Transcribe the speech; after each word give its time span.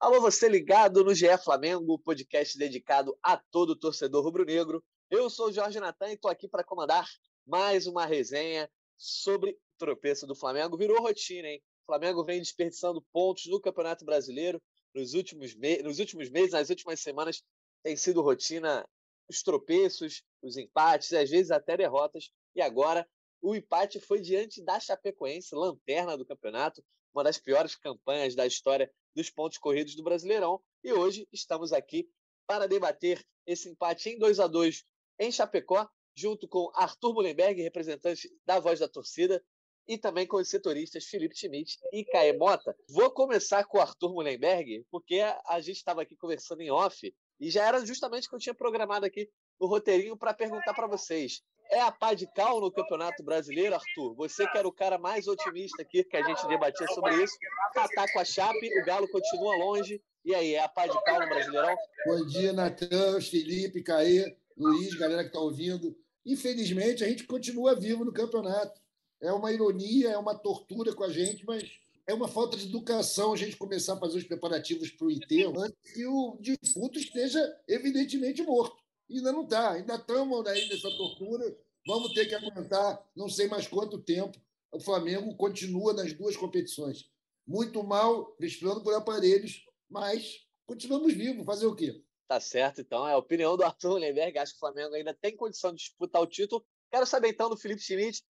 Alô, 0.00 0.18
você 0.18 0.48
ligado 0.48 1.04
no 1.04 1.14
GE 1.14 1.26
Flamengo, 1.44 1.98
podcast 1.98 2.56
dedicado 2.56 3.14
a 3.22 3.36
todo 3.36 3.76
torcedor 3.76 4.24
rubro-negro. 4.24 4.82
Eu 5.10 5.28
sou 5.28 5.48
o 5.48 5.52
Jorge 5.52 5.78
Natan 5.78 6.08
e 6.08 6.14
estou 6.14 6.30
aqui 6.30 6.48
para 6.48 6.64
comandar 6.64 7.06
mais 7.46 7.86
uma 7.86 8.06
resenha 8.06 8.66
sobre 8.96 9.50
o 9.50 9.58
tropeço 9.76 10.26
do 10.26 10.34
Flamengo. 10.34 10.78
Virou 10.78 11.02
rotina, 11.02 11.48
hein? 11.48 11.62
O 11.82 11.92
Flamengo 11.92 12.24
vem 12.24 12.38
desperdiçando 12.38 13.04
pontos 13.12 13.44
no 13.44 13.60
Campeonato 13.60 14.02
Brasileiro 14.02 14.58
nos 14.94 15.12
últimos, 15.12 15.54
me... 15.54 15.82
nos 15.82 15.98
últimos 15.98 16.30
meses, 16.30 16.52
nas 16.52 16.70
últimas 16.70 16.98
semanas, 17.00 17.42
tem 17.82 17.94
sido 17.94 18.22
rotina 18.22 18.88
os 19.28 19.42
tropeços, 19.42 20.22
os 20.40 20.56
empates, 20.56 21.12
às 21.12 21.28
vezes 21.28 21.50
até 21.50 21.76
derrotas. 21.76 22.30
E 22.56 22.62
agora 22.62 23.06
o 23.42 23.54
empate 23.54 24.00
foi 24.00 24.22
diante 24.22 24.64
da 24.64 24.80
Chapecoense, 24.80 25.54
lanterna 25.54 26.16
do 26.16 26.24
campeonato, 26.24 26.82
uma 27.12 27.22
das 27.22 27.36
piores 27.36 27.76
campanhas 27.76 28.34
da 28.34 28.46
história 28.46 28.90
dos 29.14 29.30
pontos 29.30 29.58
corridos 29.58 29.94
do 29.94 30.02
Brasileirão. 30.02 30.60
E 30.82 30.92
hoje 30.92 31.28
estamos 31.32 31.72
aqui 31.72 32.08
para 32.46 32.66
debater 32.66 33.24
esse 33.46 33.68
empate 33.68 34.10
em 34.10 34.18
2 34.18 34.40
a 34.40 34.46
2 34.46 34.84
em 35.18 35.30
Chapecó, 35.30 35.88
junto 36.14 36.48
com 36.48 36.70
Arthur 36.74 37.14
Mullenberg, 37.14 37.62
representante 37.62 38.30
da 38.44 38.58
Voz 38.58 38.80
da 38.80 38.88
Torcida, 38.88 39.42
e 39.86 39.98
também 39.98 40.26
com 40.26 40.36
os 40.36 40.48
setoristas 40.48 41.04
Felipe 41.06 41.36
Schmidt 41.36 41.78
e 41.92 42.04
Caê 42.04 42.32
Mota. 42.32 42.76
Vou 42.88 43.10
começar 43.10 43.64
com 43.64 43.78
o 43.78 43.80
Arthur 43.80 44.12
Mullenberg, 44.12 44.86
porque 44.90 45.20
a 45.46 45.60
gente 45.60 45.76
estava 45.76 46.02
aqui 46.02 46.16
conversando 46.16 46.60
em 46.60 46.70
off 46.70 47.12
e 47.40 47.50
já 47.50 47.66
era 47.66 47.84
justamente 47.84 48.26
o 48.26 48.30
que 48.30 48.36
eu 48.36 48.40
tinha 48.40 48.54
programado 48.54 49.04
aqui 49.04 49.28
no 49.60 49.66
roteirinho 49.66 50.16
para 50.16 50.34
perguntar 50.34 50.74
para 50.74 50.86
vocês. 50.86 51.42
É 51.70 51.80
a 51.80 51.92
pá 51.92 52.14
de 52.14 52.26
cal 52.26 52.60
no 52.60 52.70
Campeonato 52.70 53.22
Brasileiro, 53.22 53.76
Arthur? 53.76 54.12
Você 54.16 54.44
que 54.48 54.58
era 54.58 54.66
o 54.66 54.72
cara 54.72 54.98
mais 54.98 55.28
otimista 55.28 55.82
aqui, 55.82 56.02
que 56.02 56.16
a 56.16 56.22
gente 56.26 56.46
debatia 56.48 56.86
sobre 56.88 57.22
isso. 57.22 57.36
Catar 57.72 58.12
com 58.12 58.18
a 58.18 58.24
Chape, 58.24 58.80
o 58.80 58.84
Galo 58.84 59.08
continua 59.08 59.56
longe. 59.56 60.02
E 60.24 60.34
aí, 60.34 60.54
é 60.54 60.64
a 60.64 60.68
pá 60.68 60.88
de 60.88 61.00
cal 61.04 61.20
no 61.20 61.28
Brasileirão? 61.28 61.76
Bom 62.06 62.26
dia, 62.26 62.52
Natan, 62.52 63.20
Felipe, 63.20 63.84
Caê, 63.84 64.36
Luiz, 64.56 64.94
galera 64.94 65.22
que 65.22 65.28
está 65.28 65.38
ouvindo. 65.38 65.96
Infelizmente, 66.26 67.04
a 67.04 67.08
gente 67.08 67.22
continua 67.22 67.76
vivo 67.76 68.04
no 68.04 68.12
campeonato. 68.12 68.80
É 69.20 69.32
uma 69.32 69.52
ironia, 69.52 70.10
é 70.10 70.18
uma 70.18 70.34
tortura 70.34 70.92
com 70.92 71.04
a 71.04 71.10
gente, 71.10 71.46
mas 71.46 71.70
é 72.04 72.12
uma 72.12 72.26
falta 72.26 72.56
de 72.56 72.66
educação 72.66 73.32
a 73.32 73.36
gente 73.36 73.56
começar 73.56 73.94
a 73.94 73.98
fazer 73.98 74.18
os 74.18 74.24
preparativos 74.24 74.90
para 74.90 75.06
o 75.06 75.10
enterro 75.10 75.60
antes 75.60 75.92
que 75.94 76.04
o 76.04 76.36
defunto 76.40 76.98
esteja 76.98 77.40
evidentemente 77.68 78.42
morto 78.42 78.80
ainda 79.18 79.32
não 79.32 79.44
está, 79.44 79.72
ainda 79.72 79.94
estamos 79.94 80.46
aí 80.46 80.68
nessa 80.68 80.90
tortura. 80.96 81.56
Vamos 81.86 82.12
ter 82.12 82.26
que 82.26 82.34
aguentar 82.34 83.04
não 83.16 83.28
sei 83.28 83.48
mais 83.48 83.66
quanto 83.66 83.98
tempo. 83.98 84.38
O 84.72 84.80
Flamengo 84.80 85.36
continua 85.36 85.92
nas 85.92 86.12
duas 86.12 86.36
competições. 86.36 87.10
Muito 87.46 87.82
mal, 87.82 88.36
respirando 88.38 88.82
por 88.82 88.94
aparelhos, 88.94 89.64
mas 89.88 90.46
continuamos 90.66 91.12
vivos. 91.12 91.44
Fazer 91.44 91.66
o 91.66 91.74
quê? 91.74 92.02
Tá 92.28 92.38
certo, 92.38 92.80
então. 92.80 93.08
É 93.08 93.14
a 93.14 93.18
opinião 93.18 93.56
do 93.56 93.64
Arthur 93.64 93.98
Lemberg. 93.98 94.38
Acho 94.38 94.52
que 94.52 94.58
o 94.58 94.60
Flamengo 94.60 94.94
ainda 94.94 95.12
tem 95.12 95.36
condição 95.36 95.72
de 95.72 95.78
disputar 95.78 96.22
o 96.22 96.26
título. 96.26 96.64
Quero 96.88 97.04
saber 97.04 97.30
então 97.30 97.50
do 97.50 97.56
Felipe 97.56 97.82
Schmidt. 97.82 98.22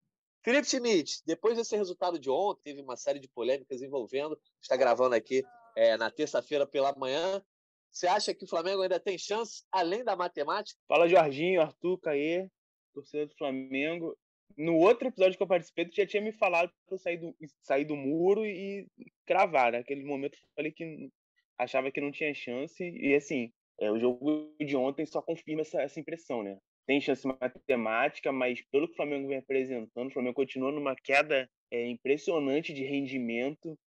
Felipe 0.42 0.66
Schmidt, 0.66 1.20
depois 1.26 1.58
desse 1.58 1.76
resultado 1.76 2.18
de 2.18 2.30
ontem, 2.30 2.62
teve 2.62 2.80
uma 2.80 2.96
série 2.96 3.18
de 3.18 3.28
polêmicas 3.28 3.82
envolvendo. 3.82 4.40
Está 4.62 4.74
gravando 4.74 5.14
aqui 5.14 5.44
é, 5.76 5.98
na 5.98 6.10
terça-feira 6.10 6.66
pela 6.66 6.94
manhã. 6.96 7.44
Você 7.90 8.06
acha 8.06 8.34
que 8.34 8.44
o 8.44 8.48
Flamengo 8.48 8.82
ainda 8.82 9.00
tem 9.00 9.18
chance, 9.18 9.64
além 9.72 10.04
da 10.04 10.14
matemática? 10.16 10.78
Fala, 10.88 11.08
Jorginho, 11.08 11.60
Arthur, 11.60 11.98
Caê, 11.98 12.48
torcedor 12.94 13.26
do 13.26 13.36
Flamengo. 13.36 14.16
No 14.56 14.76
outro 14.76 15.08
episódio 15.08 15.36
que 15.36 15.42
eu 15.42 15.48
participei, 15.48 15.86
tu 15.86 15.96
já 15.96 16.06
tinha 16.06 16.22
me 16.22 16.32
falado 16.32 16.70
para 16.86 16.94
eu 16.94 16.98
sair 16.98 17.16
do, 17.18 17.34
sair 17.62 17.84
do 17.84 17.96
muro 17.96 18.44
e 18.44 18.86
cravar. 19.26 19.72
Naquele 19.72 20.04
momento 20.04 20.34
eu 20.34 20.48
falei 20.54 20.72
que 20.72 21.10
achava 21.58 21.90
que 21.90 22.00
não 22.00 22.10
tinha 22.10 22.34
chance. 22.34 22.82
E 22.82 23.14
assim, 23.14 23.52
é, 23.80 23.90
o 23.90 23.98
jogo 23.98 24.54
de 24.60 24.76
ontem 24.76 25.06
só 25.06 25.22
confirma 25.22 25.62
essa, 25.62 25.80
essa 25.80 25.98
impressão, 25.98 26.42
né? 26.42 26.58
Tem 26.86 27.00
chance 27.00 27.26
matemática, 27.26 28.32
mas 28.32 28.60
pelo 28.70 28.86
que 28.86 28.94
o 28.94 28.96
Flamengo 28.96 29.28
vem 29.28 29.38
apresentando, 29.38 30.08
o 30.08 30.12
Flamengo 30.12 30.34
continua 30.34 30.72
numa 30.72 30.94
queda 30.96 31.48
é, 31.70 31.88
impressionante 31.88 32.72
de 32.72 32.84
rendimento. 32.84 33.78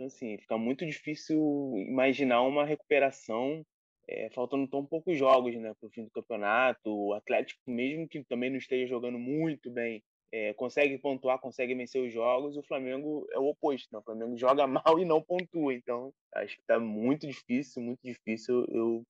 Então, 0.00 0.06
assim, 0.06 0.38
fica 0.38 0.56
muito 0.56 0.86
difícil 0.86 1.74
imaginar 1.76 2.40
uma 2.40 2.64
recuperação 2.64 3.62
é, 4.08 4.30
faltando 4.30 4.66
tão 4.66 4.82
poucos 4.82 5.18
jogos 5.18 5.54
né, 5.56 5.74
para 5.78 5.86
o 5.86 5.90
fim 5.90 6.04
do 6.04 6.10
campeonato. 6.10 6.90
O 6.90 7.12
Atlético, 7.12 7.60
mesmo 7.66 8.08
que 8.08 8.24
também 8.24 8.48
não 8.48 8.56
esteja 8.56 8.86
jogando 8.86 9.18
muito 9.18 9.70
bem, 9.70 10.02
é, 10.32 10.54
consegue 10.54 10.96
pontuar, 10.96 11.38
consegue 11.38 11.74
vencer 11.74 12.02
os 12.02 12.10
jogos. 12.10 12.56
O 12.56 12.62
Flamengo 12.62 13.26
é 13.30 13.38
o 13.38 13.44
oposto. 13.44 13.88
Né? 13.92 13.98
O 13.98 14.02
Flamengo 14.02 14.34
joga 14.40 14.66
mal 14.66 14.98
e 14.98 15.04
não 15.04 15.20
pontua. 15.20 15.74
Então, 15.74 16.14
acho 16.34 16.56
que 16.56 16.62
está 16.62 16.80
muito 16.80 17.26
difícil, 17.26 17.82
muito 17.82 18.00
difícil. 18.02 18.64
Eu 18.70 19.02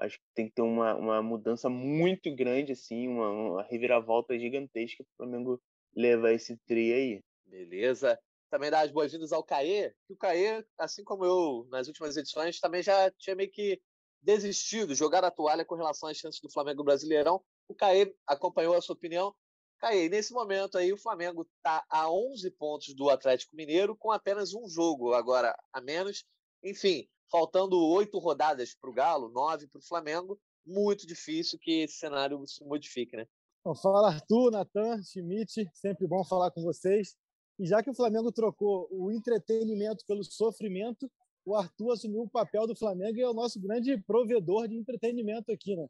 acho 0.00 0.18
que 0.18 0.24
tem 0.34 0.48
que 0.48 0.54
ter 0.56 0.62
uma, 0.62 0.96
uma 0.96 1.22
mudança 1.22 1.70
muito 1.70 2.34
grande, 2.34 2.72
assim, 2.72 3.06
uma, 3.06 3.30
uma 3.30 3.62
reviravolta 3.62 4.36
gigantesca 4.36 5.04
para 5.04 5.12
o 5.12 5.16
Flamengo 5.18 5.60
levar 5.94 6.32
esse 6.32 6.56
tri 6.66 6.92
aí. 6.92 7.20
Beleza 7.46 8.18
também 8.52 8.70
dar 8.70 8.84
as 8.84 8.90
boas-vindas 8.90 9.32
ao 9.32 9.42
Caê, 9.42 9.94
que 10.06 10.12
o 10.12 10.16
Caê, 10.16 10.62
assim 10.76 11.02
como 11.02 11.24
eu 11.24 11.66
nas 11.70 11.88
últimas 11.88 12.18
edições, 12.18 12.60
também 12.60 12.82
já 12.82 13.10
tinha 13.12 13.34
meio 13.34 13.50
que 13.50 13.80
desistido, 14.20 14.94
jogar 14.94 15.24
a 15.24 15.30
toalha 15.30 15.64
com 15.64 15.74
relação 15.74 16.06
às 16.06 16.18
chances 16.18 16.38
do 16.38 16.52
Flamengo 16.52 16.84
Brasileirão. 16.84 17.42
O 17.66 17.74
Caê 17.74 18.14
acompanhou 18.26 18.74
a 18.74 18.82
sua 18.82 18.92
opinião. 18.92 19.34
Caê, 19.78 20.06
nesse 20.10 20.34
momento 20.34 20.76
aí 20.76 20.92
o 20.92 20.98
Flamengo 20.98 21.48
está 21.56 21.82
a 21.88 22.12
11 22.12 22.50
pontos 22.50 22.94
do 22.94 23.08
Atlético 23.08 23.56
Mineiro, 23.56 23.96
com 23.96 24.12
apenas 24.12 24.52
um 24.52 24.68
jogo 24.68 25.14
agora 25.14 25.58
a 25.72 25.80
menos. 25.80 26.22
Enfim, 26.62 27.08
faltando 27.30 27.82
oito 27.82 28.18
rodadas 28.18 28.74
para 28.74 28.90
o 28.90 28.92
Galo, 28.92 29.30
nove 29.30 29.66
para 29.66 29.78
o 29.78 29.86
Flamengo. 29.86 30.38
Muito 30.64 31.06
difícil 31.06 31.58
que 31.58 31.84
esse 31.84 31.94
cenário 31.94 32.46
se 32.46 32.62
modifique, 32.62 33.16
né? 33.16 33.26
Bom, 33.64 33.74
fala 33.74 34.08
Arthur, 34.08 34.50
Natan, 34.50 35.02
Schmidt, 35.02 35.66
sempre 35.72 36.06
bom 36.06 36.22
falar 36.22 36.50
com 36.50 36.62
vocês. 36.62 37.16
E 37.58 37.66
já 37.66 37.82
que 37.82 37.90
o 37.90 37.94
Flamengo 37.94 38.32
trocou 38.32 38.88
o 38.90 39.10
entretenimento 39.10 40.04
pelo 40.06 40.24
sofrimento, 40.24 41.10
o 41.44 41.54
Arthur 41.54 41.92
assumiu 41.92 42.22
o 42.22 42.30
papel 42.30 42.66
do 42.66 42.76
Flamengo 42.76 43.18
e 43.18 43.22
é 43.22 43.28
o 43.28 43.34
nosso 43.34 43.60
grande 43.60 43.96
provedor 44.02 44.68
de 44.68 44.76
entretenimento 44.76 45.50
aqui, 45.52 45.76
né? 45.76 45.86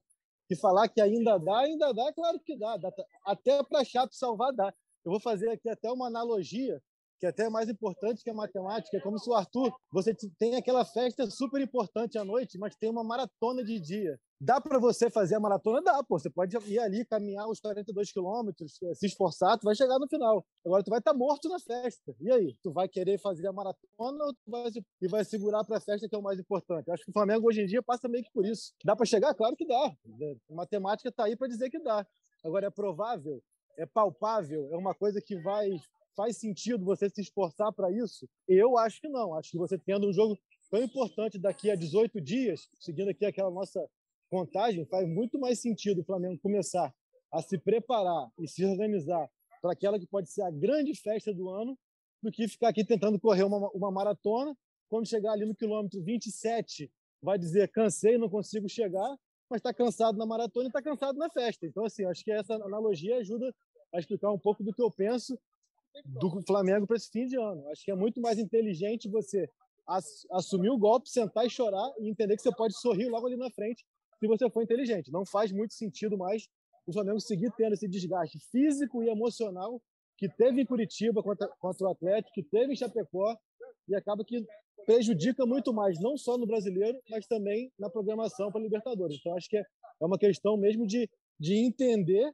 E 0.50 0.56
falar 0.56 0.88
que 0.88 1.00
ainda 1.00 1.38
dá, 1.38 1.60
ainda 1.60 1.92
dá, 1.92 2.12
claro 2.12 2.38
que 2.40 2.56
dá. 2.56 2.76
dá 2.76 2.92
até 3.24 3.62
para 3.62 3.84
chato 3.84 4.14
salvar 4.14 4.52
dá. 4.52 4.72
Eu 5.04 5.10
vou 5.10 5.20
fazer 5.20 5.50
aqui 5.50 5.68
até 5.68 5.90
uma 5.90 6.06
analogia 6.06 6.82
que 7.22 7.26
é 7.26 7.28
até 7.28 7.44
é 7.44 7.48
mais 7.48 7.68
importante 7.68 8.24
que 8.24 8.30
a 8.30 8.34
matemática. 8.34 8.96
É 8.96 9.00
como 9.00 9.16
se 9.16 9.30
o 9.30 9.32
Arthur, 9.32 9.72
você 9.92 10.12
tem 10.40 10.56
aquela 10.56 10.84
festa 10.84 11.24
super 11.30 11.60
importante 11.60 12.18
à 12.18 12.24
noite, 12.24 12.58
mas 12.58 12.74
tem 12.74 12.90
uma 12.90 13.04
maratona 13.04 13.62
de 13.62 13.78
dia. 13.78 14.18
Dá 14.40 14.60
para 14.60 14.80
você 14.80 15.08
fazer 15.08 15.36
a 15.36 15.40
maratona? 15.40 15.80
Dá, 15.80 16.02
pô. 16.02 16.18
Você 16.18 16.28
pode 16.28 16.56
ir 16.68 16.80
ali, 16.80 17.04
caminhar 17.04 17.48
os 17.48 17.60
42 17.60 18.10
quilômetros, 18.10 18.72
eh, 18.82 18.94
se 18.94 19.06
esforçar, 19.06 19.56
tu 19.56 19.66
vai 19.66 19.76
chegar 19.76 20.00
no 20.00 20.08
final. 20.08 20.44
Agora, 20.66 20.82
tu 20.82 20.90
vai 20.90 20.98
estar 20.98 21.12
tá 21.12 21.16
morto 21.16 21.48
na 21.48 21.60
festa. 21.60 22.12
E 22.20 22.32
aí? 22.32 22.56
Tu 22.60 22.72
vai 22.72 22.88
querer 22.88 23.20
fazer 23.20 23.46
a 23.46 23.52
maratona 23.52 24.24
ou 24.24 24.34
tu 24.34 24.50
vai, 24.50 24.64
e 25.00 25.06
vai 25.06 25.24
segurar 25.24 25.62
para 25.62 25.76
a 25.76 25.80
festa, 25.80 26.08
que 26.08 26.16
é 26.16 26.18
o 26.18 26.22
mais 26.22 26.40
importante? 26.40 26.88
Eu 26.88 26.94
acho 26.94 27.04
que 27.04 27.10
o 27.10 27.12
Flamengo, 27.12 27.46
hoje 27.46 27.62
em 27.62 27.66
dia, 27.66 27.84
passa 27.84 28.08
meio 28.08 28.24
que 28.24 28.32
por 28.32 28.44
isso. 28.44 28.72
Dá 28.84 28.96
para 28.96 29.06
chegar? 29.06 29.32
Claro 29.32 29.54
que 29.54 29.64
dá. 29.64 29.94
A 30.50 30.54
matemática 30.56 31.08
está 31.08 31.26
aí 31.26 31.36
para 31.36 31.46
dizer 31.46 31.70
que 31.70 31.78
dá. 31.78 32.04
Agora, 32.44 32.66
é 32.66 32.70
provável? 32.70 33.40
É 33.78 33.86
palpável? 33.86 34.68
É 34.72 34.76
uma 34.76 34.92
coisa 34.92 35.20
que 35.24 35.40
vai 35.40 35.70
faz 36.16 36.36
sentido 36.38 36.84
você 36.84 37.08
se 37.08 37.20
esforçar 37.20 37.72
para 37.72 37.90
isso? 37.90 38.28
Eu 38.48 38.78
acho 38.78 39.00
que 39.00 39.08
não. 39.08 39.34
Acho 39.34 39.50
que 39.50 39.58
você 39.58 39.78
tendo 39.78 40.08
um 40.08 40.12
jogo 40.12 40.38
tão 40.70 40.82
importante 40.82 41.38
daqui 41.38 41.70
a 41.70 41.74
18 41.74 42.20
dias, 42.20 42.68
seguindo 42.80 43.10
aqui 43.10 43.24
aquela 43.24 43.50
nossa 43.50 43.86
contagem, 44.30 44.86
faz 44.86 45.06
muito 45.08 45.38
mais 45.38 45.60
sentido 45.60 46.00
o 46.00 46.04
Flamengo 46.04 46.40
começar 46.40 46.92
a 47.30 47.42
se 47.42 47.58
preparar 47.58 48.30
e 48.38 48.48
se 48.48 48.64
organizar 48.64 49.28
para 49.60 49.72
aquela 49.72 49.98
que 49.98 50.06
pode 50.06 50.30
ser 50.30 50.42
a 50.42 50.50
grande 50.50 50.94
festa 50.94 51.32
do 51.32 51.48
ano, 51.50 51.78
do 52.22 52.30
que 52.30 52.48
ficar 52.48 52.68
aqui 52.68 52.84
tentando 52.84 53.18
correr 53.18 53.44
uma, 53.44 53.70
uma 53.70 53.90
maratona. 53.90 54.56
Quando 54.88 55.08
chegar 55.08 55.32
ali 55.32 55.44
no 55.44 55.54
quilômetro 55.54 56.02
27, 56.02 56.90
vai 57.22 57.38
dizer 57.38 57.70
cansei, 57.70 58.18
não 58.18 58.28
consigo 58.28 58.68
chegar, 58.68 59.16
mas 59.48 59.58
está 59.58 59.72
cansado 59.72 60.18
na 60.18 60.26
maratona 60.26 60.66
e 60.66 60.68
está 60.68 60.82
cansado 60.82 61.18
na 61.18 61.30
festa. 61.30 61.66
Então, 61.66 61.84
assim, 61.84 62.04
acho 62.04 62.24
que 62.24 62.32
essa 62.32 62.54
analogia 62.54 63.16
ajuda 63.16 63.54
a 63.92 63.98
explicar 63.98 64.30
um 64.30 64.38
pouco 64.38 64.62
do 64.62 64.72
que 64.72 64.82
eu 64.82 64.90
penso 64.90 65.38
do 66.04 66.42
Flamengo 66.42 66.86
para 66.86 66.96
esse 66.96 67.10
fim 67.10 67.26
de 67.26 67.36
ano. 67.36 67.68
Acho 67.68 67.84
que 67.84 67.90
é 67.90 67.94
muito 67.94 68.20
mais 68.20 68.38
inteligente 68.38 69.08
você 69.08 69.48
assumir 70.30 70.70
o 70.70 70.78
golpe, 70.78 71.08
sentar 71.08 71.44
e 71.44 71.50
chorar 71.50 71.92
e 71.98 72.08
entender 72.08 72.36
que 72.36 72.42
você 72.42 72.54
pode 72.54 72.78
sorrir 72.78 73.08
logo 73.08 73.26
ali 73.26 73.36
na 73.36 73.50
frente 73.50 73.84
se 74.18 74.26
você 74.26 74.48
for 74.48 74.62
inteligente. 74.62 75.10
Não 75.10 75.26
faz 75.26 75.50
muito 75.52 75.74
sentido 75.74 76.16
mais 76.16 76.48
o 76.86 76.92
Flamengo 76.92 77.20
seguir 77.20 77.52
tendo 77.56 77.74
esse 77.74 77.88
desgaste 77.88 78.38
físico 78.50 79.02
e 79.02 79.08
emocional 79.08 79.80
que 80.16 80.28
teve 80.28 80.62
em 80.62 80.66
Curitiba 80.66 81.22
contra, 81.22 81.48
contra 81.58 81.86
o 81.86 81.90
Atlético, 81.90 82.34
que 82.34 82.42
teve 82.42 82.72
em 82.72 82.76
Chapecó 82.76 83.36
e 83.88 83.94
acaba 83.94 84.24
que 84.24 84.44
prejudica 84.84 85.46
muito 85.46 85.72
mais, 85.72 86.00
não 86.00 86.16
só 86.16 86.36
no 86.36 86.46
brasileiro, 86.46 87.00
mas 87.10 87.26
também 87.26 87.72
na 87.78 87.88
programação 87.88 88.50
para 88.50 88.60
Libertadores. 88.60 89.18
Então, 89.18 89.36
acho 89.36 89.48
que 89.48 89.56
é, 89.56 89.60
é 89.60 90.06
uma 90.06 90.18
questão 90.18 90.56
mesmo 90.56 90.86
de, 90.86 91.08
de 91.38 91.54
entender 91.54 92.32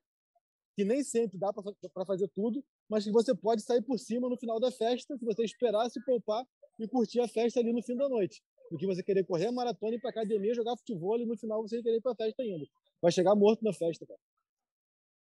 que 0.74 0.84
nem 0.84 1.02
sempre 1.02 1.38
dá 1.38 1.52
para 1.52 2.04
fazer 2.06 2.28
tudo, 2.28 2.64
mas 2.88 3.04
que 3.04 3.10
você 3.10 3.34
pode 3.34 3.62
sair 3.62 3.82
por 3.82 3.98
cima 3.98 4.28
no 4.28 4.36
final 4.36 4.58
da 4.58 4.70
festa 4.72 5.16
se 5.16 5.24
você 5.24 5.44
esperar 5.44 5.90
se 5.90 6.02
poupar 6.04 6.44
e 6.78 6.88
curtir 6.88 7.20
a 7.20 7.28
festa 7.28 7.60
ali 7.60 7.72
no 7.72 7.82
fim 7.82 7.96
da 7.96 8.08
noite. 8.08 8.42
do 8.70 8.76
que 8.76 8.86
você 8.86 9.02
querer 9.02 9.24
correr 9.24 9.46
a 9.46 9.52
maratona, 9.52 9.94
ir 9.94 10.00
pra 10.00 10.10
academia, 10.10 10.54
jogar 10.54 10.76
futebol 10.76 11.18
e 11.18 11.26
no 11.26 11.36
final 11.36 11.62
você 11.62 11.82
querer 11.82 11.96
ir 11.96 12.02
pra 12.02 12.14
festa 12.14 12.42
ainda. 12.42 12.66
Vai 13.00 13.10
chegar 13.10 13.34
morto 13.34 13.64
na 13.64 13.72
festa, 13.72 14.06
cara. 14.06 14.20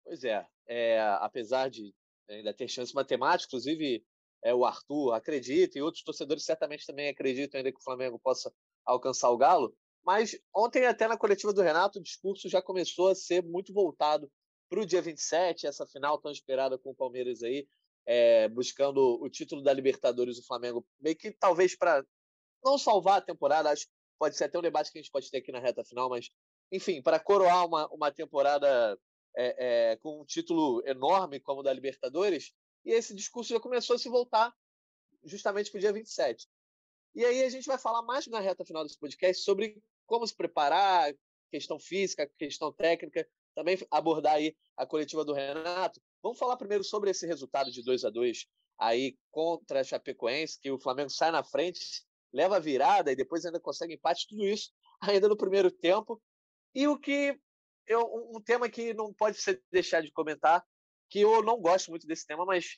Pois 0.05 0.25
é, 0.25 0.47
é 0.67 1.01
apesar 1.21 1.71
de 1.71 1.95
ainda 2.29 2.53
ter 2.53 2.69
chance 2.69 2.95
matemática, 2.95 3.49
inclusive 3.49 4.05
é, 4.43 4.55
o 4.55 4.65
Arthur 4.65 5.13
acredita 5.13 5.79
e 5.79 5.83
outros 5.83 6.03
torcedores 6.03 6.45
certamente 6.45 6.87
também 6.87 7.09
acreditam 7.09 7.59
ainda 7.59 7.73
que 7.73 7.79
o 7.79 7.85
Flamengo 7.85 8.19
possa 8.19 8.53
alcançar 8.85 9.31
o 9.31 9.37
Galo. 9.37 9.75
Mas 10.05 10.39
ontem, 10.55 10.87
até 10.87 11.07
na 11.07 11.19
coletiva 11.19 11.53
do 11.53 11.63
Renato, 11.63 11.99
o 11.99 12.03
discurso 12.03 12.49
já 12.49 12.63
começou 12.63 13.09
a 13.09 13.15
ser 13.15 13.43
muito 13.45 13.73
voltado 13.73 14.31
para 14.69 14.81
o 14.81 14.87
dia 14.87 15.01
27, 15.03 15.67
essa 15.67 15.87
final 15.87 16.19
tão 16.19 16.31
esperada 16.31 16.79
com 16.79 16.91
o 16.91 16.95
Palmeiras 16.95 17.43
aí, 17.43 17.67
é, 18.07 18.49
buscando 18.49 19.21
o 19.23 19.29
título 19.29 19.63
da 19.63 19.73
Libertadores 19.73 20.37
do 20.37 20.45
Flamengo, 20.45 20.87
meio 21.01 21.17
que 21.17 21.31
talvez 21.31 21.77
para 21.77 22.05
não 22.65 22.79
salvar 22.79 23.19
a 23.19 23.25
temporada, 23.25 23.71
acho 23.71 23.87
que 23.87 23.93
pode 24.19 24.37
ser 24.37 24.45
até 24.45 24.59
um 24.59 24.63
debate 24.63 24.91
que 24.91 24.99
a 24.99 25.03
gente 25.03 25.11
pode 25.11 25.31
ter 25.31 25.39
aqui 25.39 25.53
na 25.53 25.61
reta 25.61 25.85
final, 25.85 26.09
mas 26.09 26.31
enfim, 26.71 27.03
para 27.03 27.19
coroar 27.19 27.67
uma, 27.67 27.87
uma 27.89 28.11
temporada 28.11 28.99
é, 29.37 29.93
é, 29.93 29.97
com 29.97 30.21
um 30.21 30.25
título 30.25 30.83
enorme 30.87 31.41
como 31.41 31.61
o 31.61 31.63
da 31.63 31.73
Libertadores, 31.73 32.53
e 32.85 32.93
esse 32.93 33.15
discurso 33.15 33.53
já 33.53 33.61
começou 33.61 33.97
a 33.97 33.99
se 33.99 34.09
voltar 34.09 34.53
justamente 35.25 35.71
para 35.71 35.79
o 35.79 35.81
dia 35.81 35.93
27. 35.93 36.49
E 37.15 37.25
aí 37.25 37.43
a 37.43 37.51
gente 37.51 37.67
vai 37.67 37.79
falar 37.79 38.03
mais 38.03 38.27
na 38.27 38.41
reta 38.41 38.65
final 38.65 38.85
desse 38.85 38.99
podcast 38.99 39.43
sobre 39.43 39.83
como 40.07 40.27
se 40.27 40.35
preparar, 40.35 41.13
questão 41.51 41.79
física, 41.79 42.31
questão 42.39 42.73
técnica, 42.73 43.29
também 43.59 43.77
abordar 43.91 44.35
aí 44.35 44.57
a 44.77 44.87
coletiva 44.87 45.25
do 45.25 45.33
Renato. 45.33 46.01
Vamos 46.23 46.39
falar 46.39 46.57
primeiro 46.57 46.85
sobre 46.85 47.11
esse 47.11 47.27
resultado 47.27 47.73
de 47.73 47.83
2 47.83 48.05
a 48.05 48.11
2 48.11 48.47
aí 48.79 49.19
contra 49.33 49.81
a 49.81 49.85
Chapecoense, 49.85 50.61
que 50.61 50.71
o 50.71 50.79
Flamengo 50.79 51.11
sai 51.11 51.33
na 51.33 51.43
frente, 51.43 51.81
leva 52.33 52.57
a 52.57 52.61
virada 52.61 53.11
e 53.11 53.17
depois 53.17 53.45
ainda 53.45 53.59
consegue 53.59 53.95
empate, 53.95 54.29
tudo 54.29 54.47
isso 54.47 54.71
ainda 55.03 55.29
no 55.29 55.37
primeiro 55.37 55.73
tempo. 55.73 56.23
E 56.73 56.87
o 56.87 56.97
que 56.97 57.37
eu, 57.85 58.01
um 58.33 58.41
tema 58.41 58.69
que 58.69 58.95
não 58.95 59.13
pode 59.13 59.43
ser 59.43 59.61
deixar 59.73 60.03
de 60.03 60.13
comentar, 60.13 60.65
que 61.11 61.19
eu 61.19 61.43
não 61.43 61.61
gosto 61.61 61.91
muito 61.91 62.07
desse 62.07 62.25
tema, 62.25 62.45
mas 62.45 62.77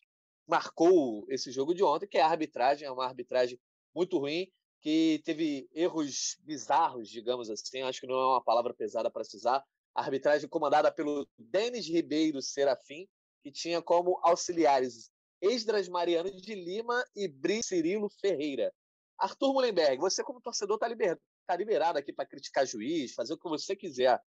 marcou 0.49 1.27
esse 1.29 1.53
jogo 1.53 1.75
de 1.75 1.85
ontem, 1.85 2.09
que 2.09 2.17
é 2.17 2.23
a 2.23 2.29
arbitragem, 2.29 2.89
é 2.89 2.91
uma 2.91 3.05
arbitragem 3.05 3.61
muito 3.95 4.17
ruim, 4.17 4.51
que 4.81 5.21
teve 5.27 5.69
erros 5.75 6.39
bizarros, 6.41 7.11
digamos 7.11 7.51
assim, 7.51 7.83
acho 7.83 8.01
que 8.01 8.07
não 8.07 8.15
é 8.15 8.27
uma 8.29 8.43
palavra 8.43 8.73
pesada 8.73 9.11
para 9.11 9.25
se 9.25 9.37
usar. 9.37 9.63
A 9.95 10.03
arbitragem 10.03 10.49
comandada 10.49 10.93
pelo 10.93 11.29
Denis 11.39 11.87
Ribeiro 11.87 12.41
Serafim, 12.41 13.09
que 13.43 13.51
tinha 13.51 13.83
como 13.83 14.19
auxiliares 14.23 15.11
Esdras 15.41 15.89
Mariano 15.89 16.31
de 16.31 16.55
Lima 16.55 17.05
e 17.17 17.27
Bri 17.27 17.63
Cirilo 17.63 18.09
Ferreira. 18.21 18.73
Arthur 19.19 19.53
Mullenberg, 19.53 19.99
você 19.99 20.23
como 20.23 20.41
torcedor 20.41 20.77
está 20.77 20.89
liber... 20.89 21.19
tá 21.47 21.57
liberado 21.57 21.99
aqui 21.99 22.13
para 22.13 22.27
criticar 22.27 22.67
juiz, 22.67 23.15
fazer 23.15 23.35
o 23.35 23.39
que 23.39 23.49
você 23.49 23.75
quiser. 23.75 24.21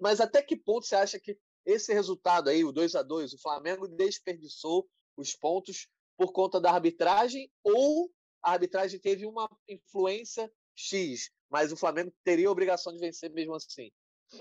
Mas 0.00 0.20
até 0.20 0.42
que 0.42 0.56
ponto 0.56 0.86
você 0.86 0.94
acha 0.94 1.18
que 1.18 1.36
esse 1.64 1.92
resultado 1.92 2.48
aí, 2.48 2.64
o 2.64 2.72
2 2.72 2.94
a 2.94 3.02
2 3.02 3.34
o 3.34 3.40
Flamengo 3.40 3.88
desperdiçou 3.88 4.88
os 5.16 5.34
pontos 5.34 5.88
por 6.16 6.32
conta 6.32 6.60
da 6.60 6.70
arbitragem 6.70 7.50
ou 7.62 8.10
a 8.42 8.52
arbitragem 8.52 8.98
teve 8.98 9.26
uma 9.26 9.48
influência 9.68 10.52
X, 10.74 11.30
mas 11.48 11.72
o 11.72 11.76
Flamengo 11.76 12.12
teria 12.24 12.48
a 12.48 12.50
obrigação 12.50 12.92
de 12.92 12.98
vencer 12.98 13.30
mesmo 13.30 13.54
assim? 13.54 13.90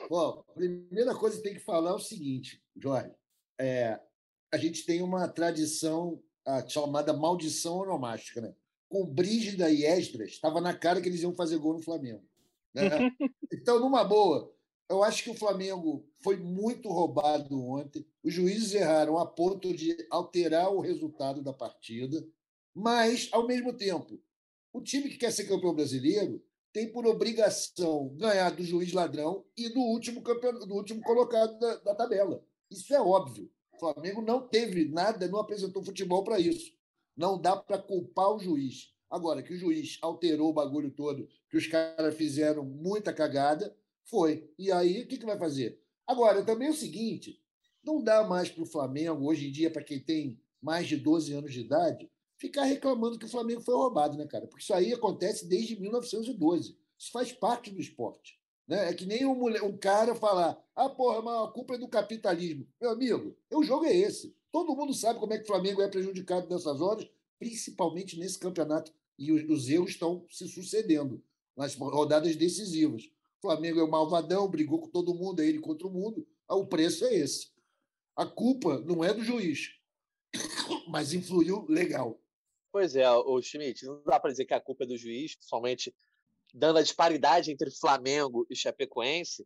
Bom, 0.09 0.43
primeira 0.53 1.15
coisa 1.15 1.37
que 1.37 1.43
tem 1.43 1.53
que 1.53 1.59
falar 1.59 1.91
é 1.91 1.93
o 1.93 1.99
seguinte, 1.99 2.63
Jorge. 2.75 3.11
É, 3.59 3.99
a 4.51 4.57
gente 4.57 4.85
tem 4.85 5.01
uma 5.01 5.27
tradição 5.27 6.21
a 6.45 6.67
chamada 6.67 7.13
maldição 7.13 7.77
onomástica, 7.77 8.41
né? 8.41 8.53
Com 8.89 9.05
Brígida 9.05 9.69
e 9.69 9.85
Esdras, 9.85 10.31
estava 10.31 10.59
na 10.59 10.73
cara 10.73 11.01
que 11.01 11.07
eles 11.07 11.21
iam 11.21 11.33
fazer 11.33 11.57
gol 11.57 11.73
no 11.73 11.83
Flamengo. 11.83 12.23
Né? 12.73 12.83
Então, 13.53 13.79
numa 13.79 14.03
boa, 14.03 14.51
eu 14.89 15.03
acho 15.03 15.23
que 15.23 15.29
o 15.29 15.35
Flamengo 15.35 16.09
foi 16.23 16.37
muito 16.37 16.89
roubado 16.89 17.61
ontem. 17.61 18.07
Os 18.23 18.33
juízes 18.33 18.73
erraram 18.73 19.17
a 19.19 19.25
ponto 19.25 19.73
de 19.73 19.95
alterar 20.09 20.73
o 20.73 20.79
resultado 20.79 21.43
da 21.43 21.53
partida, 21.53 22.25
mas, 22.73 23.29
ao 23.31 23.45
mesmo 23.45 23.73
tempo, 23.73 24.19
o 24.73 24.81
time 24.81 25.09
que 25.09 25.17
quer 25.17 25.31
ser 25.31 25.45
campeão 25.45 25.75
brasileiro 25.75 26.41
tem 26.73 26.91
por 26.91 27.05
obrigação 27.05 28.09
ganhar 28.15 28.51
do 28.51 28.63
juiz 28.63 28.93
ladrão 28.93 29.45
e 29.57 29.69
do 29.69 29.79
último, 29.79 30.21
campeão, 30.21 30.53
do 30.59 30.73
último 30.73 31.01
colocado 31.01 31.57
da, 31.59 31.75
da 31.77 31.95
tabela. 31.95 32.43
Isso 32.69 32.93
é 32.93 33.01
óbvio. 33.01 33.51
O 33.73 33.79
Flamengo 33.79 34.21
não 34.21 34.47
teve 34.47 34.85
nada, 34.85 35.27
não 35.27 35.39
apresentou 35.39 35.83
futebol 35.83 36.23
para 36.23 36.39
isso. 36.39 36.73
Não 37.15 37.39
dá 37.39 37.55
para 37.55 37.77
culpar 37.77 38.33
o 38.33 38.39
juiz. 38.39 38.93
Agora, 39.09 39.43
que 39.43 39.53
o 39.53 39.57
juiz 39.57 39.97
alterou 40.01 40.49
o 40.49 40.53
bagulho 40.53 40.89
todo, 40.91 41.27
que 41.49 41.57
os 41.57 41.67
caras 41.67 42.15
fizeram 42.15 42.63
muita 42.63 43.11
cagada, 43.11 43.75
foi. 44.05 44.49
E 44.57 44.71
aí, 44.71 45.01
o 45.01 45.07
que, 45.07 45.17
que 45.17 45.25
vai 45.25 45.37
fazer? 45.37 45.81
Agora, 46.07 46.43
também 46.43 46.69
é 46.69 46.71
o 46.71 46.75
seguinte: 46.75 47.41
não 47.83 48.01
dá 48.03 48.23
mais 48.23 48.49
para 48.49 48.63
o 48.63 48.65
Flamengo, 48.65 49.25
hoje 49.25 49.47
em 49.47 49.51
dia, 49.51 49.71
para 49.71 49.83
quem 49.83 49.99
tem 49.99 50.39
mais 50.61 50.87
de 50.87 50.95
12 50.95 51.33
anos 51.33 51.51
de 51.51 51.61
idade, 51.61 52.10
ficar 52.41 52.63
reclamando 52.63 53.19
que 53.19 53.25
o 53.25 53.29
Flamengo 53.29 53.61
foi 53.61 53.75
roubado, 53.75 54.17
né, 54.17 54.25
cara? 54.25 54.47
Porque 54.47 54.63
isso 54.63 54.73
aí 54.73 54.91
acontece 54.91 55.47
desde 55.47 55.79
1912. 55.79 56.75
Isso 56.97 57.11
faz 57.11 57.31
parte 57.31 57.69
do 57.69 57.79
esporte. 57.79 58.39
Né? 58.67 58.89
É 58.89 58.93
que 58.93 59.05
nem 59.05 59.25
um, 59.25 59.35
mulher, 59.35 59.61
um 59.61 59.77
cara 59.77 60.15
falar: 60.15 60.59
ah, 60.75 60.89
porra, 60.89 61.21
mas 61.21 61.47
a 61.47 61.51
culpa 61.51 61.75
é 61.75 61.77
do 61.77 61.87
capitalismo. 61.87 62.67
Meu 62.81 62.89
amigo, 62.89 63.37
o 63.53 63.63
jogo 63.63 63.85
é 63.85 63.95
esse. 63.95 64.35
Todo 64.51 64.75
mundo 64.75 64.93
sabe 64.93 65.19
como 65.19 65.33
é 65.33 65.37
que 65.37 65.43
o 65.43 65.47
Flamengo 65.47 65.81
é 65.81 65.87
prejudicado 65.87 66.49
nessas 66.49 66.81
horas, 66.81 67.07
principalmente 67.39 68.17
nesse 68.19 68.39
campeonato. 68.39 68.91
E 69.17 69.31
os, 69.31 69.47
os 69.47 69.69
erros 69.69 69.91
estão 69.91 70.25
se 70.29 70.47
sucedendo 70.47 71.23
nas 71.55 71.75
rodadas 71.75 72.35
decisivas. 72.35 73.03
O 73.37 73.41
Flamengo 73.41 73.79
é 73.79 73.83
o 73.83 73.91
malvadão, 73.91 74.49
brigou 74.49 74.79
com 74.79 74.89
todo 74.89 75.13
mundo, 75.15 75.41
é 75.41 75.47
ele 75.47 75.59
contra 75.59 75.87
o 75.87 75.91
mundo. 75.91 76.27
Ah, 76.47 76.55
o 76.55 76.65
preço 76.65 77.05
é 77.05 77.13
esse. 77.13 77.51
A 78.15 78.25
culpa 78.25 78.79
não 78.79 79.03
é 79.03 79.13
do 79.13 79.23
juiz, 79.23 79.69
mas 80.89 81.13
influiu 81.13 81.65
legal. 81.69 82.19
Pois 82.71 82.95
é, 82.95 83.09
o 83.09 83.41
Schmidt, 83.41 83.85
não 83.85 84.01
dá 84.03 84.19
para 84.19 84.31
dizer 84.31 84.45
que 84.45 84.53
a 84.53 84.61
culpa 84.61 84.85
é 84.85 84.87
do 84.87 84.97
juiz, 84.97 85.35
somente 85.41 85.93
dando 86.53 86.79
a 86.79 86.81
disparidade 86.81 87.51
entre 87.51 87.69
Flamengo 87.69 88.45
e 88.49 88.55
Chapecoense, 88.55 89.45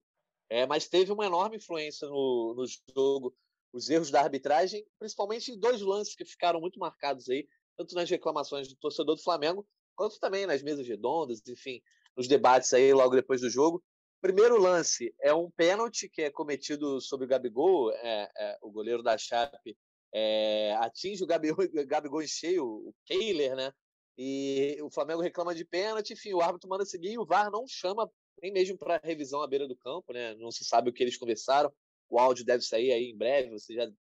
é, 0.49 0.65
mas 0.65 0.87
teve 0.87 1.11
uma 1.11 1.25
enorme 1.25 1.57
influência 1.57 2.07
no, 2.07 2.53
no 2.55 2.65
jogo, 2.95 3.35
os 3.73 3.89
erros 3.89 4.11
da 4.11 4.21
arbitragem, 4.21 4.85
principalmente 4.99 5.51
em 5.51 5.59
dois 5.59 5.81
lances 5.81 6.15
que 6.15 6.23
ficaram 6.23 6.61
muito 6.61 6.79
marcados 6.79 7.27
aí, 7.29 7.47
tanto 7.75 7.95
nas 7.95 8.09
reclamações 8.09 8.67
do 8.67 8.75
torcedor 8.75 9.15
do 9.15 9.23
Flamengo, 9.23 9.67
quanto 9.95 10.19
também 10.19 10.45
nas 10.45 10.61
mesas 10.61 10.87
redondas, 10.87 11.41
enfim, 11.47 11.81
nos 12.15 12.27
debates 12.27 12.73
aí 12.73 12.93
logo 12.93 13.15
depois 13.15 13.41
do 13.41 13.49
jogo. 13.49 13.83
Primeiro 14.21 14.59
lance 14.59 15.13
é 15.19 15.33
um 15.33 15.49
pênalti 15.51 16.07
que 16.09 16.21
é 16.21 16.29
cometido 16.29 17.01
sobre 17.01 17.25
o 17.25 17.29
Gabigol, 17.29 17.91
é, 17.91 18.31
é, 18.37 18.57
o 18.61 18.71
goleiro 18.71 19.03
da 19.03 19.17
Chape 19.17 19.77
é, 20.17 20.73
atinge 20.79 21.23
o 21.23 21.27
Gabigol, 21.85 22.21
em 22.21 22.27
cheio, 22.27 22.65
o 22.65 22.95
Kehler, 23.05 23.53
né? 23.55 23.73
E 24.17 24.77
o 24.81 24.89
Flamengo 24.89 25.21
reclama 25.21 25.53
de 25.53 25.65
pênalti, 25.65 26.13
enfim, 26.13 26.33
o 26.33 26.41
árbitro 26.41 26.69
manda 26.69 26.85
seguir 26.85 27.11
e 27.11 27.19
o 27.19 27.25
VAR 27.25 27.51
não 27.51 27.67
chama 27.67 28.09
nem 28.41 28.53
mesmo 28.53 28.77
para 28.77 29.01
revisão 29.03 29.41
à 29.41 29.47
beira 29.47 29.67
do 29.67 29.75
campo, 29.75 30.13
né? 30.13 30.33
Não 30.35 30.51
se 30.51 30.63
sabe 30.63 30.89
o 30.89 30.93
que 30.93 31.03
eles 31.03 31.17
conversaram. 31.17 31.69
O 32.09 32.17
áudio 32.17 32.45
deve 32.45 32.63
sair 32.63 32.93
aí 32.93 33.09
em 33.09 33.17
breve. 33.17 33.49
Você 33.49 33.73
já, 33.73 33.91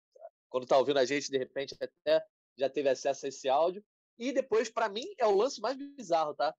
quando 0.49 0.63
está 0.63 0.79
ouvindo 0.79 0.99
a 1.01 1.05
gente, 1.05 1.31
de 1.31 1.39
repente 1.39 1.75
até 1.75 2.25
já 2.57 2.71
teve 2.71 2.89
acesso 2.89 3.27
a 3.27 3.29
esse 3.29 3.49
áudio. 3.49 3.85
E 4.17 4.31
depois, 4.31 4.71
para 4.71 4.89
mim, 4.89 5.05
é 5.19 5.27
o 5.27 5.37
lance 5.37 5.61
mais 5.61 5.77
bizarro, 5.77 6.35
tá? 6.35 6.55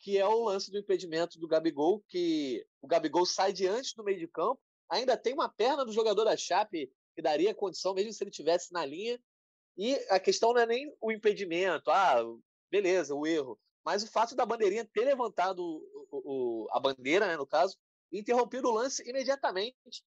que 0.00 0.16
é 0.16 0.26
o 0.26 0.44
lance 0.44 0.70
do 0.70 0.78
impedimento 0.78 1.38
do 1.38 1.48
Gabigol, 1.48 2.04
que 2.08 2.64
o 2.80 2.86
Gabigol 2.86 3.26
sai 3.26 3.52
diante 3.52 3.96
do 3.96 4.04
meio 4.04 4.18
de 4.18 4.28
campo, 4.28 4.60
ainda 4.88 5.16
tem 5.16 5.34
uma 5.34 5.48
perna 5.48 5.84
do 5.84 5.92
jogador 5.92 6.24
da 6.24 6.36
Chape 6.36 6.90
que 7.18 7.22
daria 7.22 7.52
condição, 7.52 7.94
mesmo 7.94 8.12
se 8.12 8.22
ele 8.22 8.30
tivesse 8.30 8.72
na 8.72 8.86
linha. 8.86 9.20
E 9.76 9.96
a 10.08 10.20
questão 10.20 10.52
não 10.52 10.60
é 10.60 10.66
nem 10.66 10.96
o 11.00 11.10
impedimento, 11.10 11.90
ah, 11.90 12.22
beleza, 12.70 13.12
o 13.12 13.26
erro, 13.26 13.58
mas 13.84 14.04
o 14.04 14.10
fato 14.10 14.36
da 14.36 14.46
bandeirinha 14.46 14.84
ter 14.84 15.04
levantado 15.04 15.58
o, 15.58 16.06
o, 16.12 16.68
a 16.70 16.78
bandeira, 16.78 17.26
né, 17.26 17.36
no 17.36 17.46
caso, 17.46 17.76
e 18.12 18.20
interrompido 18.20 18.68
o 18.68 18.72
lance 18.72 19.02
imediatamente, 19.08 20.04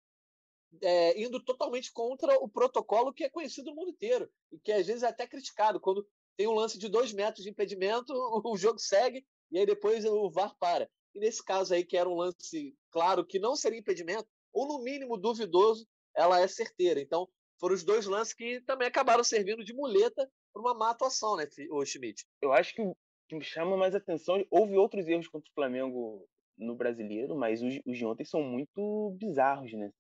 é, 0.82 1.22
indo 1.22 1.40
totalmente 1.40 1.94
contra 1.94 2.40
o 2.40 2.50
protocolo 2.50 3.14
que 3.14 3.24
é 3.24 3.30
conhecido 3.30 3.70
no 3.70 3.76
mundo 3.76 3.92
inteiro 3.92 4.28
e 4.52 4.58
que 4.58 4.72
às 4.72 4.88
vezes 4.88 5.04
é 5.04 5.08
até 5.08 5.28
criticado. 5.28 5.80
Quando 5.80 6.08
tem 6.36 6.48
um 6.48 6.56
lance 6.56 6.80
de 6.80 6.90
dois 6.90 7.14
metros 7.14 7.44
de 7.44 7.52
impedimento, 7.52 8.14
o 8.44 8.58
jogo 8.58 8.80
segue 8.80 9.24
e 9.52 9.60
aí 9.60 9.66
depois 9.66 10.04
o 10.06 10.28
VAR 10.32 10.56
para. 10.58 10.90
E 11.14 11.20
nesse 11.20 11.44
caso 11.44 11.76
aí, 11.76 11.86
que 11.86 11.98
era 11.98 12.10
um 12.10 12.16
lance 12.16 12.76
claro 12.90 13.24
que 13.24 13.38
não 13.38 13.56
seria 13.56 13.80
impedimento, 13.80 14.28
ou 14.52 14.68
no 14.68 14.84
mínimo 14.84 15.18
duvidoso, 15.18 15.88
ela 16.16 16.40
é 16.40 16.48
certeira. 16.48 17.00
Então, 17.00 17.28
foram 17.60 17.76
os 17.76 17.84
dois 17.84 18.06
lances 18.06 18.34
que 18.34 18.62
também 18.62 18.88
acabaram 18.88 19.24
servindo 19.24 19.64
de 19.64 19.74
muleta 19.74 20.30
para 20.54 20.62
uma 20.62 20.74
má 20.74 20.92
atuação, 20.92 21.36
né, 21.36 21.46
o 21.72 21.86
Schmidt? 21.86 22.26
Eu 22.42 22.54
acho 22.54 22.74
que 22.74 22.82
o 22.82 22.96
que 23.28 23.36
me 23.36 23.44
chama 23.44 23.76
mais 23.76 23.96
atenção, 23.96 24.44
houve 24.52 24.76
outros 24.78 25.08
erros 25.08 25.28
contra 25.28 25.50
o 25.50 25.54
Flamengo 25.54 26.28
no 26.58 26.76
brasileiro, 26.76 27.36
mas 27.36 27.62
os, 27.62 27.80
os 27.86 27.98
de 27.98 28.06
ontem 28.06 28.24
são 28.24 28.42
muito 28.42 29.16
bizarros, 29.20 29.74
né? 29.74 29.92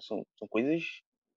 São, 0.00 0.26
são 0.38 0.48
coisas 0.48 0.84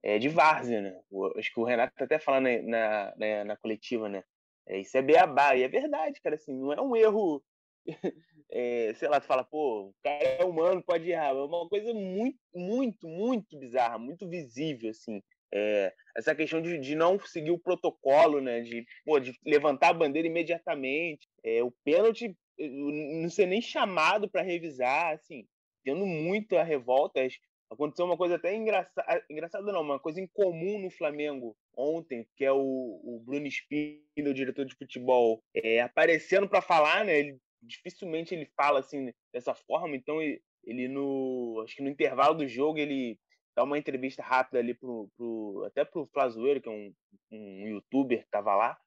é, 0.03 0.17
de 0.17 0.27
várzea, 0.27 0.81
né? 0.81 0.99
Acho 1.37 1.53
que 1.53 1.59
o 1.59 1.63
Renato 1.63 1.93
tá 1.95 2.05
até 2.05 2.19
falando 2.19 2.45
na, 2.45 2.61
na, 2.63 3.13
na, 3.17 3.43
na 3.45 3.57
coletiva, 3.57 4.09
né? 4.09 4.23
É, 4.67 4.79
isso 4.79 4.97
é 4.97 5.01
beabá, 5.01 5.55
e 5.55 5.63
é 5.63 5.67
verdade, 5.67 6.19
cara, 6.21 6.35
assim, 6.35 6.53
não 6.53 6.73
é 6.73 6.81
um 6.81 6.95
erro 6.95 7.43
é, 8.51 8.93
sei 8.95 9.07
lá, 9.07 9.19
tu 9.19 9.27
fala, 9.27 9.43
pô, 9.43 9.89
o 9.89 9.95
cara 10.03 10.23
é 10.23 10.43
humano, 10.43 10.83
pode 10.83 11.09
errar. 11.09 11.29
É 11.29 11.33
uma 11.33 11.67
coisa 11.67 11.93
muito, 11.93 12.37
muito, 12.53 13.07
muito 13.07 13.59
bizarra, 13.59 13.97
muito 13.97 14.27
visível, 14.27 14.89
assim. 14.89 15.21
É, 15.53 15.93
essa 16.17 16.35
questão 16.35 16.61
de, 16.61 16.77
de 16.79 16.95
não 16.95 17.19
seguir 17.19 17.51
o 17.51 17.59
protocolo, 17.59 18.41
né? 18.41 18.61
De, 18.61 18.85
pô, 19.05 19.19
de 19.19 19.33
levantar 19.45 19.89
a 19.89 19.93
bandeira 19.93 20.27
imediatamente. 20.27 21.27
É, 21.43 21.63
o 21.63 21.71
pênalti, 21.83 22.35
não 22.57 23.29
ser 23.29 23.45
nem 23.45 23.61
chamado 23.61 24.29
para 24.29 24.41
revisar, 24.41 25.13
assim, 25.13 25.45
tendo 25.83 26.05
muito 26.05 26.57
a 26.57 26.63
revolta. 26.63 27.25
Aconteceu 27.69 28.05
uma 28.05 28.17
coisa 28.17 28.35
até 28.35 28.55
engraçada, 28.55 29.25
engraçada 29.29 29.71
não, 29.71 29.81
uma 29.81 29.99
coisa 29.99 30.21
incomum 30.21 30.79
no 30.79 30.89
Flamengo 30.89 31.57
ontem, 31.75 32.27
que 32.35 32.45
é 32.45 32.51
o, 32.51 32.57
o 32.57 33.21
Bruno 33.25 33.47
Spindle, 33.47 34.29
o 34.29 34.33
diretor 34.33 34.65
de 34.65 34.75
futebol, 34.75 35.41
é, 35.53 35.81
aparecendo 35.81 36.47
para 36.47 36.61
falar, 36.61 37.03
né? 37.03 37.19
Ele, 37.19 37.37
dificilmente 37.65 38.33
ele 38.33 38.45
fala 38.55 38.79
assim 38.79 39.13
dessa 39.33 39.53
forma, 39.53 39.95
então 39.95 40.21
ele, 40.21 40.87
no 40.87 41.61
acho 41.63 41.75
que 41.75 41.83
no 41.83 41.89
intervalo 41.89 42.35
do 42.35 42.47
jogo 42.47 42.77
ele 42.77 43.19
dar 43.55 43.63
uma 43.63 43.77
entrevista 43.77 44.21
rápida 44.21 44.59
ali 44.59 44.73
pro, 44.73 45.09
pro 45.15 45.63
até 45.65 45.85
pro 45.85 46.05
Flazoeiro, 46.07 46.61
que 46.61 46.67
é 46.67 46.71
um, 46.71 46.93
um 47.31 47.67
youtuber 47.67 48.23
que 48.23 48.29
tava 48.29 48.55
lá. 48.55 48.77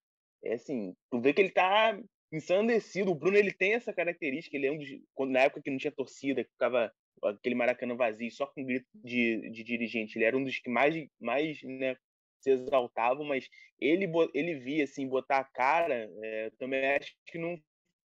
É 0.45 0.55
assim, 0.55 0.95
tu 1.11 1.21
vê 1.21 1.33
que 1.33 1.41
ele 1.41 1.51
tá 1.51 1.99
ensandecido. 2.31 3.11
O 3.11 3.15
Bruno 3.15 3.37
ele 3.37 3.53
tem 3.53 3.75
essa 3.75 3.93
característica, 3.93 4.57
ele 4.57 4.67
é 4.67 4.73
um 4.73 4.79
dos, 4.79 4.89
quando, 5.15 5.31
na 5.31 5.41
época 5.41 5.63
que 5.63 5.71
não 5.71 5.79
tinha 5.79 5.91
torcida, 5.91 6.45
que 6.45 6.51
ficava 6.51 6.93
aquele 7.25 7.55
Maracanã 7.55 7.97
vazio, 7.97 8.31
só 8.31 8.47
com 8.47 8.65
grito 8.65 8.87
de, 8.95 9.51
de 9.51 9.65
dirigente, 9.65 10.17
ele 10.17 10.25
era 10.25 10.37
um 10.37 10.45
dos 10.45 10.59
que 10.59 10.71
mais, 10.71 10.95
mais 11.21 11.61
né, 11.65 11.97
se 12.41 12.51
exaltavam, 12.51 13.25
mas 13.25 13.49
ele, 13.81 14.07
ele 14.35 14.55
via 14.55 14.85
assim, 14.85 15.09
botar 15.09 15.39
a 15.39 15.45
cara, 15.45 16.09
é, 16.23 16.51
também 16.59 16.85
acho 16.97 17.13
que 17.27 17.39
não 17.39 17.61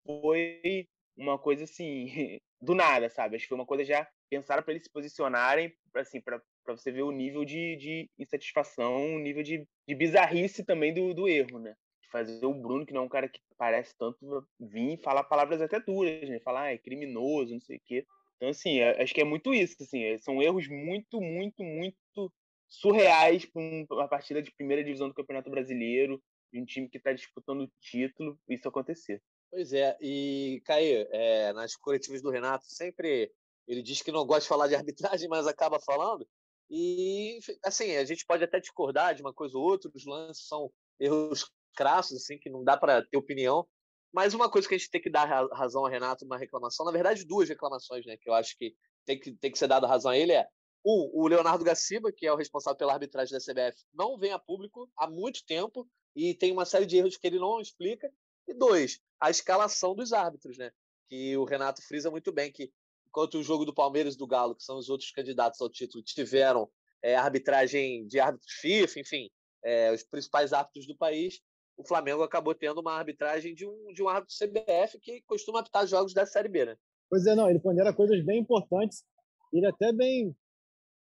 foi 0.08 0.88
uma 1.16 1.38
coisa 1.38 1.64
assim, 1.64 2.06
do 2.60 2.74
nada, 2.74 3.10
sabe? 3.10 3.36
Acho 3.36 3.44
que 3.44 3.48
foi 3.48 3.58
uma 3.58 3.66
coisa 3.66 3.84
já 3.84 4.08
pensaram 4.30 4.62
para 4.62 4.72
eles 4.72 4.84
se 4.84 4.92
posicionarem, 4.92 5.72
assim, 5.94 6.20
para 6.20 6.40
você 6.66 6.90
ver 6.90 7.02
o 7.02 7.12
nível 7.12 7.44
de, 7.44 7.76
de 7.76 8.10
insatisfação, 8.18 9.14
o 9.14 9.18
nível 9.18 9.42
de, 9.42 9.66
de 9.86 9.94
bizarrice 9.94 10.64
também 10.64 10.92
do, 10.92 11.14
do 11.14 11.28
erro, 11.28 11.58
né? 11.58 11.74
Fazer 12.10 12.44
o 12.46 12.54
Bruno, 12.54 12.86
que 12.86 12.92
não 12.92 13.02
é 13.02 13.04
um 13.04 13.08
cara 13.08 13.28
que 13.28 13.40
parece 13.56 13.94
tanto, 13.98 14.46
vir 14.58 14.98
falar 14.98 15.24
palavras 15.24 15.60
até 15.60 15.78
duras, 15.80 16.28
né? 16.28 16.40
Falar, 16.40 16.62
ah, 16.62 16.72
é 16.72 16.78
criminoso, 16.78 17.52
não 17.52 17.60
sei 17.60 17.76
o 17.76 17.82
quê. 17.84 18.06
Então, 18.36 18.48
assim, 18.48 18.78
é, 18.78 19.02
acho 19.02 19.12
que 19.12 19.20
é 19.20 19.24
muito 19.24 19.52
isso, 19.52 19.76
assim, 19.80 20.02
é, 20.04 20.18
são 20.18 20.40
erros 20.42 20.68
muito, 20.68 21.20
muito, 21.20 21.62
muito 21.62 22.32
surreais 22.68 23.44
para 23.44 23.62
uma 23.90 24.08
partida 24.08 24.40
de 24.40 24.52
primeira 24.52 24.84
divisão 24.84 25.08
do 25.08 25.14
Campeonato 25.14 25.50
Brasileiro, 25.50 26.22
de 26.52 26.60
um 26.60 26.64
time 26.64 26.88
que 26.88 26.98
está 26.98 27.12
disputando 27.12 27.62
o 27.62 27.70
título, 27.80 28.38
isso 28.48 28.68
acontecer. 28.68 29.20
Pois 29.50 29.72
é, 29.72 29.96
e 30.00 30.60
Caí, 30.64 31.06
é, 31.10 31.52
nas 31.52 31.74
coletivas 31.74 32.20
do 32.20 32.30
Renato, 32.30 32.66
sempre 32.66 33.32
ele 33.66 33.82
diz 33.82 34.02
que 34.02 34.12
não 34.12 34.26
gosta 34.26 34.42
de 34.42 34.48
falar 34.48 34.68
de 34.68 34.74
arbitragem, 34.74 35.28
mas 35.28 35.46
acaba 35.46 35.80
falando. 35.80 36.26
E, 36.70 37.38
assim, 37.64 37.96
a 37.96 38.04
gente 38.04 38.26
pode 38.26 38.44
até 38.44 38.60
discordar 38.60 39.14
de 39.14 39.22
uma 39.22 39.32
coisa 39.32 39.56
ou 39.56 39.64
outra, 39.64 39.90
os 39.94 40.04
lances 40.04 40.46
são 40.46 40.70
erros 41.00 41.50
crassos, 41.74 42.16
assim, 42.18 42.38
que 42.38 42.50
não 42.50 42.62
dá 42.62 42.76
para 42.76 43.02
ter 43.06 43.16
opinião. 43.16 43.66
Mas 44.12 44.34
uma 44.34 44.50
coisa 44.50 44.68
que 44.68 44.74
a 44.74 44.78
gente 44.78 44.90
tem 44.90 45.00
que 45.00 45.10
dar 45.10 45.24
razão 45.52 45.84
a 45.84 45.90
Renato 45.90 46.24
numa 46.24 46.38
reclamação, 46.38 46.84
na 46.84 46.92
verdade, 46.92 47.26
duas 47.26 47.48
reclamações, 47.48 48.04
né, 48.06 48.16
que 48.16 48.28
eu 48.28 48.34
acho 48.34 48.56
que 48.56 48.74
tem 49.04 49.18
que, 49.18 49.32
tem 49.32 49.50
que 49.50 49.58
ser 49.58 49.66
dado 49.66 49.86
razão 49.86 50.10
a 50.10 50.18
ele 50.18 50.32
é 50.32 50.46
um, 50.84 51.10
o 51.12 51.26
Leonardo 51.26 51.64
Gaciba, 51.64 52.12
que 52.12 52.26
é 52.26 52.32
o 52.32 52.36
responsável 52.36 52.76
pela 52.76 52.94
arbitragem 52.94 53.36
da 53.36 53.40
CBF, 53.40 53.82
não 53.92 54.18
vem 54.18 54.32
a 54.32 54.38
público 54.38 54.90
há 54.96 55.08
muito 55.08 55.44
tempo 55.44 55.88
e 56.14 56.34
tem 56.34 56.52
uma 56.52 56.64
série 56.64 56.86
de 56.86 56.96
erros 56.96 57.16
que 57.16 57.26
ele 57.26 57.38
não 57.38 57.60
explica. 57.60 58.10
E 58.48 58.54
dois, 58.54 58.98
a 59.20 59.30
escalação 59.30 59.94
dos 59.94 60.12
árbitros, 60.12 60.56
né? 60.56 60.72
Que 61.08 61.36
o 61.36 61.44
Renato 61.44 61.82
frisa 61.82 62.10
muito 62.10 62.32
bem, 62.32 62.50
que 62.50 62.72
enquanto 63.06 63.34
o 63.34 63.42
jogo 63.42 63.64
do 63.64 63.74
Palmeiras 63.74 64.14
e 64.14 64.18
do 64.18 64.26
Galo, 64.26 64.54
que 64.54 64.64
são 64.64 64.78
os 64.78 64.88
outros 64.88 65.10
candidatos 65.10 65.60
ao 65.60 65.68
título, 65.68 66.02
tiveram 66.02 66.68
é, 67.02 67.14
arbitragem 67.14 68.06
de 68.06 68.18
árbitros 68.18 68.52
FIFA, 68.54 69.00
enfim, 69.00 69.30
é, 69.62 69.92
os 69.92 70.02
principais 70.02 70.52
árbitros 70.52 70.86
do 70.86 70.96
país, 70.96 71.40
o 71.76 71.86
Flamengo 71.86 72.22
acabou 72.22 72.54
tendo 72.54 72.80
uma 72.80 72.92
arbitragem 72.92 73.54
de 73.54 73.66
um, 73.66 73.92
de 73.92 74.02
um 74.02 74.08
árbitro 74.08 74.34
CBF 74.36 74.98
que 74.98 75.22
costuma 75.22 75.60
apitar 75.60 75.86
jogos 75.86 76.12
da 76.12 76.26
Série 76.26 76.48
B, 76.48 76.64
né? 76.64 76.76
Pois 77.08 77.26
é, 77.26 77.34
não, 77.34 77.48
ele 77.48 77.60
pondera 77.60 77.92
coisas 77.92 78.22
bem 78.24 78.40
importantes, 78.40 79.04
ele 79.52 79.66
é 79.66 79.68
até 79.68 79.92
bem 79.92 80.34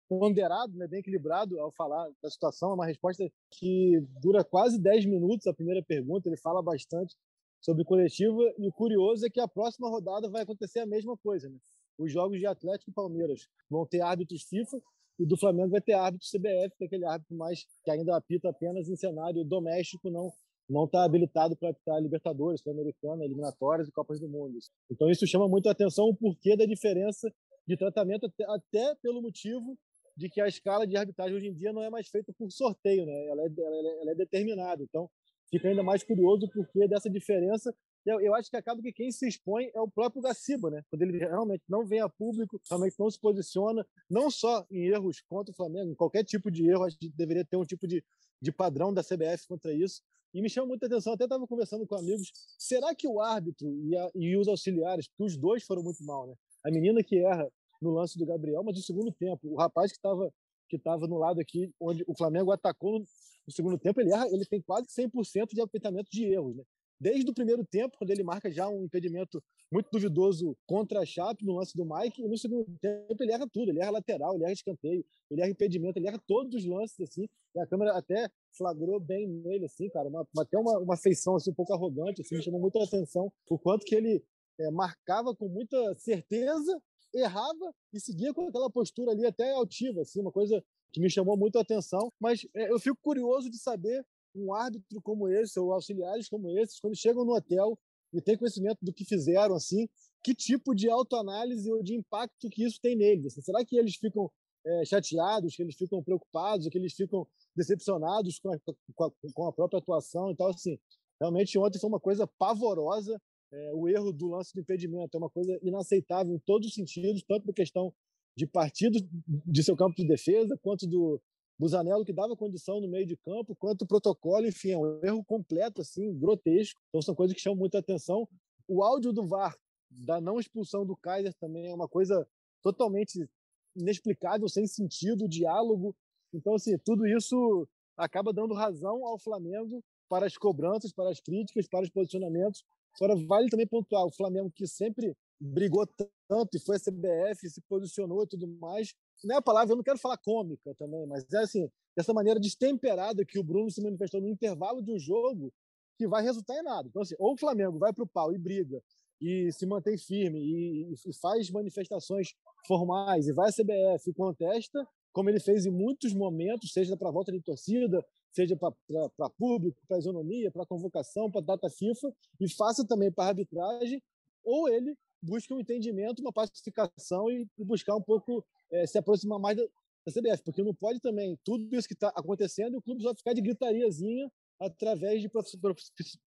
ponderado, 0.09 0.75
né, 0.75 0.87
bem 0.87 0.99
equilibrado 0.99 1.59
ao 1.59 1.71
falar 1.71 2.09
da 2.21 2.29
situação, 2.29 2.71
é 2.71 2.73
uma 2.73 2.85
resposta 2.85 3.23
que 3.51 3.99
dura 4.21 4.43
quase 4.43 4.79
10 4.79 5.05
minutos, 5.05 5.47
a 5.47 5.53
primeira 5.53 5.83
pergunta, 5.83 6.27
ele 6.27 6.37
fala 6.37 6.61
bastante 6.61 7.15
sobre 7.63 7.85
coletiva, 7.85 8.43
e 8.59 8.67
o 8.67 8.71
curioso 8.73 9.25
é 9.25 9.29
que 9.29 9.39
a 9.39 9.47
próxima 9.47 9.89
rodada 9.89 10.29
vai 10.29 10.43
acontecer 10.43 10.79
a 10.79 10.85
mesma 10.85 11.17
coisa, 11.17 11.49
né? 11.49 11.57
os 11.97 12.11
jogos 12.11 12.37
de 12.39 12.45
Atlético 12.45 12.91
e 12.91 12.93
Palmeiras 12.93 13.47
vão 13.69 13.85
ter 13.85 14.01
árbitros 14.01 14.43
FIFA 14.43 14.81
e 15.19 15.25
do 15.25 15.37
Flamengo 15.37 15.69
vai 15.69 15.81
ter 15.81 15.93
árbitro 15.93 16.27
CBF, 16.27 16.75
que 16.77 16.83
é 16.83 16.87
aquele 16.87 17.05
árbitro 17.05 17.35
mais 17.35 17.65
que 17.83 17.91
ainda 17.91 18.15
apita 18.15 18.49
apenas 18.49 18.89
em 18.89 18.95
cenário 18.95 19.43
doméstico, 19.43 20.09
não 20.09 20.31
não 20.69 20.85
está 20.85 21.03
habilitado 21.03 21.57
para 21.57 21.69
apitar 21.69 22.01
Libertadores, 22.01 22.61
Sul-Americana, 22.61 23.25
eliminatórias 23.25 23.87
e 23.87 23.91
Copas 23.91 24.19
do 24.19 24.29
Mundo. 24.29 24.57
Então 24.89 25.09
isso 25.09 25.27
chama 25.27 25.47
muito 25.47 25.67
a 25.67 25.73
atenção 25.73 26.05
o 26.05 26.15
porquê 26.15 26.55
da 26.55 26.65
diferença 26.65 27.29
de 27.67 27.77
tratamento 27.77 28.25
até, 28.25 28.45
até 28.45 28.95
pelo 28.95 29.21
motivo 29.21 29.77
de 30.15 30.29
que 30.29 30.39
a 30.39 30.47
escala 30.47 30.87
de 30.87 30.95
arbitragem 30.95 31.35
hoje 31.35 31.47
em 31.47 31.53
dia 31.53 31.73
não 31.73 31.83
é 31.83 31.89
mais 31.89 32.07
feita 32.07 32.31
por 32.33 32.49
sorteio, 32.49 33.05
né? 33.05 33.27
Ela 33.27 33.43
é, 33.43 33.45
ela 33.45 33.75
é, 33.75 34.01
ela 34.01 34.11
é 34.11 34.15
determinada. 34.15 34.81
Então 34.81 35.09
fica 35.57 35.69
ainda 35.69 35.83
mais 35.83 36.03
curioso 36.03 36.45
o 36.45 36.49
porquê 36.49 36.87
dessa 36.87 37.09
diferença 37.09 37.73
eu, 38.05 38.19
eu, 38.19 38.35
acho 38.35 38.49
que 38.49 38.57
acaba 38.57 38.81
que 38.81 38.91
quem 38.91 39.11
se 39.11 39.27
expõe 39.27 39.71
é 39.73 39.79
o 39.79 39.89
próprio 39.89 40.21
Gaciba, 40.21 40.69
né? 40.69 40.83
Quando 40.89 41.03
ele 41.03 41.17
realmente 41.17 41.63
não 41.69 41.85
vem 41.85 42.01
a 42.01 42.09
público, 42.09 42.59
realmente 42.69 42.99
não 42.99 43.09
se 43.09 43.17
posiciona, 43.17 43.85
não 44.09 44.29
só 44.29 44.65
em 44.69 44.87
erros 44.87 45.21
contra 45.21 45.53
o 45.53 45.55
Flamengo, 45.55 45.91
em 45.91 45.95
qualquer 45.95 46.23
tipo 46.25 46.51
de 46.51 46.67
erro, 46.69 46.83
a 46.83 46.89
gente 46.89 47.09
deveria 47.15 47.45
ter 47.45 47.55
um 47.55 47.63
tipo 47.63 47.87
de, 47.87 48.03
de 48.41 48.51
padrão 48.51 48.93
da 48.93 49.01
CBF 49.01 49.47
contra 49.47 49.73
isso. 49.73 50.01
E 50.33 50.41
me 50.41 50.49
chama 50.49 50.67
muita 50.67 50.87
atenção, 50.87 51.13
até 51.13 51.23
estava 51.23 51.47
conversando 51.47 51.87
com 51.87 51.95
amigos, 51.95 52.29
será 52.57 52.93
que 52.93 53.07
o 53.07 53.21
árbitro 53.21 53.69
e, 53.85 53.95
a, 53.95 54.11
e 54.15 54.35
os 54.35 54.47
auxiliares, 54.47 55.07
porque 55.07 55.23
os 55.23 55.37
dois 55.37 55.63
foram 55.63 55.81
muito 55.81 56.03
mal, 56.03 56.27
né? 56.27 56.33
A 56.65 56.71
menina 56.71 57.03
que 57.03 57.17
erra 57.17 57.49
no 57.81 57.91
lance 57.91 58.17
do 58.17 58.25
Gabriel, 58.25 58.63
mas 58.63 58.75
no 58.75 58.81
segundo 58.81 59.11
tempo, 59.11 59.47
o 59.47 59.55
rapaz 59.55 59.91
que 59.91 59.97
estava 59.97 60.33
que 60.67 60.77
estava 60.77 61.07
no 61.07 61.19
lado 61.19 61.39
aqui, 61.39 61.71
onde 61.79 62.03
o 62.07 62.17
Flamengo 62.17 62.51
atacou 62.51 63.03
no, 63.47 63.53
segundo 63.53 63.77
tempo, 63.77 63.99
ele 64.01 64.11
erra, 64.11 64.27
ele 64.29 64.45
tem 64.45 64.61
quase 64.61 64.87
100% 64.87 65.53
de 65.53 65.61
aproveitamento 65.61 66.09
de 66.11 66.25
erros, 66.25 66.55
né? 66.55 66.63
desde 67.03 67.29
o 67.29 67.33
primeiro 67.33 67.65
tempo, 67.65 67.97
quando 67.97 68.11
ele 68.11 68.23
marca 68.23 68.49
já 68.49 68.67
um 68.69 68.85
impedimento 68.85 69.43
muito 69.69 69.89
duvidoso 69.91 70.55
contra 70.65 71.01
a 71.01 71.05
Chape 71.05 71.45
no 71.45 71.57
lance 71.57 71.75
do 71.75 71.85
Mike, 71.85 72.21
e 72.21 72.27
no 72.27 72.37
segundo 72.37 72.65
tempo 72.79 73.21
ele 73.21 73.33
erra 73.33 73.45
tudo, 73.51 73.71
ele 73.71 73.81
erra 73.81 73.91
lateral, 73.91 74.35
ele 74.35 74.45
erra 74.45 74.53
escanteio, 74.53 75.05
ele 75.29 75.41
erra 75.41 75.49
impedimento, 75.49 75.99
ele 75.99 76.07
erra 76.07 76.21
todos 76.25 76.55
os 76.55 76.65
lances, 76.65 76.99
assim, 77.01 77.27
e 77.53 77.59
a 77.59 77.67
câmera 77.67 77.91
até 77.97 78.29
flagrou 78.57 79.01
bem 79.01 79.27
nele, 79.27 79.65
assim, 79.65 79.89
cara, 79.89 80.07
uma, 80.07 80.25
até 80.39 80.57
uma, 80.57 80.79
uma 80.79 80.95
feição, 80.95 81.35
assim, 81.35 81.51
um 81.51 81.55
pouco 81.55 81.73
arrogante, 81.73 82.21
assim, 82.21 82.37
me 82.37 82.41
chamou 82.41 82.61
muita 82.61 82.81
atenção 82.81 83.31
o 83.49 83.59
quanto 83.59 83.85
que 83.85 83.95
ele 83.95 84.23
é, 84.59 84.71
marcava 84.71 85.35
com 85.35 85.49
muita 85.49 85.95
certeza, 85.95 86.81
errava 87.13 87.75
e 87.91 87.99
seguia 87.99 88.33
com 88.33 88.47
aquela 88.47 88.69
postura 88.69 89.11
ali 89.11 89.25
até 89.25 89.51
altiva, 89.51 90.01
assim, 90.01 90.21
uma 90.21 90.31
coisa 90.31 90.63
que 90.93 91.01
me 91.01 91.09
chamou 91.09 91.35
muito 91.35 91.57
a 91.57 91.61
atenção, 91.61 92.13
mas 92.19 92.45
é, 92.55 92.71
eu 92.71 92.79
fico 92.79 92.97
curioso 93.01 93.49
de 93.49 93.57
saber 93.57 94.05
um 94.35 94.53
árbitro 94.53 95.01
como 95.01 95.27
esse, 95.27 95.59
ou 95.59 95.73
auxiliares 95.73 96.29
como 96.29 96.49
esses, 96.59 96.79
quando 96.79 96.95
chegam 96.95 97.25
no 97.25 97.35
hotel 97.35 97.77
e 98.13 98.21
têm 98.21 98.37
conhecimento 98.37 98.77
do 98.81 98.93
que 98.93 99.03
fizeram, 99.03 99.55
assim, 99.55 99.87
que 100.23 100.35
tipo 100.35 100.73
de 100.75 100.89
autoanálise 100.89 101.71
ou 101.71 101.81
de 101.83 101.95
impacto 101.95 102.49
que 102.49 102.63
isso 102.63 102.79
tem 102.79 102.95
neles? 102.95 103.25
Assim, 103.25 103.41
será 103.41 103.65
que 103.65 103.75
eles 103.75 103.95
ficam 103.95 104.31
é, 104.65 104.85
chateados, 104.85 105.55
que 105.55 105.63
eles 105.63 105.75
ficam 105.75 106.01
preocupados, 106.03 106.67
que 106.69 106.77
eles 106.77 106.93
ficam 106.93 107.27
decepcionados 107.55 108.39
com 108.39 108.53
a, 108.53 108.59
com 108.95 109.03
a, 109.03 109.11
com 109.33 109.47
a 109.47 109.53
própria 109.53 109.79
atuação 109.79 110.31
e 110.31 110.35
tal? 110.35 110.49
Assim, 110.49 110.77
realmente 111.19 111.57
ontem 111.57 111.79
foi 111.79 111.89
uma 111.89 111.99
coisa 111.99 112.27
pavorosa. 112.37 113.19
É, 113.51 113.71
o 113.73 113.87
erro 113.87 114.11
do 114.11 114.29
lance 114.29 114.53
de 114.53 114.61
impedimento 114.61 115.15
é 115.15 115.19
uma 115.19 115.29
coisa 115.29 115.59
inaceitável 115.61 116.33
em 116.33 116.39
todos 116.39 116.69
os 116.69 116.73
sentidos, 116.73 117.23
tanto 117.27 117.45
na 117.45 117.53
questão 117.53 117.93
de 118.35 118.47
partido 118.47 118.99
de 119.27 119.63
seu 119.63 119.75
campo 119.75 119.95
de 119.95 120.07
defesa, 120.07 120.57
quanto 120.61 120.87
do, 120.87 121.21
Busanello 121.57 122.03
que 122.03 122.13
dava 122.13 122.35
condição 122.35 122.81
no 122.81 122.87
meio 122.87 123.05
de 123.05 123.15
campo, 123.15 123.55
quanto 123.55 123.83
o 123.83 123.87
protocolo, 123.87 124.47
enfim, 124.47 124.71
é 124.71 124.77
um 124.77 124.99
erro 125.03 125.23
completo, 125.23 125.81
assim, 125.81 126.13
grotesco. 126.17 126.79
Então 126.89 127.01
são 127.01 127.15
coisas 127.15 127.35
que 127.35 127.41
chamam 127.41 127.57
muita 127.57 127.79
atenção. 127.79 128.27
O 128.67 128.83
áudio 128.83 129.13
do 129.13 129.25
VAR 129.25 129.55
da 129.89 130.19
não 130.19 130.39
expulsão 130.39 130.85
do 130.85 130.97
Kaiser 130.97 131.33
também 131.35 131.67
é 131.67 131.73
uma 131.73 131.87
coisa 131.87 132.27
totalmente 132.61 133.29
inexplicável, 133.75 134.47
sem 134.49 134.65
sentido, 134.65 135.27
diálogo. 135.27 135.95
Então, 136.33 136.55
assim, 136.55 136.77
tudo 136.79 137.05
isso 137.05 137.67
acaba 137.95 138.33
dando 138.33 138.53
razão 138.53 139.05
ao 139.05 139.19
Flamengo 139.19 139.83
para 140.09 140.25
as 140.25 140.35
cobranças, 140.35 140.91
para 140.91 141.09
as 141.09 141.19
críticas, 141.19 141.67
para 141.67 141.83
os 141.83 141.89
posicionamentos. 141.89 142.63
Agora, 142.95 143.15
vale 143.27 143.49
também 143.49 143.67
pontuar 143.67 144.05
o 144.05 144.11
Flamengo 144.11 144.51
que 144.51 144.67
sempre 144.67 145.15
brigou 145.39 145.87
tanto 146.33 146.57
e 146.57 146.59
foi 146.59 146.77
a 146.77 146.79
CBF, 146.79 147.47
se 147.47 147.61
posicionou 147.61 148.23
e 148.23 148.27
tudo 148.27 148.47
mais, 148.47 148.95
não 149.23 149.35
é 149.35 149.37
a 149.37 149.41
palavra, 149.41 149.73
eu 149.73 149.77
não 149.77 149.83
quero 149.83 149.99
falar 149.99 150.17
cômica 150.17 150.73
também, 150.75 151.05
mas 151.05 151.31
é 151.31 151.37
assim, 151.37 151.69
dessa 151.95 152.11
maneira 152.11 152.39
destemperada 152.39 153.23
que 153.23 153.37
o 153.37 153.43
Bruno 153.43 153.69
se 153.69 153.83
manifestou 153.83 154.19
no 154.19 154.27
intervalo 154.27 154.81
de 154.81 154.91
um 154.91 154.97
jogo 154.97 155.53
que 155.95 156.07
vai 156.07 156.23
resultar 156.23 156.57
em 156.57 156.63
nada. 156.63 156.87
Então, 156.89 157.03
assim, 157.03 157.13
ou 157.19 157.33
o 157.33 157.37
Flamengo 157.37 157.77
vai 157.77 157.93
para 157.93 158.03
o 158.03 158.07
pau 158.07 158.33
e 158.33 158.37
briga 158.37 158.81
e 159.21 159.51
se 159.51 159.65
mantém 159.67 159.95
firme 159.95 160.39
e, 160.39 160.93
e 160.93 161.13
faz 161.21 161.51
manifestações 161.51 162.33
formais 162.67 163.27
e 163.27 163.33
vai 163.33 163.49
à 163.49 163.53
CBF 163.53 164.09
e 164.09 164.13
contesta, 164.13 164.87
como 165.13 165.29
ele 165.29 165.39
fez 165.39 165.67
em 165.67 165.71
muitos 165.71 166.13
momentos, 166.15 166.73
seja 166.73 166.97
para 166.97 167.09
a 167.09 167.11
volta 167.11 167.31
de 167.31 167.41
torcida, 167.41 168.03
seja 168.31 168.57
para 168.57 169.29
público, 169.37 169.79
para 169.87 169.99
isonomia, 169.99 170.49
para 170.51 170.65
convocação, 170.65 171.29
para 171.29 171.41
data 171.41 171.69
FIFA, 171.69 172.11
e 172.41 172.49
faça 172.51 172.85
também 172.85 173.11
para 173.11 173.29
arbitragem, 173.29 174.01
ou 174.43 174.67
ele 174.67 174.97
busca 175.23 175.53
um 175.53 175.59
entendimento, 175.59 176.21
uma 176.21 176.33
pacificação 176.33 177.31
e, 177.31 177.47
e 177.57 177.63
buscar 177.63 177.95
um 177.95 178.01
pouco 178.01 178.45
é, 178.71 178.85
se 178.85 178.97
aproximar 178.97 179.39
mais 179.39 179.55
da, 179.55 179.63
da, 179.63 180.11
CBF, 180.11 180.43
porque 180.43 180.61
não 180.61 180.73
pode 180.73 180.99
também 180.99 181.37
tudo 181.43 181.73
isso 181.75 181.87
que 181.87 181.93
está 181.93 182.09
acontecendo 182.09 182.73
e 182.73 182.77
o 182.77 182.81
clube 182.81 183.01
só 183.01 183.15
ficar 183.15 183.33
de 183.33 183.41
gritariazinha 183.41 184.29
através 184.59 185.21
de 185.21 185.29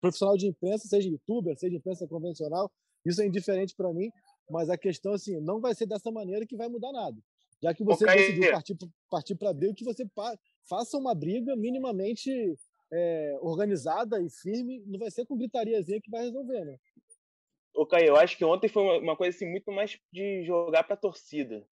profissional 0.01 0.37
de 0.37 0.47
imprensa, 0.47 0.89
seja 0.89 1.09
youtuber, 1.09 1.57
seja 1.57 1.77
imprensa 1.77 2.07
convencional, 2.09 2.71
isso 3.05 3.23
é 3.23 3.27
indiferente 3.27 3.75
para 3.75 3.93
mim, 3.93 4.11
mas 4.51 4.69
a 4.69 4.77
questão 4.77 5.13
assim, 5.13 5.41
não 5.41 5.61
vai 5.61 5.75
ser 5.75 5.87
dessa 5.87 6.11
maneira 6.11 6.47
que 6.47 6.57
vai 6.57 6.69
mudar 6.69 6.93
nada. 6.93 7.17
Já 7.63 7.73
que 7.73 7.85
você 7.85 8.05
okay. 8.05 8.17
decidiu 8.17 8.53
partir, 8.53 8.77
partir 9.11 9.35
para 9.35 9.53
briga, 9.53 9.75
que 9.75 9.85
você 9.85 10.05
faça 10.69 10.99
uma 10.99 11.15
briga 11.15 11.57
minimamente 11.57 12.31
é, 12.93 13.39
organizada 13.41 14.21
e 14.21 14.29
firme, 14.29 14.83
não 14.87 14.99
vai 14.99 15.11
ser 15.11 15.25
com 15.25 15.37
gritariazinha 15.37 16.01
que 16.01 16.11
vai 16.11 16.25
resolver, 16.25 16.65
né? 16.65 16.77
Ô, 17.77 17.87
Caio, 17.87 18.07
eu 18.07 18.17
acho 18.17 18.37
que 18.37 18.45
ontem 18.45 18.69
foi 18.69 18.83
uma, 18.83 18.99
uma 18.99 19.17
coisa 19.17 19.37
assim, 19.37 19.49
muito 19.49 19.71
mais 19.71 19.99
de 20.13 20.45
jogar 20.45 20.83
para 20.85 20.95
a 20.95 20.99
torcida, 20.99 21.67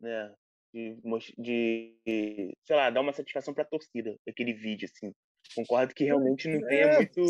né? 0.00 0.34
De, 0.74 0.98
de, 1.38 2.54
sei 2.64 2.76
lá, 2.76 2.90
dar 2.90 3.00
uma 3.00 3.12
satisfação 3.12 3.54
para 3.54 3.62
a 3.62 3.66
torcida, 3.66 4.16
aquele 4.28 4.52
vídeo, 4.52 4.88
assim. 4.92 5.14
Concordo 5.54 5.94
que 5.94 6.04
realmente 6.04 6.48
não 6.48 6.60
tenha 6.66 6.86
é, 6.86 6.96
muito 6.96 7.22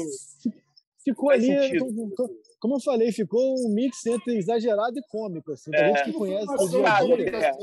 ficou 1.05 1.31
ali, 1.31 1.79
como, 1.79 2.13
como, 2.61 2.75
eu 2.77 2.81
falei, 2.81 3.13
ficou 3.13 3.55
um 3.59 3.75
mix 3.75 4.05
entre 4.07 4.37
exagerado 4.37 4.99
e 4.99 5.03
cômico. 5.09 5.53
Assim, 5.53 5.71
é, 5.73 5.89
gente 5.89 6.05
que 6.05 6.13
conhece 6.13 6.47
o 6.47 6.69
dia 6.69 6.93
a 6.93 7.03
dia. 7.03 7.55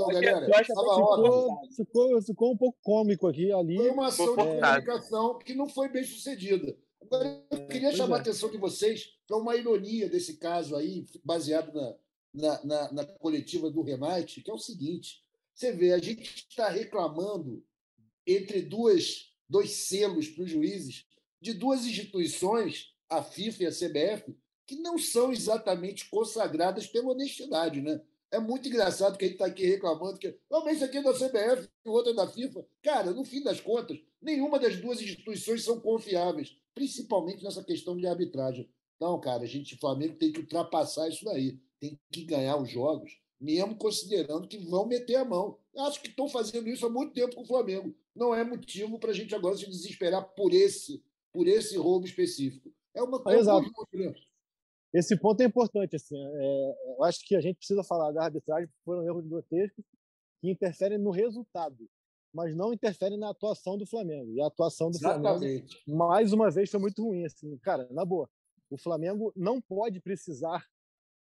Ficou, 0.63 1.67
ficou, 1.75 2.21
ficou 2.21 2.53
um 2.53 2.57
pouco 2.57 2.77
cômico 2.81 3.27
aqui 3.27 3.51
ali. 3.51 3.77
Foi 3.77 3.89
uma 3.91 4.07
ação 4.07 4.35
de 4.35 4.43
comunicação 4.43 5.39
que 5.39 5.53
não 5.53 5.67
foi 5.67 5.89
bem 5.89 6.03
sucedida. 6.03 6.75
Agora, 7.05 7.45
eu 7.51 7.67
queria 7.67 7.95
chamar 7.95 8.17
a 8.17 8.19
atenção 8.19 8.49
de 8.49 8.57
vocês 8.57 9.13
para 9.27 9.37
uma 9.37 9.55
ironia 9.55 10.09
desse 10.09 10.37
caso 10.37 10.75
aí, 10.75 11.05
baseado 11.23 11.71
na, 11.73 11.95
na, 12.33 12.63
na, 12.63 12.91
na 12.93 13.05
coletiva 13.05 13.69
do 13.69 13.81
Remate, 13.81 14.41
que 14.41 14.49
é 14.49 14.53
o 14.53 14.59
seguinte: 14.59 15.21
você 15.53 15.71
vê, 15.71 15.93
a 15.93 15.99
gente 15.99 16.45
está 16.49 16.67
reclamando 16.69 17.63
entre 18.25 18.61
duas, 18.61 19.31
dois 19.47 19.71
selos 19.71 20.27
para 20.29 20.43
os 20.43 20.49
juízes 20.49 21.05
de 21.39 21.53
duas 21.53 21.85
instituições 21.85 22.93
a 23.07 23.21
FIFA 23.21 23.63
e 23.63 23.65
a 23.67 23.71
CBF, 23.71 24.35
que 24.65 24.75
não 24.77 24.97
são 24.97 25.31
exatamente 25.31 26.09
consagradas 26.09 26.87
pela 26.87 27.11
honestidade, 27.11 27.81
né? 27.81 28.01
É 28.35 28.39
muito 28.39 28.67
engraçado 28.67 29.17
que 29.17 29.23
a 29.23 29.27
gente 29.27 29.35
está 29.35 29.45
aqui 29.45 29.65
reclamando 29.65 30.19
que 30.19 30.37
oh, 30.49 30.67
esse 30.67 30.83
aqui 30.83 30.97
é 30.97 31.01
da 31.01 31.13
CBF 31.13 31.69
e 31.85 31.89
o 31.89 31.93
outro 31.93 32.11
é 32.11 32.15
da 32.15 32.27
FIFA. 32.27 32.65
Cara, 32.83 33.11
no 33.11 33.23
fim 33.23 33.41
das 33.41 33.61
contas, 33.61 33.97
nenhuma 34.21 34.59
das 34.59 34.75
duas 34.75 35.01
instituições 35.01 35.63
são 35.63 35.79
confiáveis, 35.79 36.53
principalmente 36.73 37.41
nessa 37.45 37.63
questão 37.63 37.95
de 37.95 38.05
arbitragem. 38.05 38.69
Então, 38.97 39.17
cara, 39.21 39.43
a 39.43 39.45
gente, 39.45 39.75
o 39.75 39.79
Flamengo, 39.79 40.17
tem 40.17 40.33
que 40.33 40.41
ultrapassar 40.41 41.07
isso 41.07 41.23
daí. 41.23 41.57
Tem 41.79 41.97
que 42.11 42.25
ganhar 42.25 42.57
os 42.57 42.69
jogos, 42.69 43.17
mesmo 43.39 43.77
considerando 43.77 44.49
que 44.49 44.57
vão 44.57 44.85
meter 44.85 45.15
a 45.15 45.23
mão. 45.23 45.57
Acho 45.77 46.01
que 46.01 46.09
estão 46.09 46.27
fazendo 46.27 46.67
isso 46.67 46.85
há 46.85 46.89
muito 46.89 47.13
tempo 47.13 47.35
com 47.35 47.43
o 47.43 47.47
Flamengo. 47.47 47.95
Não 48.13 48.35
é 48.35 48.43
motivo 48.43 48.99
para 48.99 49.11
a 49.11 49.13
gente 49.13 49.33
agora 49.33 49.55
se 49.55 49.65
desesperar 49.65 50.33
por 50.35 50.53
esse, 50.53 51.01
por 51.31 51.47
esse 51.47 51.77
roubo 51.77 52.05
específico. 52.05 52.69
É 52.93 53.01
uma 53.01 53.21
coisa. 53.21 53.39
Exato. 53.39 53.71
Esse 54.93 55.17
ponto 55.17 55.41
é 55.41 55.45
importante. 55.45 55.95
Assim, 55.95 56.15
é, 56.17 56.75
eu 56.97 57.03
acho 57.03 57.25
que 57.25 57.35
a 57.35 57.41
gente 57.41 57.57
precisa 57.57 57.83
falar 57.83 58.11
da 58.11 58.23
arbitragem, 58.23 58.67
porque 58.67 58.83
foram 58.83 59.05
erros 59.05 59.27
grotescos 59.27 59.83
que 60.41 60.49
interferem 60.49 60.97
no 60.97 61.11
resultado, 61.11 61.89
mas 62.33 62.55
não 62.55 62.73
interferem 62.73 63.17
na 63.17 63.29
atuação 63.29 63.77
do 63.77 63.85
Flamengo. 63.85 64.31
E 64.31 64.41
a 64.41 64.47
atuação 64.47 64.89
do 64.89 64.97
Exatamente. 64.97 65.81
Flamengo, 65.83 65.97
mais 65.97 66.33
uma 66.33 66.49
vez, 66.49 66.69
foi 66.69 66.79
muito 66.79 67.03
ruim. 67.03 67.25
Assim, 67.25 67.57
cara, 67.59 67.87
na 67.91 68.05
boa, 68.05 68.29
o 68.69 68.77
Flamengo 68.77 69.31
não 69.35 69.61
pode 69.61 69.99
precisar 69.99 70.65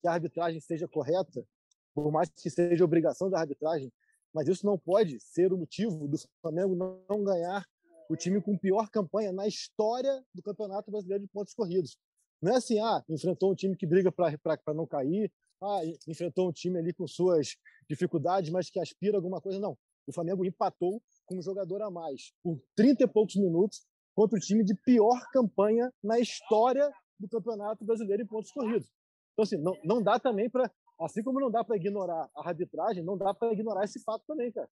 que 0.01 0.09
a 0.09 0.13
arbitragem 0.13 0.61
seja 0.61 0.87
correta, 0.87 1.47
por 1.95 2.11
mais 2.11 2.29
que 2.29 2.51
seja 2.51 2.85
obrigação 2.85 3.31
da 3.31 3.41
arbitragem, 3.41 3.93
mas 4.35 4.49
isso 4.49 4.67
não 4.67 4.77
pode 4.77 5.21
ser 5.21 5.53
o 5.53 5.57
motivo 5.57 6.09
do 6.09 6.19
Flamengo 6.43 6.75
não 6.75 7.25
ganhar 7.25 7.65
o 8.11 8.17
time 8.17 8.41
com 8.43 8.59
pior 8.59 8.91
campanha 8.91 9.33
na 9.33 9.47
história 9.47 10.23
do 10.35 10.43
Campeonato 10.43 10.91
Brasileiro 10.91 11.23
de 11.23 11.31
pontos 11.31 11.55
corridos. 11.55 11.97
Não 12.41 12.53
é 12.53 12.57
assim, 12.57 12.79
ah, 12.79 13.03
enfrentou 13.09 13.53
um 13.53 13.55
time 13.55 13.77
que 13.77 13.87
briga 13.87 14.13
para 14.13 14.75
não 14.75 14.87
cair, 14.87 15.33
ah, 15.63 15.81
enfrentou 16.07 16.49
um 16.49 16.53
time 16.53 16.79
ali 16.79 16.93
com 16.93 17.07
suas 17.07 17.57
dificuldades, 17.89 18.51
mas 18.51 18.71
que 18.71 18.81
aspira 18.81 19.17
alguma 19.17 19.41
coisa. 19.41 19.59
Não. 19.59 19.77
O 20.07 20.13
Flamengo 20.13 20.45
empatou 20.45 21.03
com 21.25 21.39
um 21.39 21.43
jogador 21.43 21.83
a 21.83 21.91
mais 21.91 22.33
por 22.43 22.61
30 22.77 23.05
e 23.05 23.07
poucos 23.07 23.37
minutos 23.37 23.87
contra 24.15 24.37
o 24.37 24.41
time 24.41 24.63
de 24.63 24.75
pior 24.75 25.19
campanha 25.33 25.93
na 26.03 26.19
história 26.19 26.93
do 27.19 27.29
Campeonato 27.29 27.85
Brasileiro 27.85 28.23
em 28.23 28.27
pontos 28.27 28.53
corridos. 28.53 28.89
Então, 29.33 29.43
assim, 29.43 29.57
não, 29.57 29.77
não 29.85 30.03
dá 30.03 30.19
também 30.19 30.49
para. 30.49 30.71
Assim 31.01 31.23
como 31.25 31.41
não 31.41 31.51
dá 31.51 31.65
para 31.65 31.77
ignorar 31.77 32.31
a 32.37 32.49
arbitragem, 32.49 33.03
não 33.03 33.19
dá 33.19 33.35
para 33.35 33.53
ignorar 33.53 33.85
esse 33.85 34.01
fato 34.05 34.25
também, 34.27 34.53
cara. 34.53 34.71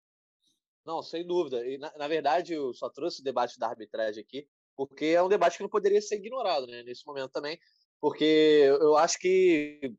Não, 0.85 1.03
sem 1.03 1.27
dúvida. 1.27 1.67
E, 1.67 1.79
na, 1.79 1.93
na, 1.97 2.07
verdade, 2.07 2.53
eu 2.55 2.73
só 2.73 2.89
trouxe 2.89 3.21
o 3.21 3.25
debate 3.25 3.59
da 3.59 3.69
arbitragem 3.69 4.23
aqui, 4.23 4.49
porque 4.87 5.07
é 5.07 5.23
um 5.23 5.29
debate 5.29 5.57
que 5.57 5.63
não 5.63 5.71
poderia 5.71 6.03
ser 6.03 6.17
ignorado 6.17 6.67
né, 6.67 6.83
nesse 6.83 7.07
momento 7.07 7.31
também, 7.31 7.57
porque 8.01 8.67
eu 8.81 8.97
acho 8.97 9.17
que 9.17 9.95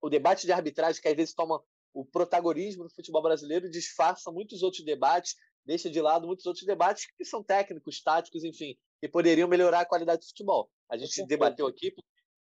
o 0.00 0.08
debate 0.08 0.46
de 0.46 0.52
arbitragem, 0.52 1.02
que 1.02 1.08
às 1.08 1.14
vezes 1.14 1.34
toma 1.34 1.62
o 1.92 2.02
protagonismo 2.02 2.84
no 2.84 2.90
futebol 2.90 3.22
brasileiro, 3.22 3.68
disfarça 3.68 4.32
muitos 4.32 4.62
outros 4.62 4.82
debates, 4.86 5.34
deixa 5.66 5.90
de 5.90 6.00
lado 6.00 6.26
muitos 6.26 6.46
outros 6.46 6.64
debates 6.64 7.06
que 7.14 7.26
são 7.26 7.44
técnicos, 7.44 8.02
táticos, 8.02 8.42
enfim, 8.42 8.74
que 9.02 9.06
poderiam 9.06 9.46
melhorar 9.46 9.80
a 9.80 9.84
qualidade 9.86 10.22
do 10.22 10.28
futebol. 10.28 10.70
A 10.88 10.96
gente 10.96 11.26
debateu 11.26 11.66
aqui, 11.66 11.94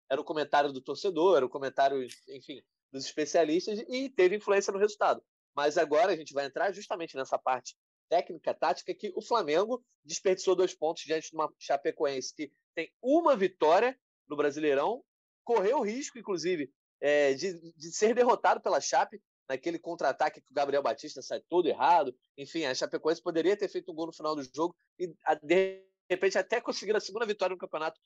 era 0.09 0.21
o 0.21 0.23
comentário 0.23 0.71
do 0.71 0.81
torcedor, 0.81 1.35
era 1.35 1.45
o 1.45 1.49
comentário, 1.49 2.01
enfim, 2.29 2.61
dos 2.89 3.03
especialistas 3.03 3.83
e 3.89 4.09
teve 4.09 4.37
influência 4.37 4.71
no 4.71 4.79
resultado. 4.79 5.21
Mas 5.53 5.77
agora 5.77 6.13
a 6.13 6.15
gente 6.15 6.33
vai 6.33 6.45
entrar 6.45 6.71
justamente 6.71 7.17
nessa 7.17 7.37
parte 7.37 7.75
técnica, 8.11 8.53
tática, 8.53 8.93
que 8.93 9.13
o 9.15 9.21
Flamengo 9.21 9.81
desperdiçou 10.03 10.53
dois 10.53 10.73
pontos 10.73 11.03
diante 11.03 11.29
de 11.29 11.33
uma 11.33 11.49
Chapecoense 11.57 12.35
que 12.35 12.51
tem 12.75 12.91
uma 13.01 13.37
vitória 13.37 13.97
no 14.27 14.35
Brasileirão, 14.35 15.01
correu 15.45 15.79
o 15.79 15.81
risco, 15.81 16.19
inclusive, 16.19 16.69
é, 16.99 17.33
de, 17.33 17.71
de 17.71 17.91
ser 17.93 18.13
derrotado 18.13 18.59
pela 18.59 18.81
Chape 18.81 19.21
naquele 19.47 19.79
contra-ataque 19.79 20.41
que 20.41 20.51
o 20.51 20.53
Gabriel 20.53 20.83
Batista 20.83 21.21
sai 21.21 21.39
todo 21.47 21.69
errado. 21.69 22.13
Enfim, 22.37 22.65
a 22.65 22.75
Chapecoense 22.75 23.21
poderia 23.21 23.55
ter 23.55 23.69
feito 23.69 23.89
um 23.93 23.95
gol 23.95 24.07
no 24.07 24.13
final 24.13 24.35
do 24.35 24.43
jogo 24.43 24.75
e, 24.99 25.07
de 25.41 25.81
repente, 26.09 26.37
até 26.37 26.59
conseguir 26.59 26.93
a 26.93 26.99
segunda 26.99 27.25
vitória 27.25 27.53
no 27.53 27.59
campeonato 27.59 27.97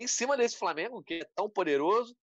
em 0.00 0.06
cima 0.06 0.34
desse 0.34 0.56
Flamengo, 0.56 1.02
que 1.02 1.14
é 1.14 1.28
tão 1.34 1.48
poderoso. 1.48 2.16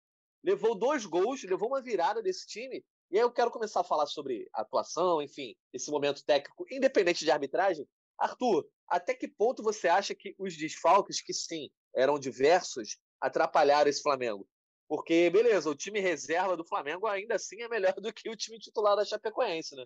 Levou 0.44 0.74
dois 0.74 1.06
gols, 1.06 1.44
levou 1.44 1.68
uma 1.70 1.82
virada 1.82 2.24
desse 2.24 2.48
time 2.48 2.84
e 3.12 3.18
aí 3.18 3.24
eu 3.24 3.32
quero 3.32 3.52
começar 3.52 3.82
a 3.82 3.84
falar 3.84 4.06
sobre 4.06 4.48
atuação, 4.54 5.22
enfim, 5.22 5.56
esse 5.74 5.90
momento 5.90 6.24
técnico, 6.24 6.66
independente 6.72 7.26
de 7.26 7.32
arbitragem. 7.32 7.88
Arthur, 8.18 8.68
até 8.88 9.14
que 9.14 9.28
ponto 9.28 9.64
você 9.64 9.88
acha 9.88 10.14
que 10.14 10.36
os 10.38 10.56
desfalques, 10.56 11.22
que 11.22 11.34
sim, 11.34 11.70
eram 11.96 12.20
diversos, 12.20 12.98
atrapalharam 13.20 13.90
esse 13.90 14.02
Flamengo? 14.02 14.48
Porque, 14.88 15.30
beleza, 15.30 15.70
o 15.70 15.76
time 15.76 16.00
reserva 16.00 16.58
do 16.58 16.66
Flamengo 16.66 17.08
ainda 17.08 17.36
assim 17.36 17.62
é 17.62 17.70
melhor 17.70 17.94
do 18.02 18.12
que 18.12 18.30
o 18.30 18.36
time 18.36 18.60
titular 18.60 18.96
da 18.96 19.06
Chapecoense, 19.06 19.76
né? 19.76 19.86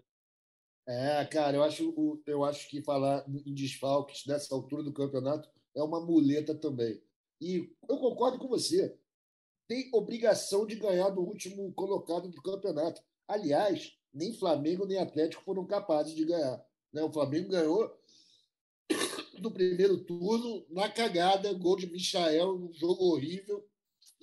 É, 0.85 1.25
cara, 1.25 1.55
eu 1.55 1.63
acho, 1.63 2.21
eu 2.25 2.43
acho 2.43 2.69
que 2.69 2.83
falar 2.83 3.25
em 3.27 3.53
desfalques 3.53 4.25
nessa 4.25 4.53
altura 4.53 4.83
do 4.83 4.93
campeonato 4.93 5.49
é 5.75 5.81
uma 5.81 6.05
muleta 6.05 6.53
também. 6.53 7.01
E 7.39 7.73
eu 7.87 7.97
concordo 7.97 8.37
com 8.37 8.47
você. 8.47 8.97
Tem 9.67 9.89
obrigação 9.93 10.65
de 10.65 10.75
ganhar 10.75 11.09
do 11.09 11.21
último 11.21 11.73
colocado 11.73 12.29
do 12.29 12.41
campeonato. 12.41 13.01
Aliás, 13.27 13.93
nem 14.13 14.33
Flamengo 14.33 14.85
nem 14.85 14.99
Atlético 14.99 15.43
foram 15.43 15.65
capazes 15.65 16.13
de 16.15 16.25
ganhar. 16.25 16.63
Né? 16.91 17.01
O 17.03 17.11
Flamengo 17.11 17.49
ganhou 17.49 17.91
no 19.39 19.51
primeiro 19.51 20.03
turno, 20.03 20.65
na 20.69 20.89
cagada, 20.89 21.53
gol 21.53 21.75
de 21.75 21.87
Michael, 21.87 22.55
um 22.55 22.73
jogo 22.73 23.03
horrível. 23.05 23.67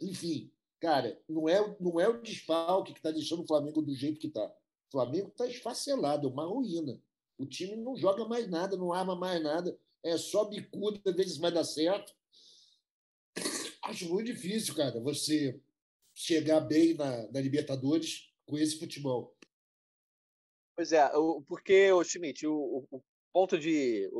Enfim, 0.00 0.50
cara, 0.78 1.20
não 1.28 1.48
é, 1.48 1.76
não 1.80 2.00
é 2.00 2.08
o 2.08 2.22
desfalque 2.22 2.92
que 2.92 2.98
está 2.98 3.10
deixando 3.10 3.42
o 3.42 3.46
Flamengo 3.46 3.82
do 3.82 3.94
jeito 3.94 4.20
que 4.20 4.28
está. 4.28 4.46
O 4.46 4.92
Flamengo 4.92 5.28
está 5.28 5.46
esfacelado, 5.46 6.26
é 6.26 6.30
uma 6.30 6.46
ruína. 6.46 7.00
O 7.36 7.44
time 7.44 7.76
não 7.76 7.96
joga 7.96 8.26
mais 8.26 8.48
nada, 8.48 8.76
não 8.76 8.92
arma 8.92 9.16
mais 9.16 9.42
nada, 9.42 9.78
é 10.02 10.16
só 10.16 10.44
bicuda, 10.44 11.00
às 11.04 11.16
vezes 11.16 11.36
vai 11.36 11.52
dar 11.52 11.64
certo. 11.64 12.14
Acho 13.82 14.08
muito 14.08 14.26
difícil, 14.26 14.74
cara, 14.74 15.00
você 15.00 15.60
chegar 16.14 16.60
bem 16.60 16.94
na, 16.94 17.30
na 17.30 17.40
Libertadores 17.40 18.29
com 18.50 18.58
esse 18.58 18.78
futebol. 18.78 19.36
Pois 20.76 20.92
é, 20.92 21.08
porque, 21.46 21.92
o 21.92 22.02
Schmidt, 22.02 22.46
o, 22.46 22.86
o 22.90 23.02
ponto 23.32 23.58
de 23.58 24.10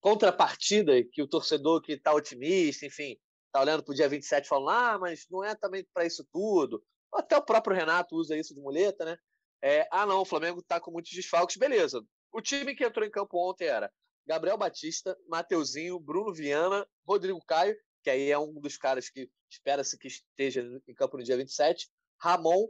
contrapartida 0.00 1.02
que 1.04 1.22
o 1.22 1.28
torcedor 1.28 1.82
que 1.82 1.92
está 1.92 2.12
otimista, 2.12 2.86
enfim, 2.86 3.18
tá 3.52 3.60
olhando 3.60 3.82
para 3.82 3.92
o 3.92 3.94
dia 3.94 4.08
27 4.08 4.48
falando, 4.48 4.70
ah, 4.70 4.98
mas 4.98 5.26
não 5.30 5.44
é 5.44 5.54
também 5.54 5.86
para 5.92 6.06
isso 6.06 6.26
tudo. 6.32 6.82
Até 7.12 7.36
o 7.36 7.42
próprio 7.42 7.76
Renato 7.76 8.16
usa 8.16 8.36
isso 8.36 8.54
de 8.54 8.60
muleta, 8.60 9.04
né? 9.04 9.18
É, 9.62 9.86
ah, 9.92 10.06
não, 10.06 10.20
o 10.20 10.24
Flamengo 10.24 10.60
está 10.60 10.80
com 10.80 10.90
muitos 10.90 11.12
desfalques, 11.12 11.56
beleza. 11.56 12.04
O 12.32 12.40
time 12.40 12.74
que 12.74 12.84
entrou 12.84 13.06
em 13.06 13.10
campo 13.10 13.38
ontem 13.38 13.66
era 13.66 13.92
Gabriel 14.26 14.56
Batista, 14.56 15.16
Mateuzinho, 15.28 16.00
Bruno 16.00 16.32
Viana, 16.32 16.86
Rodrigo 17.06 17.40
Caio, 17.46 17.76
que 18.02 18.10
aí 18.10 18.30
é 18.30 18.38
um 18.38 18.52
dos 18.54 18.76
caras 18.76 19.08
que 19.08 19.30
espera-se 19.50 19.98
que 19.98 20.08
esteja 20.08 20.62
em 20.88 20.94
campo 20.94 21.16
no 21.16 21.22
dia 21.22 21.36
27, 21.36 21.88
Ramon, 22.20 22.68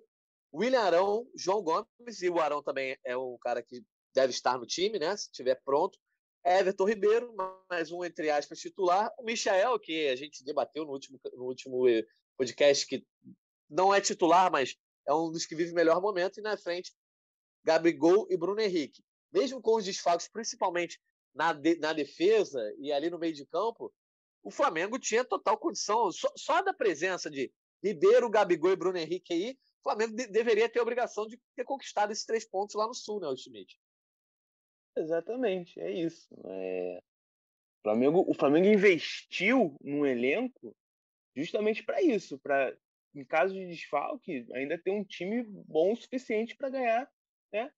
William 0.55 0.81
Arão, 0.81 1.27
João 1.35 1.63
Gomes, 1.63 2.21
e 2.23 2.29
o 2.29 2.39
Arão 2.39 2.63
também 2.63 2.97
é 3.05 3.17
um 3.17 3.39
cara 3.39 3.63
que 3.63 3.83
deve 4.15 4.33
estar 4.33 4.59
no 4.59 4.67
time, 4.67 4.99
né? 4.99 5.17
Se 5.17 5.27
estiver 5.27 5.61
pronto. 5.65 5.99
Everton 6.45 6.85
Ribeiro, 6.85 7.35
mais 7.71 7.91
um, 7.91 8.05
entre 8.05 8.29
aspas, 8.29 8.59
titular. 8.59 9.11
O 9.19 9.25
Michael, 9.25 9.79
que 9.79 10.09
a 10.09 10.17
gente 10.17 10.45
debateu 10.45 10.85
no 10.85 10.93
último, 10.93 11.21
no 11.35 11.45
último 11.45 11.89
eh, 11.89 12.05
podcast, 12.37 12.87
que 12.87 13.07
não 13.71 13.95
é 13.95 14.01
titular, 14.01 14.51
mas 14.51 14.77
é 15.07 15.15
um 15.15 15.31
dos 15.31 15.47
que 15.47 15.55
vive 15.55 15.73
o 15.73 15.75
melhor 15.75 16.01
momento. 16.03 16.39
E 16.39 16.43
na 16.43 16.57
frente, 16.57 16.93
Gabigol 17.65 18.27
e 18.29 18.37
Bruno 18.37 18.61
Henrique. 18.61 19.03
Mesmo 19.33 19.63
com 19.63 19.77
os 19.77 19.85
desfalques, 19.85 20.29
principalmente 20.29 21.01
na, 21.35 21.53
de, 21.53 21.77
na 21.77 21.93
defesa 21.93 22.61
e 22.79 22.93
ali 22.93 23.09
no 23.09 23.19
meio 23.19 23.33
de 23.33 23.47
campo, 23.47 23.93
o 24.43 24.51
Flamengo 24.51 24.99
tinha 24.99 25.25
total 25.25 25.57
condição. 25.57 26.11
Só, 26.11 26.31
só 26.37 26.61
da 26.63 26.75
presença 26.75 27.31
de 27.31 27.53
Ribeiro, 27.83 28.29
Gabigol 28.29 28.73
e 28.73 28.77
Bruno 28.77 28.99
Henrique 28.99 29.33
aí, 29.33 29.59
o 29.83 29.91
Flamengo 29.91 30.15
de, 30.15 30.29
deveria 30.29 30.69
ter 30.69 30.79
a 30.79 30.83
obrigação 30.83 31.27
de 31.27 31.39
ter 31.57 31.65
conquistado 31.65 32.13
esses 32.13 32.25
três 32.25 32.49
pontos 32.49 32.77
lá 32.77 32.87
no 32.87 32.95
Sul, 32.95 33.21
né, 33.21 33.27
Ultimate? 33.27 33.79
Exatamente, 34.97 35.81
é 35.81 35.91
isso. 35.91 36.29
É... 36.45 37.03
O, 37.81 37.83
Flamengo, 37.83 38.25
o 38.29 38.35
Flamengo 38.35 38.69
investiu 38.69 39.77
no 39.83 40.07
elenco 40.07 40.75
justamente 41.35 41.83
para 41.83 42.01
isso, 42.01 42.39
para 42.39 42.77
em 43.15 43.25
caso 43.25 43.53
de 43.53 43.67
desfalque, 43.67 44.47
ainda 44.55 44.79
ter 44.79 44.91
um 44.91 45.05
time 45.05 45.43
bom 45.43 45.93
o 45.93 45.97
suficiente 45.97 46.57
para 46.57 46.71
ganhar 46.71 47.11
né, 47.53 47.71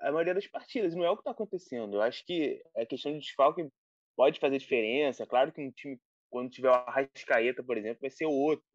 a 0.00 0.10
maioria 0.10 0.34
das 0.34 0.46
partidas. 0.46 0.94
Não 0.94 1.04
é 1.04 1.10
o 1.10 1.14
que 1.16 1.20
está 1.20 1.30
acontecendo. 1.30 1.96
Eu 1.96 2.02
acho 2.02 2.24
que 2.26 2.62
a 2.76 2.84
questão 2.84 3.12
de 3.12 3.20
desfalque 3.20 3.66
pode 4.14 4.40
fazer 4.40 4.58
diferença. 4.58 5.26
Claro 5.26 5.52
que 5.52 5.60
um 5.60 5.70
time, 5.70 5.98
quando 6.28 6.50
tiver 6.50 6.68
o 6.68 6.74
Arrascaeta, 6.74 7.62
por 7.62 7.78
exemplo, 7.78 8.00
vai 8.00 8.10
ser 8.10 8.26
outro. 8.26 8.66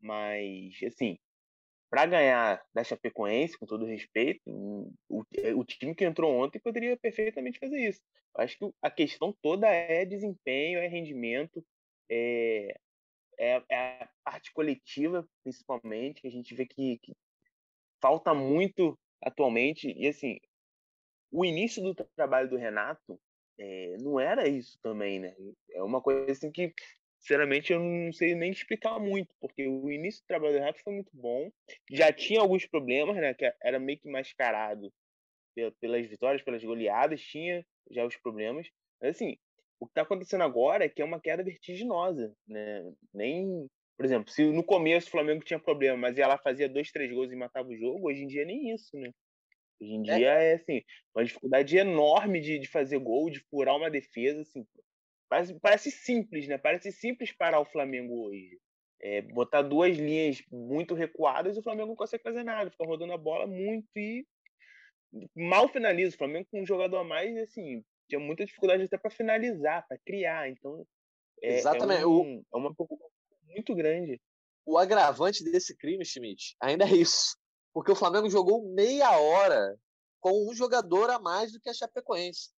Mas, 0.00 0.74
assim, 0.86 1.18
para 1.94 2.06
ganhar 2.06 2.60
da 2.74 2.82
Chapecoense, 2.82 3.56
com 3.56 3.66
todo 3.66 3.86
respeito, 3.86 4.42
o, 4.48 5.24
o, 5.54 5.64
time 5.64 5.94
que 5.94 6.04
entrou 6.04 6.34
ontem 6.34 6.58
poderia 6.58 6.96
perfeitamente 6.96 7.60
fazer 7.60 7.88
isso. 7.88 8.00
Acho 8.36 8.58
que 8.58 8.68
a 8.82 8.90
questão 8.90 9.32
toda 9.40 9.68
é 9.68 10.04
desempenho, 10.04 10.80
é 10.80 10.88
rendimento, 10.88 11.64
é, 12.10 12.76
é, 13.38 13.62
é 13.70 14.02
a 14.02 14.08
parte 14.24 14.52
coletiva, 14.52 15.24
principalmente, 15.44 16.20
que 16.20 16.26
a 16.26 16.32
gente 16.32 16.52
vê 16.52 16.66
que, 16.66 16.98
que 16.98 17.16
falta 18.02 18.34
muito 18.34 18.98
atualmente. 19.22 19.94
E, 19.96 20.08
assim, 20.08 20.40
o 21.30 21.44
início 21.44 21.80
do 21.80 21.94
trabalho 22.16 22.50
do 22.50 22.56
Renato 22.56 23.20
é, 23.56 23.96
não 24.00 24.18
era 24.18 24.48
isso 24.48 24.80
também, 24.82 25.20
né? 25.20 25.32
É 25.70 25.80
uma 25.80 26.00
coisa 26.00 26.32
assim 26.32 26.50
que 26.50 26.74
sinceramente, 27.24 27.72
eu 27.72 27.80
não 27.80 28.12
sei 28.12 28.34
nem 28.34 28.52
explicar 28.52 28.98
muito, 29.00 29.34
porque 29.40 29.66
o 29.66 29.90
início 29.90 30.22
do 30.22 30.26
trabalho 30.26 30.52
do 30.52 30.58
Renato 30.58 30.82
foi 30.84 30.92
muito 30.92 31.10
bom. 31.14 31.50
Já 31.90 32.12
tinha 32.12 32.40
alguns 32.40 32.66
problemas, 32.66 33.16
né? 33.16 33.32
Que 33.32 33.50
era 33.62 33.80
meio 33.80 33.98
que 33.98 34.08
mascarado 34.10 34.92
pelas 35.80 36.06
vitórias, 36.06 36.42
pelas 36.42 36.62
goleadas, 36.62 37.22
tinha 37.22 37.64
já 37.90 38.04
os 38.04 38.16
problemas. 38.16 38.68
Mas, 39.00 39.16
assim, 39.16 39.38
o 39.80 39.86
que 39.86 39.92
está 39.92 40.02
acontecendo 40.02 40.42
agora 40.42 40.84
é 40.84 40.88
que 40.88 41.00
é 41.00 41.04
uma 41.04 41.20
queda 41.20 41.42
vertiginosa, 41.42 42.34
né? 42.46 42.92
Nem, 43.12 43.66
por 43.96 44.04
exemplo, 44.04 44.30
se 44.30 44.44
no 44.44 44.62
começo 44.62 45.08
o 45.08 45.12
Flamengo 45.12 45.44
tinha 45.44 45.58
problema, 45.58 45.96
mas 45.96 46.18
ia 46.18 46.26
lá 46.26 46.36
fazia 46.36 46.68
dois, 46.68 46.92
três 46.92 47.10
gols 47.10 47.32
e 47.32 47.36
matava 47.36 47.68
o 47.68 47.76
jogo, 47.76 48.08
hoje 48.08 48.22
em 48.22 48.26
dia 48.26 48.44
nem 48.44 48.70
isso, 48.74 48.94
né? 48.98 49.10
Hoje 49.80 49.92
em 49.92 50.10
é. 50.10 50.16
dia 50.16 50.38
é, 50.40 50.50
é 50.50 50.54
assim, 50.56 50.82
uma 51.14 51.24
dificuldade 51.24 51.76
enorme 51.76 52.40
de, 52.40 52.58
de 52.58 52.68
fazer 52.68 52.98
gol, 52.98 53.30
de 53.30 53.40
furar 53.48 53.76
uma 53.76 53.90
defesa, 53.90 54.42
assim, 54.42 54.66
Parece, 55.28 55.58
parece 55.60 55.90
simples, 55.90 56.46
né? 56.48 56.58
Parece 56.58 56.92
simples 56.92 57.32
parar 57.32 57.60
o 57.60 57.64
Flamengo 57.64 58.26
hoje. 58.26 58.58
É, 59.00 59.20
botar 59.20 59.62
duas 59.62 59.96
linhas 59.96 60.42
muito 60.50 60.94
recuadas 60.94 61.56
e 61.56 61.60
o 61.60 61.62
Flamengo 61.62 61.88
não 61.88 61.96
consegue 61.96 62.22
fazer 62.22 62.42
nada, 62.42 62.70
fica 62.70 62.86
rodando 62.86 63.12
a 63.12 63.18
bola 63.18 63.46
muito 63.46 63.88
e 63.96 64.26
mal 65.36 65.68
finaliza. 65.68 66.14
O 66.14 66.18
Flamengo 66.18 66.48
com 66.50 66.62
um 66.62 66.66
jogador 66.66 66.98
a 66.98 67.04
mais, 67.04 67.36
assim, 67.36 67.84
tinha 68.08 68.20
muita 68.20 68.46
dificuldade 68.46 68.84
até 68.84 68.96
para 68.96 69.10
finalizar, 69.10 69.86
para 69.86 69.98
criar. 69.98 70.48
Então, 70.48 70.86
é, 71.42 71.58
Exatamente. 71.58 72.02
É, 72.02 72.06
um, 72.06 72.42
é 72.52 72.56
uma 72.56 72.74
preocupação 72.74 73.10
muito 73.48 73.74
grande. 73.74 74.20
O 74.64 74.78
agravante 74.78 75.44
desse 75.44 75.76
crime, 75.76 76.04
Schmidt, 76.04 76.56
ainda 76.60 76.84
é 76.84 76.88
isso. 76.94 77.36
Porque 77.72 77.92
o 77.92 77.96
Flamengo 77.96 78.30
jogou 78.30 78.72
meia 78.72 79.18
hora 79.18 79.76
com 80.20 80.48
um 80.48 80.54
jogador 80.54 81.10
a 81.10 81.18
mais 81.18 81.52
do 81.52 81.60
que 81.60 81.68
a 81.68 81.74
Chapecoense 81.74 82.53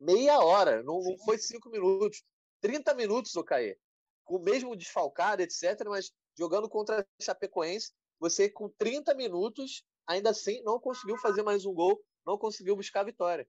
meia 0.00 0.38
hora, 0.38 0.82
não, 0.82 1.00
não 1.00 1.16
foi 1.18 1.38
cinco 1.38 1.68
minutos. 1.70 2.22
30 2.60 2.94
minutos, 2.94 3.34
o 3.36 3.44
Caê. 3.44 3.76
Com 4.24 4.36
o 4.36 4.42
mesmo 4.42 4.76
desfalcado, 4.76 5.42
etc., 5.42 5.84
mas 5.86 6.10
jogando 6.38 6.68
contra 6.68 7.00
a 7.00 7.04
Chapecoense, 7.22 7.92
você 8.18 8.48
com 8.48 8.68
30 8.68 9.14
minutos, 9.14 9.82
ainda 10.06 10.30
assim, 10.30 10.62
não 10.62 10.78
conseguiu 10.78 11.16
fazer 11.18 11.42
mais 11.42 11.64
um 11.64 11.74
gol, 11.74 12.00
não 12.26 12.38
conseguiu 12.38 12.76
buscar 12.76 13.00
a 13.00 13.04
vitória. 13.04 13.46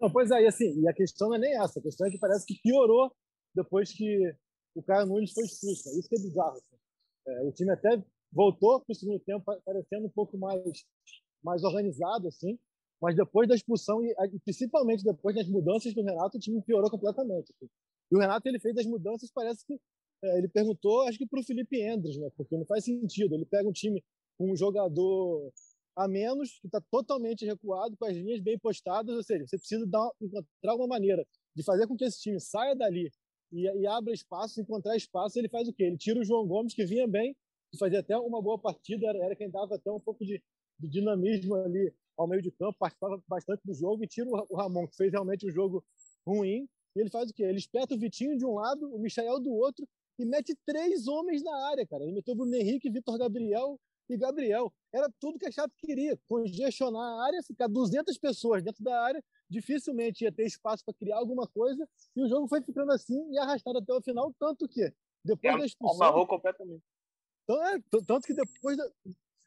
Não, 0.00 0.10
pois 0.10 0.30
é, 0.30 0.42
e 0.42 0.46
assim, 0.46 0.80
e 0.80 0.88
a 0.88 0.92
questão 0.92 1.28
não 1.28 1.36
é 1.36 1.38
nem 1.38 1.60
essa, 1.60 1.80
a 1.80 1.82
questão 1.82 2.06
é 2.06 2.10
que 2.10 2.18
parece 2.18 2.46
que 2.46 2.60
piorou 2.62 3.12
depois 3.54 3.92
que 3.92 4.32
o 4.74 4.82
Caio 4.82 5.06
Nunes 5.06 5.32
foi 5.32 5.44
expulso. 5.44 5.88
Isso 5.98 6.08
que 6.08 6.16
é 6.16 6.20
bizarro. 6.20 6.56
Assim. 6.56 6.76
É, 7.26 7.42
o 7.42 7.52
time 7.52 7.70
até 7.72 8.02
voltou 8.32 8.80
para 8.80 8.92
o 8.92 8.94
segundo 8.94 9.18
tempo 9.20 9.44
parecendo 9.64 10.06
um 10.06 10.10
pouco 10.10 10.36
mais, 10.38 10.62
mais 11.42 11.64
organizado, 11.64 12.28
assim, 12.28 12.58
mas 13.00 13.14
depois 13.14 13.48
da 13.48 13.54
expulsão 13.54 14.04
e 14.04 14.14
principalmente 14.44 15.04
depois 15.04 15.34
das 15.34 15.48
mudanças 15.48 15.94
do 15.94 16.02
Renato, 16.02 16.36
o 16.36 16.40
time 16.40 16.60
piorou 16.62 16.90
completamente. 16.90 17.52
Assim. 17.54 17.70
E 18.10 18.16
o 18.16 18.18
Renato 18.18 18.48
ele 18.48 18.58
fez 18.58 18.76
as 18.76 18.86
mudanças, 18.86 19.30
parece 19.30 19.64
que 19.64 19.78
é, 20.24 20.38
ele 20.38 20.48
perguntou, 20.48 21.02
acho 21.02 21.18
que 21.18 21.26
para 21.26 21.40
o 21.40 21.44
Felipe 21.44 21.80
Endres, 21.80 22.16
né? 22.16 22.28
Porque 22.36 22.56
não 22.56 22.64
faz 22.66 22.84
sentido. 22.84 23.34
Ele 23.34 23.46
pega 23.46 23.68
um 23.68 23.72
time 23.72 24.02
com 24.36 24.50
um 24.50 24.56
jogador 24.56 25.52
a 25.96 26.06
menos, 26.06 26.58
que 26.60 26.68
está 26.68 26.80
totalmente 26.92 27.44
recuado, 27.44 27.96
com 27.96 28.04
as 28.04 28.16
linhas 28.16 28.40
bem 28.40 28.56
postadas, 28.58 29.16
ou 29.16 29.22
seja, 29.22 29.46
você 29.46 29.58
precisa 29.58 29.84
dar, 29.86 30.08
encontrar 30.20 30.76
uma 30.76 30.86
maneira 30.86 31.26
de 31.56 31.64
fazer 31.64 31.88
com 31.88 31.96
que 31.96 32.04
esse 32.04 32.20
time 32.20 32.40
saia 32.40 32.74
dali 32.76 33.10
e, 33.52 33.62
e 33.62 33.86
abra 33.86 34.12
espaço, 34.12 34.60
encontrar 34.60 34.96
espaço, 34.96 35.38
ele 35.38 35.48
faz 35.48 35.66
o 35.66 35.72
quê? 35.72 35.84
Ele 35.84 35.98
tira 35.98 36.20
o 36.20 36.24
João 36.24 36.46
Gomes, 36.46 36.72
que 36.72 36.84
vinha 36.84 37.08
bem, 37.08 37.34
que 37.72 37.78
fazia 37.78 37.98
até 37.98 38.16
uma 38.16 38.40
boa 38.40 38.58
partida, 38.58 39.08
era, 39.08 39.18
era 39.24 39.36
quem 39.36 39.50
dava 39.50 39.74
até 39.74 39.90
um 39.90 39.98
pouco 39.98 40.24
de, 40.24 40.40
de 40.78 40.88
dinamismo 40.88 41.56
ali 41.56 41.92
ao 42.18 42.26
meio 42.26 42.42
de 42.42 42.50
campo, 42.50 42.76
participava 42.78 43.22
bastante 43.28 43.62
do 43.64 43.72
jogo 43.72 44.02
e 44.02 44.08
tira 44.08 44.28
o 44.28 44.56
Ramon, 44.56 44.88
que 44.88 44.96
fez 44.96 45.12
realmente 45.12 45.48
um 45.48 45.52
jogo 45.52 45.84
ruim. 46.26 46.68
E 46.96 47.00
ele 47.00 47.10
faz 47.10 47.30
o 47.30 47.34
quê? 47.34 47.44
Ele 47.44 47.58
espeta 47.58 47.94
o 47.94 47.98
Vitinho 47.98 48.36
de 48.36 48.44
um 48.44 48.54
lado, 48.54 48.92
o 48.92 48.98
Michael 48.98 49.38
do 49.40 49.52
outro 49.52 49.86
e 50.18 50.24
mete 50.24 50.56
três 50.66 51.06
homens 51.06 51.44
na 51.44 51.68
área, 51.68 51.86
cara. 51.86 52.02
Ele 52.02 52.12
meteu 52.12 52.34
o 52.34 52.36
Bruno 52.36 52.54
Henrique, 52.56 52.90
Vitor 52.90 53.16
Gabriel 53.16 53.78
e 54.08 54.16
Gabriel. 54.16 54.72
Era 54.92 55.08
tudo 55.20 55.38
que 55.38 55.46
a 55.46 55.50
Chape 55.50 55.72
queria, 55.78 56.18
congestionar 56.28 57.00
a 57.00 57.26
área, 57.26 57.42
ficar 57.42 57.68
200 57.68 58.18
pessoas 58.18 58.62
dentro 58.62 58.82
da 58.82 59.00
área, 59.00 59.22
dificilmente 59.48 60.24
ia 60.24 60.32
ter 60.32 60.46
espaço 60.46 60.84
para 60.84 60.94
criar 60.94 61.18
alguma 61.18 61.46
coisa, 61.46 61.88
e 62.16 62.22
o 62.22 62.28
jogo 62.28 62.48
foi 62.48 62.62
ficando 62.62 62.90
assim 62.90 63.30
e 63.30 63.38
arrastado 63.38 63.78
até 63.78 63.92
o 63.92 64.02
final, 64.02 64.34
tanto 64.40 64.66
que 64.66 64.92
depois 65.24 65.54
é, 65.54 65.58
da 65.58 65.66
expulsão... 65.66 66.06
Amarrou 66.06 66.26
completamente. 66.26 66.82
É, 67.50 68.00
tanto 68.06 68.26
que 68.26 68.34
depois 68.34 68.76
da, 68.76 68.90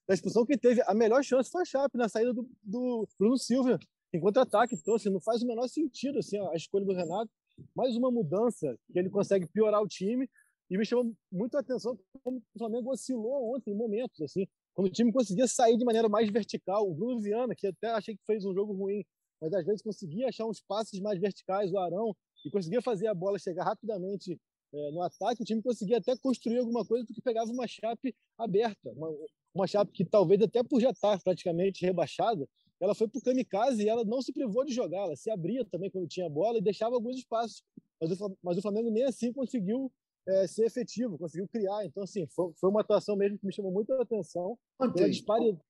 da 0.08 0.14
expulsão, 0.14 0.46
quem 0.46 0.58
teve 0.58 0.82
a 0.86 0.94
melhor 0.94 1.24
chance 1.24 1.50
foi 1.50 1.62
a 1.62 1.66
Chape 1.66 1.98
na 1.98 2.10
saída 2.10 2.34
do, 2.34 2.50
do 2.64 3.08
Bruno 3.18 3.38
Silva 3.38 3.80
em 4.14 4.20
contra-ataque. 4.20 4.76
Então, 4.76 4.96
assim, 4.96 5.10
não 5.10 5.22
faz 5.22 5.42
o 5.42 5.48
menor 5.48 5.68
sentido 5.68 6.20
assim, 6.20 6.38
a 6.40 6.56
escolha 6.56 6.86
do 6.86 6.94
Renato. 6.94 7.32
Mais 7.76 7.96
uma 7.96 8.12
mudança 8.12 8.78
que 8.92 9.00
ele 9.00 9.10
consegue 9.10 9.48
piorar 9.48 9.82
o 9.82 9.88
time. 9.88 10.30
E 10.70 10.78
me 10.78 10.86
chamou 10.86 11.14
muito 11.32 11.56
a 11.58 11.60
atenção 11.60 12.00
como 12.24 12.38
o 12.38 12.58
Flamengo 12.58 12.92
oscilou 12.92 13.54
ontem 13.54 13.72
em 13.72 13.76
momentos, 13.76 14.22
assim, 14.22 14.48
quando 14.74 14.88
o 14.88 14.92
time 14.92 15.12
conseguia 15.12 15.46
sair 15.46 15.76
de 15.78 15.84
maneira 15.84 16.08
mais 16.08 16.30
vertical. 16.30 16.90
O 16.90 16.94
Bruno 16.94 17.20
Viana, 17.20 17.54
que 17.54 17.68
até 17.68 17.90
achei 17.90 18.16
que 18.16 18.24
fez 18.26 18.46
um 18.46 18.54
jogo 18.54 18.72
ruim, 18.72 19.04
mas 19.42 19.54
às 19.54 19.66
vezes 19.66 19.82
conseguia 19.82 20.30
achar 20.30 20.46
uns 20.46 20.62
passes 20.62 21.00
mais 21.02 21.20
verticais, 21.20 21.74
o 21.74 21.78
Arão, 21.78 22.16
e 22.46 22.50
conseguia 22.50 22.82
fazer 22.82 23.08
a 23.08 23.14
bola 23.14 23.38
chegar 23.38 23.66
rapidamente 23.66 24.40
é, 24.74 24.92
no 24.92 25.02
ataque, 25.02 25.42
o 25.42 25.46
time 25.46 25.62
conseguia 25.62 25.98
até 25.98 26.16
construir 26.16 26.60
alguma 26.60 26.86
coisa 26.86 27.06
porque 27.06 27.22
pegava 27.22 27.52
uma 27.52 27.68
chape 27.68 28.16
aberta, 28.38 28.92
uma, 28.92 29.10
uma 29.54 29.68
chape 29.68 29.92
que 29.92 30.06
talvez 30.06 30.42
até 30.42 30.64
por 30.64 30.80
já 30.80 30.92
estar 30.92 31.20
praticamente 31.22 31.86
rebaixada, 31.86 32.48
ela 32.80 32.96
foi 32.96 33.08
para 33.08 33.20
o 33.20 33.22
kamikaze 33.22 33.84
e 33.84 33.90
ela 33.90 34.04
não 34.04 34.22
se 34.22 34.34
privou 34.34 34.66
de 34.66 34.74
jogar, 34.74 35.04
ela 35.04 35.16
se 35.16 35.30
abria 35.30 35.64
também 35.66 35.90
quando 35.90 36.08
tinha 36.08 36.30
bola 36.30 36.58
e 36.58 36.62
deixava 36.62 36.96
alguns 36.96 37.18
espaços, 37.18 37.64
mas 38.00 38.20
o, 38.20 38.38
mas 38.42 38.58
o 38.58 38.62
Flamengo 38.62 38.90
nem 38.90 39.04
assim 39.04 39.32
conseguiu 39.32 39.92
é, 40.28 40.48
ser 40.48 40.66
efetivo, 40.66 41.18
conseguiu 41.18 41.48
criar, 41.48 41.86
então 41.86 42.04
assim, 42.04 42.26
foi, 42.28 42.52
foi, 42.56 42.70
uma 42.70 42.82
atuação 42.82 43.16
mesmo 43.16 43.38
que 43.38 43.46
me 43.46 43.54
chamou 43.54 43.72
muito 43.72 43.94
a 43.94 44.02
atenção, 44.02 44.58
pela 44.94 45.10
disparidade. 45.10 45.62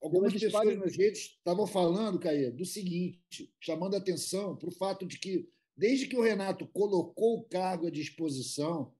Algumas 0.00 0.32
pessoas 0.32 0.78
nas 0.78 0.96
redes 0.96 1.22
estavam 1.22 1.66
falando, 1.66 2.20
Caê, 2.20 2.50
do 2.50 2.64
seguinte, 2.64 3.52
chamando 3.58 3.96
atenção 3.96 4.54
para 4.54 4.68
o 4.68 4.72
fato 4.72 5.04
de 5.04 5.18
que, 5.18 5.48
desde 5.76 6.06
que 6.06 6.16
o 6.16 6.22
Renato 6.22 6.66
colocou 6.68 7.38
o 7.38 7.44
cargo 7.44 7.86
à 7.86 7.90
disposição, 7.90 8.92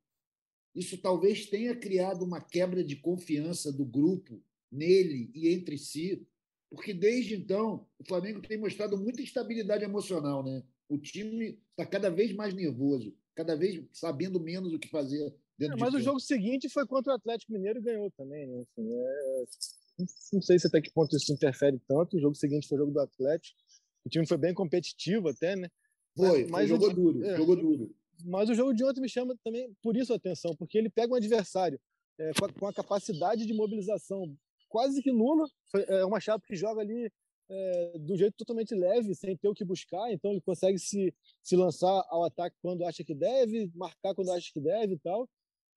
isso 0.79 0.97
talvez 0.99 1.47
tenha 1.47 1.75
criado 1.75 2.25
uma 2.25 2.41
quebra 2.41 2.85
de 2.85 2.95
confiança 2.95 3.73
do 3.73 3.85
grupo 3.85 4.41
nele 4.71 5.31
e 5.35 5.49
entre 5.49 5.77
si, 5.77 6.25
porque 6.71 6.95
desde 6.95 7.35
então 7.35 7.87
o 7.99 8.05
Flamengo 8.05 8.41
tem 8.41 8.59
mostrado 8.59 8.97
muita 8.97 9.23
instabilidade 9.23 9.83
emocional, 9.83 10.45
né? 10.45 10.63
O 10.89 10.97
time 10.97 11.59
está 11.71 11.85
cada 11.85 12.11
vez 12.11 12.33
mais 12.33 12.55
nervoso, 12.55 13.13
cada 13.35 13.57
vez 13.57 13.83
sabendo 13.93 14.39
menos 14.39 14.73
o 14.73 14.79
que 14.79 14.89
fazer. 14.89 15.35
É, 15.61 15.69
mas 15.77 15.95
o 15.95 16.01
jogo 16.01 16.21
seguinte 16.21 16.69
foi 16.69 16.87
contra 16.87 17.13
o 17.13 17.17
Atlético 17.17 17.53
Mineiro 17.53 17.81
e 17.81 17.83
ganhou 17.83 18.11
também, 18.13 18.47
né? 18.47 18.61
Assim, 18.61 18.89
é... 18.89 19.45
Não 20.33 20.41
sei 20.41 20.59
se 20.61 20.69
até 20.69 20.81
que 20.81 20.93
ponto 20.93 21.17
isso 21.17 21.33
interfere 21.33 21.81
tanto. 21.89 22.17
O 22.17 22.21
jogo 22.21 22.37
seguinte 22.37 22.69
foi 22.69 22.79
o 22.79 22.83
jogo 22.83 22.93
do 22.93 23.01
Atlético. 23.01 23.59
O 24.05 24.09
time 24.09 24.27
foi 24.27 24.39
bem 24.39 24.55
competitivo 24.55 25.29
até, 25.29 25.57
né? 25.57 25.69
Foi, 26.17 26.43
mas, 26.43 26.51
mas 26.51 26.69
jogou 26.69 26.95
duro, 26.95 27.25
é, 27.25 27.37
jogou 27.37 27.57
duro. 27.57 27.95
Mas 28.25 28.49
o 28.49 28.55
jogo 28.55 28.75
de 28.75 28.85
ontem 28.85 29.01
me 29.01 29.09
chama 29.09 29.37
também 29.45 29.73
por 29.83 29.97
isso 29.97 30.13
a 30.13 30.17
atenção, 30.17 30.55
porque 30.57 30.79
ele 30.79 30.91
pega 30.91 31.13
um 31.13 31.17
adversário 31.17 31.81
é, 32.19 32.33
com, 32.39 32.45
a, 32.45 32.53
com, 32.53 32.67
a, 32.67 32.73
capacidade 32.73 33.47
de 33.47 33.55
mobilização 33.55 34.25
quase 34.69 35.03
que 35.03 35.13
nula. 35.13 35.49
É 35.89 36.05
uma 36.05 36.21
chapa 36.21 36.45
que 36.47 36.57
joga 36.57 36.81
ali 36.81 37.11
é, 37.51 37.99
do 37.99 38.17
jeito 38.17 38.37
totalmente 38.37 38.75
leve, 38.75 39.15
sem 39.15 39.37
ter 39.37 39.49
o 39.49 39.55
que 39.55 39.65
buscar. 39.65 40.13
Então 40.13 40.33
ele 40.33 40.41
consegue 40.41 40.79
se, 40.79 41.15
se 41.43 41.57
lançar 41.57 42.05
ao 42.09 42.25
ataque 42.25 42.57
quando 42.61 42.85
acha 42.85 43.05
que 43.05 43.15
deve, 43.15 43.71
marcar 43.75 44.15
quando 44.15 44.33
acha 44.33 44.51
que 44.53 44.61
deve 44.61 44.95
e 44.95 44.99
tal. 44.99 45.29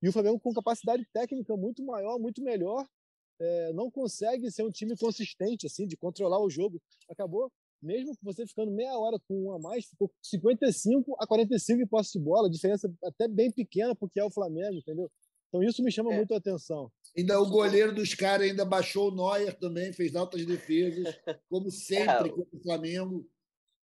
E 0.02 0.10
o 0.10 0.12
Flamengo 0.12 0.40
com 0.40 0.52
capacidade 0.54 1.06
técnica 1.14 1.56
muito 1.56 1.84
maior, 1.84 2.18
muito 2.18 2.42
melhor, 2.42 2.88
é, 3.40 3.74
não 3.74 3.90
consegue 3.90 4.52
ser 4.52 4.64
um 4.64 4.72
time 4.72 4.96
consistente, 4.98 5.68
assim, 5.68 5.86
de 5.88 5.96
controlar 5.96 6.40
o 6.40 6.50
jogo. 6.50 6.82
Acabou 7.10 7.52
mesmo 7.82 8.16
você 8.22 8.46
ficando 8.46 8.72
meia 8.72 8.98
hora 8.98 9.18
com 9.28 9.48
um 9.48 9.54
a 9.54 9.60
mais, 9.60 9.86
ficou 9.86 10.12
55 10.22 11.16
a 11.20 11.26
45 11.26 11.82
em 11.82 11.88
posse 11.88 12.14
de 12.14 12.20
bola, 12.20 12.50
diferença 12.50 12.94
até 13.04 13.28
bem 13.28 13.52
pequena 13.52 13.96
porque 13.96 14.20
é 14.20 14.24
o 14.24 14.32
Flamengo, 14.32 14.76
entendeu? 14.76 15.10
Então 15.50 15.62
isso 15.62 15.84
me 15.84 15.92
chama 15.92 16.14
é. 16.14 16.18
muito 16.18 16.34
a 16.34 16.38
atenção. 16.38 16.90
Ainda 17.18 17.40
o 17.40 17.50
goleiro 17.50 17.94
dos 17.94 18.14
caras 18.14 18.50
ainda 18.50 18.64
baixou 18.64 19.12
o 19.12 19.16
Neuer 19.16 19.58
também, 19.58 19.92
fez 19.92 20.16
altas 20.16 20.46
defesas, 20.46 21.14
como 21.50 21.70
sempre 21.72 22.30
é. 22.30 22.32
contra 22.32 22.58
o 22.58 22.64
Flamengo. 22.64 23.30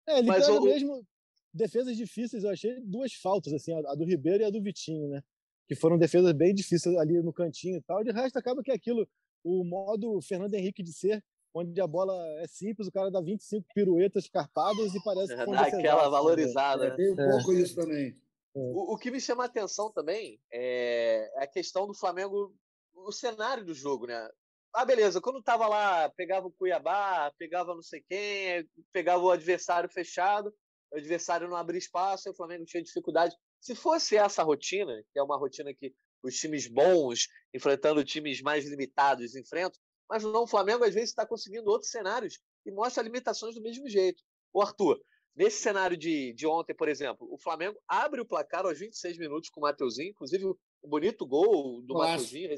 É, 0.08 0.20
ele 0.20 0.28
Mas 0.28 0.48
o... 0.48 0.62
mesmo 0.62 1.06
defesas 1.54 1.98
difíceis, 1.98 2.44
eu 2.44 2.52
achei 2.52 2.80
duas 2.82 3.14
faltas, 3.14 3.52
assim, 3.52 3.74
a 3.74 3.96
do 3.96 4.06
Ribeiro 4.06 4.44
e 4.44 4.46
a 4.46 4.50
do 4.50 4.62
Vitinho, 4.62 5.10
né? 5.10 5.22
Que 5.68 5.76
foram 5.76 5.98
defesas 5.98 6.32
bem 6.32 6.54
difíceis 6.54 6.96
ali 6.96 7.22
no 7.22 7.34
cantinho 7.34 7.78
e 7.78 7.82
tal. 7.82 8.04
De 8.04 8.12
resto, 8.12 8.38
acaba 8.38 8.64
que 8.64 8.72
aquilo, 8.72 9.06
o 9.44 9.66
modo 9.66 10.22
Fernando 10.22 10.54
Henrique 10.54 10.82
de 10.82 10.94
ser, 10.94 11.22
onde 11.54 11.80
a 11.82 11.88
bola 11.88 12.14
é 12.42 12.48
simples, 12.48 12.88
o 12.88 12.92
cara 12.92 13.10
dá 13.10 13.22
25 13.22 13.68
piruetas 13.74 14.30
carpadas 14.30 14.94
e 14.94 15.04
parece 15.04 15.36
que 15.36 15.46
dá 15.52 15.62
aquela 15.62 16.04
né? 16.04 16.10
valorizada. 16.10 16.90
Né? 16.90 16.96
Tem 16.96 17.12
um 17.12 17.20
é. 17.20 17.30
pouco 17.32 17.54
isso 17.54 17.76
também. 17.76 18.16
O, 18.54 18.94
o, 18.94 18.98
que 18.98 19.12
me 19.12 19.22
chama 19.22 19.44
a 19.44 19.46
atenção 19.46 19.92
também 19.92 20.40
é 20.52 21.32
a 21.38 21.46
questão 21.46 21.86
do 21.86 21.94
Flamengo, 21.94 22.56
o 22.96 23.12
cenário 23.12 23.64
do 23.64 23.74
jogo, 23.74 24.08
né? 24.08 24.30
Ah, 24.74 24.84
beleza, 24.84 25.22
quando 25.22 25.44
tava 25.44 25.68
lá, 25.68 26.10
pegava 26.10 26.48
o 26.48 26.52
Cuiabá, 26.52 27.32
pegava 27.38 27.76
não 27.76 27.84
sei 27.84 28.04
quem, 28.08 28.68
pegava 28.92 29.24
o 29.24 29.32
adversário 29.32 29.90
fechado, 29.90 30.54
o 30.92 30.98
adversário 30.98 31.48
não 31.48 31.56
abria 31.56 31.78
espaço, 31.78 32.30
o 32.30 32.36
Flamengo 32.36 32.66
tinha 32.66 32.82
dificuldade. 32.82 33.36
Se 33.60 33.76
fosse 33.76 34.18
essa 34.18 34.44
rotina, 34.44 35.04
que 35.12 35.20
é 35.20 35.24
uma 35.24 35.38
rotina 35.38 35.74
que 35.74 35.94
os 36.24 36.36
times 36.36 36.68
bons, 36.68 37.28
enfrentando 37.54 38.04
times 38.04 38.42
mais 38.42 38.66
limitados, 38.66 39.36
enfrentam, 39.36 39.80
mas 40.10 40.24
não, 40.24 40.44
o 40.44 40.48
Flamengo 40.48 40.84
às 40.84 40.94
vezes 40.94 41.10
está 41.10 41.26
conseguindo 41.26 41.70
outros 41.70 41.92
cenários 41.92 42.40
e 42.66 42.72
mostra 42.72 43.04
limitações 43.04 43.56
do 43.56 43.62
mesmo 43.62 43.88
jeito. 43.90 44.24
O 44.54 44.62
Arthur, 44.62 45.00
nesse 45.36 45.62
cenário 45.62 45.98
de, 45.98 46.34
de 46.34 46.48
ontem, 46.48 46.74
por 46.74 46.88
exemplo, 46.88 47.28
o 47.32 47.38
Flamengo 47.38 47.78
abre 47.88 48.22
o 48.22 48.26
placar 48.26 48.66
aos 48.66 48.80
26 48.80 49.18
minutos 49.18 49.50
com 49.50 49.60
o 49.60 49.64
Mateuzinho, 49.64 50.10
inclusive 50.10 50.46
o 50.46 50.58
um 50.84 50.90
bonito 50.90 51.26
gol 51.26 51.82
do 51.82 51.94
Nossa. 51.94 52.12
Mateuzinho 52.12 52.50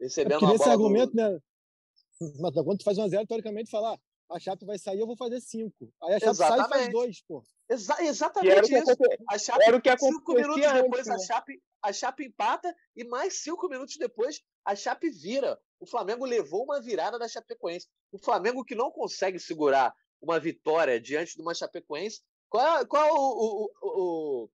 recebendo 0.00 0.44
é 0.44 0.52
nesse 0.52 0.68
argumento, 0.68 1.12
do... 1.12 1.16
né? 1.16 1.38
Mas 2.40 2.54
quando 2.54 2.78
tu 2.78 2.84
faz 2.84 2.98
um 2.98 3.08
zero, 3.08 3.26
teoricamente 3.26 3.70
falar, 3.70 3.98
a 4.30 4.38
Chape 4.38 4.64
vai 4.64 4.78
sair, 4.78 5.00
eu 5.00 5.06
vou 5.06 5.16
fazer 5.16 5.40
cinco. 5.40 5.92
Aí 6.02 6.14
a 6.14 6.18
Chape 6.18 6.32
Exatamente. 6.32 6.68
sai 6.68 6.78
e 6.78 6.82
faz 6.82 6.92
dois, 6.92 7.22
pô. 7.22 7.44
Exa 7.70 7.96
exatamente 8.02 8.74
isso. 8.74 8.96
A 9.28 9.38
Chape, 9.38 9.64
era 9.64 9.76
o 9.76 9.80
que 9.80 9.98
cinco 9.98 10.34
minutos 10.34 10.72
depois, 10.72 11.08
a 11.08 11.18
Chape, 11.18 11.62
a 11.82 11.92
Chape 11.92 12.24
empata 12.24 12.74
e 12.96 13.04
mais 13.04 13.42
cinco 13.42 13.68
minutos 13.68 13.96
depois, 13.96 14.40
a 14.64 14.74
Chape 14.74 15.10
vira. 15.10 15.58
O 15.80 15.86
Flamengo 15.86 16.24
levou 16.24 16.64
uma 16.64 16.80
virada 16.80 17.18
da 17.18 17.28
Chapecoense. 17.28 17.88
O 18.12 18.18
Flamengo 18.18 18.64
que 18.64 18.74
não 18.74 18.90
consegue 18.90 19.38
segurar 19.38 19.94
uma 20.20 20.40
vitória 20.40 21.00
diante 21.00 21.36
de 21.36 21.42
uma 21.42 21.54
Chapecoense. 21.54 22.20
Qual 22.48 22.78
é, 22.78 22.84
qual 22.86 23.06
é 23.06 23.12
o, 23.12 23.16
o, 23.16 23.70
o, 23.82 24.50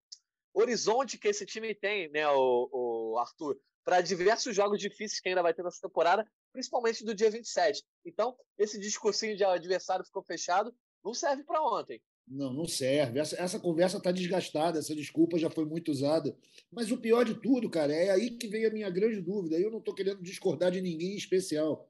o, 0.54 0.60
horizonte 0.60 1.16
que 1.16 1.28
esse 1.28 1.46
time 1.46 1.74
tem, 1.74 2.10
né, 2.10 2.28
o, 2.28 3.16
Arthur? 3.18 3.58
Para 3.84 4.00
diversos 4.00 4.56
jogos 4.56 4.80
difíceis 4.80 5.20
que 5.20 5.28
ainda 5.28 5.42
vai 5.42 5.52
ter 5.52 5.62
nessa 5.62 5.80
temporada, 5.80 6.26
principalmente 6.52 7.04
do 7.04 7.14
dia 7.14 7.30
27. 7.30 7.84
Então, 8.04 8.36
esse 8.58 8.78
discursinho 8.78 9.36
de 9.36 9.44
adversário 9.44 10.04
ficou 10.04 10.22
fechado, 10.22 10.74
não 11.04 11.12
serve 11.12 11.44
para 11.44 11.62
ontem. 11.62 12.02
Não, 12.26 12.52
não 12.52 12.66
serve. 12.66 13.18
Essa, 13.18 13.40
essa 13.40 13.60
conversa 13.60 13.98
está 13.98 14.10
desgastada, 14.10 14.78
essa 14.78 14.94
desculpa 14.94 15.38
já 15.38 15.50
foi 15.50 15.64
muito 15.64 15.90
usada. 15.90 16.34
Mas 16.70 16.90
o 16.90 16.96
pior 16.96 17.24
de 17.24 17.34
tudo, 17.34 17.68
cara, 17.68 17.92
é 17.92 18.10
aí 18.10 18.30
que 18.30 18.48
vem 18.48 18.64
a 18.64 18.70
minha 18.70 18.88
grande 18.90 19.20
dúvida. 19.20 19.58
Eu 19.58 19.70
não 19.70 19.78
estou 19.78 19.94
querendo 19.94 20.22
discordar 20.22 20.70
de 20.70 20.80
ninguém 20.80 21.12
em 21.12 21.16
especial. 21.16 21.88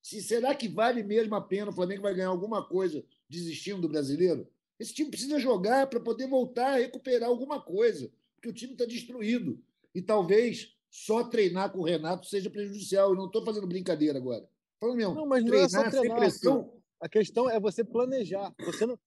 Se, 0.00 0.22
será 0.22 0.54
que 0.54 0.68
vale 0.68 1.02
mesmo 1.02 1.34
a 1.34 1.40
pena 1.40 1.70
o 1.70 1.74
Flamengo 1.74 2.02
vai 2.02 2.14
ganhar 2.14 2.28
alguma 2.28 2.66
coisa 2.66 3.04
desistindo 3.28 3.82
do 3.82 3.88
brasileiro? 3.88 4.48
Esse 4.78 4.94
time 4.94 5.10
precisa 5.10 5.38
jogar 5.38 5.88
para 5.88 6.00
poder 6.00 6.26
voltar 6.26 6.74
a 6.74 6.78
recuperar 6.78 7.28
alguma 7.28 7.60
coisa, 7.60 8.10
porque 8.34 8.48
o 8.48 8.52
time 8.52 8.72
está 8.72 8.86
destruído. 8.86 9.60
E 9.94 10.00
talvez 10.00 10.74
só 10.88 11.24
treinar 11.24 11.70
com 11.70 11.80
o 11.80 11.84
Renato 11.84 12.26
seja 12.26 12.48
prejudicial. 12.48 13.10
Eu 13.10 13.16
não 13.16 13.26
estou 13.26 13.44
fazendo 13.44 13.66
brincadeira 13.66 14.18
agora. 14.18 14.48
Falando 14.80 14.96
mesmo, 14.96 15.14
não, 15.14 15.26
mas 15.26 15.42
não 15.42 15.50
treinar, 15.50 15.66
é 15.66 15.68
só 15.68 15.90
treinar, 15.90 16.00
sem 16.00 16.16
pressão. 16.16 16.79
A 17.00 17.08
questão 17.08 17.48
é 17.48 17.58
você 17.58 17.82
planejar. 17.82 18.54
Você 18.66 18.86
não, 18.86 18.98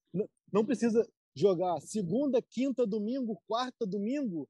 não 0.51 0.65
precisa 0.65 1.07
jogar 1.35 1.79
segunda, 1.81 2.41
quinta, 2.41 2.85
domingo, 2.85 3.41
quarta, 3.47 3.85
domingo 3.85 4.47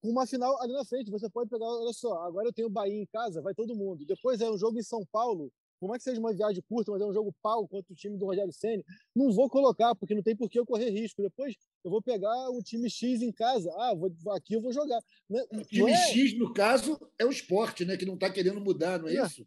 com 0.00 0.10
uma 0.10 0.26
final 0.26 0.60
ali 0.62 0.72
na 0.72 0.84
frente. 0.84 1.10
Você 1.10 1.28
pode 1.28 1.50
pegar, 1.50 1.66
olha 1.66 1.92
só, 1.92 2.22
agora 2.22 2.48
eu 2.48 2.52
tenho 2.52 2.68
o 2.68 2.70
Bahia 2.70 2.94
em 2.94 3.06
casa, 3.06 3.42
vai 3.42 3.54
todo 3.54 3.76
mundo. 3.76 4.04
Depois 4.06 4.40
é 4.40 4.50
um 4.50 4.58
jogo 4.58 4.78
em 4.78 4.82
São 4.82 5.04
Paulo, 5.10 5.50
por 5.80 5.88
mais 5.88 6.02
que 6.02 6.10
seja 6.10 6.20
uma 6.20 6.32
viagem 6.32 6.62
curta, 6.68 6.92
mas 6.92 7.02
é 7.02 7.04
um 7.04 7.12
jogo 7.12 7.34
pau 7.42 7.66
contra 7.68 7.92
o 7.92 7.96
time 7.96 8.16
do 8.16 8.24
Rogério 8.24 8.52
Senna, 8.52 8.82
não 9.14 9.32
vou 9.32 9.48
colocar, 9.50 9.94
porque 9.94 10.14
não 10.14 10.22
tem 10.22 10.36
por 10.36 10.48
que 10.48 10.58
eu 10.58 10.64
correr 10.64 10.90
risco. 10.90 11.22
Depois 11.22 11.54
eu 11.84 11.90
vou 11.90 12.00
pegar 12.00 12.50
o 12.50 12.62
time 12.62 12.88
X 12.88 13.20
em 13.20 13.32
casa. 13.32 13.70
Ah, 13.76 13.94
vou, 13.94 14.10
aqui 14.32 14.54
eu 14.54 14.62
vou 14.62 14.72
jogar. 14.72 15.00
Não, 15.28 15.44
o 15.52 15.64
time 15.64 15.90
é... 15.90 15.96
X, 16.08 16.38
no 16.38 16.52
caso, 16.52 16.98
é 17.18 17.24
o 17.24 17.30
esporte, 17.30 17.84
né? 17.84 17.96
Que 17.96 18.06
não 18.06 18.14
está 18.14 18.30
querendo 18.30 18.60
mudar, 18.60 18.98
não 18.98 19.08
é, 19.08 19.16
é, 19.16 19.26
isso? 19.26 19.46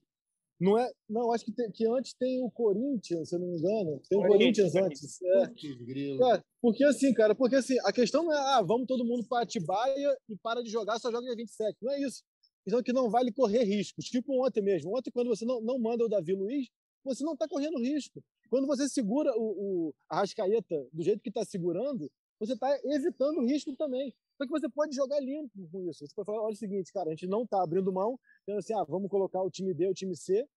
Não 0.60 0.78
é, 0.78 0.92
não, 1.10 1.32
acho 1.32 1.46
que, 1.46 1.54
tem, 1.54 1.72
que 1.72 1.88
antes 1.88 2.14
tem 2.14 2.44
o 2.44 2.52
Corinthians, 2.52 3.30
se 3.30 3.36
eu 3.36 3.40
não 3.40 3.48
me 3.48 3.58
engano. 3.58 4.02
Tem 4.10 4.20
o 4.20 4.28
Corinthians, 4.28 4.76
antes. 4.76 5.22
É. 5.22 5.44
é. 5.44 6.44
porque 6.62 6.84
assim, 6.84 7.14
cara, 7.14 7.34
porque 7.34 7.56
assim, 7.56 7.78
a 7.86 7.94
questão 7.94 8.24
não 8.24 8.34
é, 8.34 8.38
ah, 8.38 8.62
vamos 8.62 8.86
todo 8.86 9.06
mundo 9.06 9.26
para 9.28 9.44
Atibaia 9.44 10.18
e 10.28 10.36
para 10.44 10.62
de 10.62 10.70
jogar, 10.70 11.00
só 11.00 11.10
joga 11.10 11.26
dia 11.26 11.36
27. 11.36 11.78
Não 11.82 11.94
é 11.94 12.02
isso. 12.02 12.24
Então 12.68 12.84
que 12.84 12.92
não 12.92 13.10
vale 13.10 13.32
correr 13.32 13.64
riscos. 13.64 14.06
Tipo 14.06 14.46
ontem 14.46 14.62
mesmo. 14.62 14.96
Ontem, 14.96 15.12
quando 15.12 15.30
você 15.30 15.46
não, 15.46 15.62
não 15.62 15.80
manda 15.80 16.04
o 16.04 16.10
Davi 16.10 16.34
Luiz, 16.34 16.68
você 17.06 17.24
não 17.24 17.34
está 17.34 17.48
correndo 17.48 17.80
risco. 17.80 18.22
Quando 18.50 18.68
você 18.68 18.90
segura 18.90 19.32
o, 19.38 19.88
o 19.88 19.94
Arrascaeta 20.10 20.88
do 20.92 21.04
jeito 21.04 21.22
que 21.22 21.30
está 21.30 21.46
segurando, 21.46 22.12
você 22.40 22.54
está 22.54 22.80
evitando 22.86 23.46
risco 23.46 23.76
também. 23.76 24.14
Só 24.38 24.46
que 24.46 24.52
você 24.52 24.70
pode 24.70 24.96
jogar 24.96 25.20
limpo 25.20 25.52
com 25.72 25.90
isso. 25.90 26.06
Você 26.06 26.14
pode 26.16 26.26
falar, 26.26 26.42
olha 26.42 26.54
o 26.54 26.58
seguinte, 26.58 26.94
cara, 26.94 27.10
a 27.10 27.12
gente 27.12 27.28
não 27.28 27.44
está 27.44 27.62
abrindo 27.62 27.92
mão, 27.92 28.18
então 28.44 28.58
assim, 28.58 28.74
ah, 28.74 28.84
vamos 28.84 29.10
colocar 29.10 29.42
o 29.42 29.52
time 29.52 29.74
B, 29.74 29.88
o 29.88 29.94
time 29.94 30.16
C, 30.16 30.48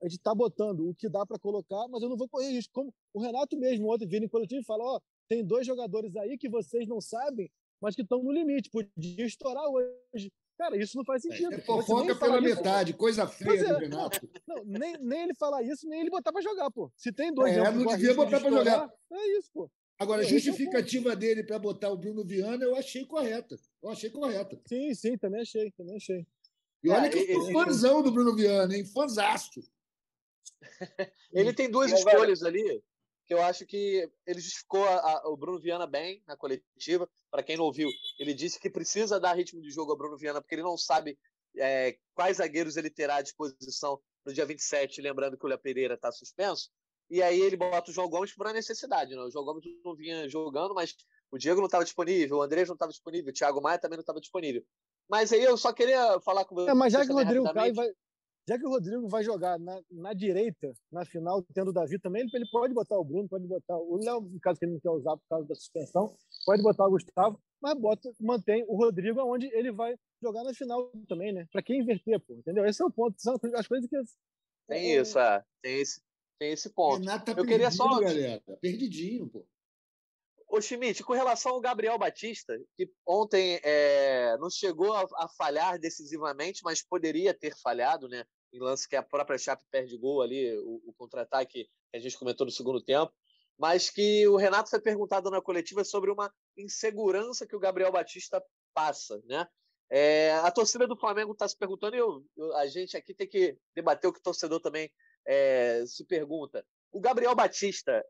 a 0.00 0.06
gente 0.06 0.18
está 0.18 0.34
botando 0.34 0.88
o 0.88 0.94
que 0.94 1.08
dá 1.08 1.24
para 1.26 1.38
colocar, 1.38 1.88
mas 1.88 2.02
eu 2.02 2.08
não 2.08 2.16
vou 2.16 2.28
correr 2.28 2.50
risco. 2.50 2.72
Como 2.72 2.94
o 3.14 3.20
Renato 3.20 3.56
mesmo 3.56 3.92
ontem 3.92 4.06
vira 4.06 4.24
em 4.24 4.28
coletivo 4.28 4.60
e 4.60 4.64
fala, 4.64 4.84
ó, 4.84 4.96
oh, 4.96 5.00
tem 5.28 5.44
dois 5.44 5.66
jogadores 5.66 6.14
aí 6.16 6.38
que 6.38 6.48
vocês 6.48 6.86
não 6.86 7.00
sabem, 7.00 7.50
mas 7.80 7.94
que 7.94 8.02
estão 8.02 8.22
no 8.22 8.30
limite, 8.30 8.70
podia 8.70 9.26
estourar 9.26 9.64
hoje. 9.68 10.30
Cara, 10.56 10.76
isso 10.76 10.96
não 10.96 11.04
faz 11.04 11.24
é, 11.24 11.28
sentido. 11.28 11.54
É, 11.54 11.60
fofoca 11.60 12.14
pela 12.14 12.40
metade, 12.40 12.90
isso, 12.90 12.98
coisa 12.98 13.26
feia 13.26 13.60
é, 13.60 13.72
do 13.72 13.78
Renato. 13.78 14.20
Não, 14.48 14.64
nem, 14.64 14.96
nem 14.98 15.22
ele 15.24 15.34
falar 15.34 15.62
isso, 15.62 15.86
nem 15.86 16.00
ele 16.00 16.10
botar 16.10 16.32
para 16.32 16.40
jogar, 16.40 16.70
pô. 16.70 16.90
Se 16.96 17.12
tem 17.12 17.32
dois... 17.32 17.54
É, 17.54 17.70
não 17.70 17.84
devia 17.84 18.14
botar 18.14 18.40
para 18.40 18.50
jogar. 18.50 18.90
É 19.12 19.38
isso, 19.38 19.50
pô. 19.52 19.70
Agora, 19.98 20.22
a 20.22 20.24
justificativa 20.24 21.16
dele 21.16 21.42
para 21.42 21.58
botar 21.58 21.90
o 21.90 21.96
Bruno 21.96 22.24
Viana, 22.24 22.64
eu 22.64 22.76
achei 22.76 23.06
correta. 23.06 23.56
Eu 23.82 23.88
achei 23.88 24.10
correta. 24.10 24.60
Sim, 24.66 24.94
sim, 24.94 25.16
também 25.16 25.40
achei, 25.40 25.70
também 25.72 25.96
achei. 25.96 26.26
E 26.82 26.90
olha 26.90 27.06
é, 27.06 27.08
que 27.08 27.18
eu 27.18 27.40
sou 27.40 27.52
fãzão 27.52 28.02
do 28.02 28.12
Bruno 28.12 28.36
Viana, 28.36 28.76
hein? 28.76 28.84
Fãzaço. 28.84 29.60
ele 31.32 31.52
tem 31.52 31.70
duas 31.70 31.90
escolhas 31.92 32.42
ali 32.42 32.82
que 33.26 33.34
eu 33.34 33.42
acho 33.42 33.66
que 33.66 34.08
ele 34.24 34.40
justificou 34.40 34.84
a, 34.84 34.94
a, 34.98 35.28
o 35.28 35.36
Bruno 35.36 35.58
Viana 35.58 35.86
bem 35.86 36.22
na 36.26 36.36
coletiva. 36.36 37.10
Para 37.30 37.42
quem 37.42 37.56
não 37.56 37.64
ouviu, 37.64 37.90
ele 38.18 38.32
disse 38.32 38.60
que 38.60 38.70
precisa 38.70 39.18
dar 39.18 39.34
ritmo 39.34 39.60
de 39.60 39.70
jogo 39.70 39.90
ao 39.90 39.98
Bruno 39.98 40.16
Viana, 40.16 40.40
porque 40.40 40.54
ele 40.54 40.62
não 40.62 40.76
sabe 40.76 41.18
é, 41.56 41.98
quais 42.14 42.36
zagueiros 42.36 42.76
ele 42.76 42.88
terá 42.88 43.16
à 43.16 43.22
disposição 43.22 44.00
no 44.24 44.32
dia 44.32 44.46
27, 44.46 45.00
lembrando 45.00 45.36
que 45.36 45.44
o 45.44 45.48
Léo 45.48 45.58
Pereira 45.58 45.94
está 45.94 46.12
suspenso. 46.12 46.70
E 47.08 47.22
aí 47.22 47.40
ele 47.40 47.56
bota 47.56 47.90
o 47.90 47.94
João 47.94 48.08
Gomes 48.08 48.34
por 48.34 48.52
necessidade. 48.52 49.14
Né? 49.14 49.22
O 49.22 49.30
João 49.30 49.44
Gomes 49.44 49.64
não 49.84 49.94
vinha 49.94 50.28
jogando, 50.28 50.74
mas 50.74 50.94
O 51.30 51.38
Diego 51.38 51.60
não 51.60 51.66
estava 51.66 51.84
disponível, 51.84 52.38
o 52.38 52.42
Andrés 52.42 52.68
não 52.68 52.74
estava 52.74 52.92
disponível, 52.92 53.30
o 53.30 53.34
Thiago 53.34 53.60
Maia 53.60 53.78
também 53.78 53.96
não 53.96 54.02
estava 54.02 54.20
disponível. 54.20 54.62
Mas 55.08 55.32
aí 55.32 55.42
eu 55.42 55.56
só 55.56 55.72
queria 55.72 56.20
falar 56.20 56.44
com 56.44 56.54
você. 56.54 56.70
É, 56.70 56.74
mas 56.74 56.92
já 56.92 57.04
que 57.04 57.12
o 57.12 57.14
Rodrigo 57.14 57.52
Caio 57.52 57.74
vai, 57.74 57.90
já 58.48 58.56
que 58.56 58.64
o 58.64 58.70
Rodrigo 58.70 59.08
vai 59.08 59.24
jogar 59.24 59.58
na, 59.58 59.80
na 59.90 60.12
direita, 60.12 60.72
na 60.90 61.04
final, 61.04 61.42
tendo 61.52 61.70
o 61.70 61.72
Davi 61.72 61.98
também, 61.98 62.22
ele, 62.22 62.30
ele 62.32 62.48
pode 62.50 62.72
botar 62.72 62.96
o 62.96 63.04
Bruno, 63.04 63.28
pode 63.28 63.46
botar 63.46 63.76
o 63.76 63.96
Léo, 63.96 64.20
no 64.20 64.40
caso 64.40 64.58
que 64.58 64.64
ele 64.64 64.74
não 64.74 64.80
quer 64.80 64.90
usar 64.90 65.16
por 65.16 65.28
causa 65.28 65.48
da 65.48 65.54
suspensão, 65.56 66.16
pode 66.44 66.62
botar 66.62 66.86
o 66.86 66.90
Gustavo, 66.90 67.40
mas 67.60 67.74
bota, 67.74 68.08
mantém 68.20 68.64
o 68.68 68.76
Rodrigo 68.76 69.20
onde 69.22 69.46
ele 69.46 69.72
vai 69.72 69.96
jogar 70.22 70.44
na 70.44 70.54
final 70.54 70.92
também, 71.08 71.32
né? 71.32 71.48
Para 71.50 71.62
quem 71.62 71.80
inverter, 71.80 72.20
pô, 72.20 72.34
entendeu? 72.34 72.64
Esse 72.64 72.82
é 72.82 72.86
o 72.86 72.90
ponto. 72.90 73.20
São 73.20 73.36
as 73.54 73.66
coisas 73.66 73.90
que. 73.90 73.96
Tem 74.68 74.92
é, 74.92 75.00
isso, 75.00 75.18
é. 75.18 75.44
Tem 75.60 75.80
esse, 75.80 76.00
tem 76.38 76.52
esse 76.52 76.70
ponto. 76.70 77.00
Renato 77.00 77.34
tá 77.34 77.40
Eu 77.40 77.44
queria 77.44 77.70
só. 77.70 78.00
Galera. 78.00 78.42
Perdidinho, 78.60 79.28
pô. 79.28 79.46
Ô, 80.48 80.60
Schmidt, 80.60 81.02
com 81.02 81.12
relação 81.12 81.52
ao 81.52 81.60
Gabriel 81.60 81.98
Batista, 81.98 82.56
que 82.76 82.88
ontem 83.04 83.60
é, 83.64 84.36
não 84.38 84.48
chegou 84.48 84.92
a, 84.94 85.04
a, 85.16 85.28
falhar 85.28 85.78
decisivamente, 85.78 86.60
mas 86.62 86.82
poderia 86.82 87.34
ter 87.34 87.54
falhado, 87.56 88.08
né? 88.08 88.24
Em 88.52 88.60
lance 88.60 88.88
que 88.88 88.94
a 88.94 89.02
própria 89.02 89.38
Chape 89.38 89.64
perde 89.70 89.98
gol 89.98 90.22
ali, 90.22 90.56
o, 90.58 90.80
o 90.86 90.94
contra-ataque 90.96 91.64
que 91.64 91.96
a 91.96 91.98
gente 91.98 92.16
comentou 92.16 92.46
no 92.46 92.52
segundo 92.52 92.80
tempo. 92.80 93.12
Mas 93.58 93.90
que 93.90 94.26
o 94.28 94.36
Renato 94.36 94.70
foi 94.70 94.80
perguntado 94.80 95.30
na 95.30 95.40
coletiva 95.40 95.82
sobre 95.82 96.10
uma 96.10 96.32
insegurança 96.56 97.46
que 97.46 97.56
o 97.56 97.60
Gabriel 97.60 97.90
Batista 97.90 98.42
passa, 98.72 99.20
né? 99.24 99.48
É, 99.90 100.32
a 100.34 100.50
torcida 100.50 100.86
do 100.86 100.96
Flamengo 100.96 101.32
está 101.32 101.48
se 101.48 101.56
perguntando, 101.56 101.96
e 101.96 101.98
eu, 101.98 102.24
eu, 102.36 102.56
a 102.56 102.66
gente 102.66 102.96
aqui 102.96 103.14
tem 103.14 103.28
que 103.28 103.56
debater 103.74 104.08
o 104.08 104.12
que 104.12 104.18
o 104.18 104.22
torcedor 104.22 104.60
também 104.60 104.90
é, 105.26 105.84
se 105.86 106.04
pergunta. 106.04 106.64
O 106.92 107.00
Gabriel 107.00 107.34
Batista, 107.34 108.04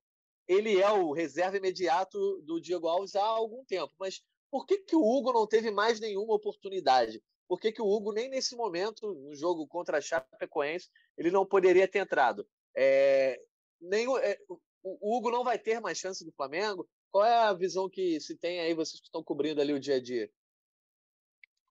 ele 0.46 0.80
é 0.80 0.90
o 0.90 1.12
reserva 1.12 1.56
imediato 1.56 2.40
do 2.42 2.60
Diego 2.60 2.86
Alves 2.86 3.16
há 3.16 3.24
algum 3.24 3.64
tempo, 3.64 3.92
mas 3.98 4.22
por 4.50 4.66
que, 4.66 4.78
que 4.78 4.94
o 4.94 5.02
Hugo 5.02 5.32
não 5.32 5.46
teve 5.46 5.70
mais 5.70 5.98
nenhuma 5.98 6.34
oportunidade? 6.34 7.22
Por 7.48 7.60
que, 7.60 7.72
que 7.72 7.82
o 7.82 7.86
Hugo, 7.86 8.12
nem 8.12 8.28
nesse 8.28 8.56
momento, 8.56 9.14
no 9.14 9.34
jogo 9.34 9.66
contra 9.66 9.98
a 9.98 10.00
Chapecoense, 10.00 10.88
ele 11.16 11.30
não 11.30 11.46
poderia 11.46 11.88
ter 11.88 12.00
entrado? 12.00 12.46
É, 12.76 13.40
nem, 13.80 14.06
é, 14.18 14.38
o 14.82 15.16
Hugo 15.16 15.30
não 15.30 15.44
vai 15.44 15.58
ter 15.58 15.80
mais 15.80 15.98
chance 15.98 16.24
do 16.24 16.32
Flamengo? 16.32 16.88
Qual 17.10 17.24
é 17.24 17.34
a 17.34 17.52
visão 17.52 17.88
que 17.88 18.20
se 18.20 18.36
tem 18.36 18.60
aí, 18.60 18.74
vocês 18.74 19.00
que 19.00 19.06
estão 19.06 19.22
cobrindo 19.22 19.60
ali 19.60 19.72
o 19.72 19.80
dia 19.80 19.96
a 19.96 20.02
dia? 20.02 20.30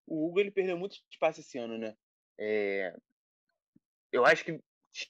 O 0.07 0.27
Hugo 0.27 0.39
ele 0.39 0.51
perdeu 0.51 0.77
muito 0.77 0.97
espaço 1.09 1.39
esse 1.39 1.57
ano, 1.57 1.77
né? 1.77 1.95
É... 2.37 2.95
Eu 4.11 4.25
acho 4.25 4.45
que 4.45 4.61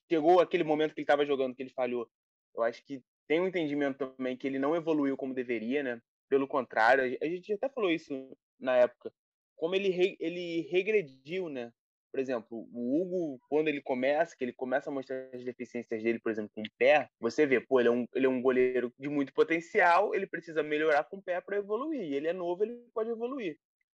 chegou 0.09 0.39
aquele 0.39 0.63
momento 0.63 0.93
que 0.93 1.01
ele 1.01 1.03
estava 1.03 1.25
jogando 1.25 1.55
que 1.55 1.61
ele 1.61 1.69
falhou. 1.69 2.09
Eu 2.55 2.63
acho 2.63 2.83
que 2.85 3.01
tem 3.27 3.39
um 3.39 3.47
entendimento 3.47 3.97
também 3.97 4.35
que 4.35 4.47
ele 4.47 4.59
não 4.59 4.75
evoluiu 4.75 5.15
como 5.15 5.33
deveria, 5.33 5.83
né? 5.83 6.01
Pelo 6.29 6.47
contrário, 6.47 7.17
a 7.21 7.25
gente 7.25 7.53
até 7.53 7.69
falou 7.69 7.91
isso 7.91 8.35
na 8.59 8.75
época. 8.75 9.11
Como 9.55 9.75
ele, 9.75 9.89
re, 9.89 10.17
ele 10.19 10.61
regrediu, 10.69 11.49
né? 11.49 11.71
Por 12.11 12.19
exemplo, 12.19 12.67
o 12.71 13.01
Hugo, 13.01 13.39
quando 13.49 13.67
ele 13.67 13.81
começa, 13.81 14.35
que 14.35 14.43
ele 14.43 14.53
começa 14.53 14.89
a 14.89 14.93
mostrar 14.93 15.29
as 15.33 15.43
deficiências 15.43 16.01
dele, 16.01 16.19
por 16.19 16.31
exemplo, 16.31 16.49
com 16.55 16.61
o 16.61 16.71
pé, 16.77 17.09
você 17.19 17.45
vê, 17.45 17.59
pô, 17.59 17.79
ele 17.79 17.89
é 17.89 17.91
um, 17.91 18.07
ele 18.13 18.25
é 18.25 18.29
um 18.29 18.41
goleiro 18.41 18.91
de 18.97 19.09
muito 19.09 19.33
potencial, 19.33 20.15
ele 20.15 20.25
precisa 20.25 20.63
melhorar 20.63 21.03
com 21.03 21.17
o 21.17 21.21
pé 21.21 21.41
para 21.41 21.57
evoluir. 21.57 22.13
Ele 22.13 22.27
é 22.27 22.33
novo, 22.33 22.63
ele 22.63 22.75
pode 22.93 23.09
evoluir. 23.09 23.53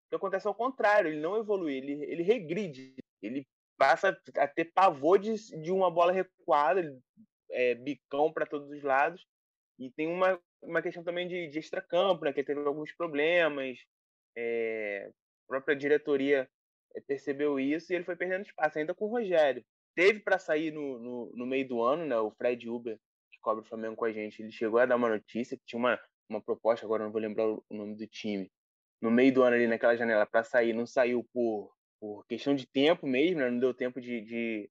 O 0.08 0.10
que 0.10 0.16
acontece 0.16 0.48
ao 0.48 0.56
contrário, 0.56 1.12
ele 1.12 1.20
não 1.20 1.38
evolui, 1.38 1.76
ele, 1.76 2.04
ele 2.06 2.24
regride, 2.24 2.96
ele 3.22 3.46
passa 3.78 4.20
a 4.38 4.48
ter 4.48 4.66
pavor 4.66 5.20
de, 5.20 5.36
de 5.62 5.72
uma 5.72 5.90
bola 5.92 6.12
recuada, 6.12 6.98
é, 7.52 7.76
bicão 7.76 8.32
para 8.32 8.46
todos 8.46 8.70
os 8.70 8.84
lados. 8.84 9.26
E 9.80 9.92
tem 9.92 10.08
uma, 10.08 10.40
uma 10.62 10.82
questão 10.82 11.04
também 11.04 11.28
de, 11.28 11.48
de 11.48 11.60
extracampo, 11.60 12.26
né, 12.26 12.34
que 12.34 12.44
teve 12.44 12.62
alguns 12.62 12.92
problemas. 12.94 13.78
É, 14.36 15.10
a 15.10 15.48
própria 15.48 15.76
diretoria 15.76 16.50
é, 16.96 17.02
percebeu 17.02 17.60
isso 17.60 17.92
e 17.92 17.96
ele 17.96 18.06
foi 18.06 18.16
perdendo 18.16 18.46
espaço, 18.46 18.80
ainda 18.80 18.94
com 18.94 19.06
o 19.06 19.10
Rogério. 19.10 19.64
Teve 19.96 20.20
para 20.20 20.38
sair 20.38 20.72
no, 20.72 21.00
no, 21.00 21.32
no, 21.36 21.46
meio 21.46 21.68
do 21.68 21.82
ano, 21.82 22.06
né, 22.06 22.18
o 22.18 22.32
Fred 22.32 22.70
Uber, 22.70 23.00
que 23.32 23.40
cobre 23.40 23.64
o 23.64 23.68
Flamengo 23.68 23.96
com 23.96 24.06
a 24.06 24.12
gente, 24.12 24.42
ele 24.42 24.52
chegou 24.52 24.80
a 24.80 24.86
dar 24.86 24.96
uma 24.96 25.10
notícia 25.10 25.58
que 25.58 25.66
tinha 25.66 25.80
uma, 25.80 26.00
uma 26.30 26.42
proposta, 26.42 26.86
agora 26.86 27.04
não 27.04 27.12
vou 27.12 27.22
lembrar 27.22 27.48
o 27.48 27.64
nome 27.72 27.96
do 27.96 28.06
time, 28.06 28.52
no 29.02 29.10
meio 29.10 29.34
do 29.34 29.44
ano 29.44 29.56
ali 29.56 29.68
naquela 29.68 29.96
janela 29.96 30.26
para 30.26 30.44
sair, 30.44 30.74
não 30.74 30.86
saiu 30.86 31.24
por, 31.34 31.72
por 32.00 32.26
questão 32.28 32.56
de 32.56 32.66
tempo 32.66 33.08
mesmo, 33.08 33.40
né? 33.40 33.50
não 33.50 33.60
deu 33.60 33.74
tempo 33.74 34.00
de, 34.00 34.22
de 34.22 34.70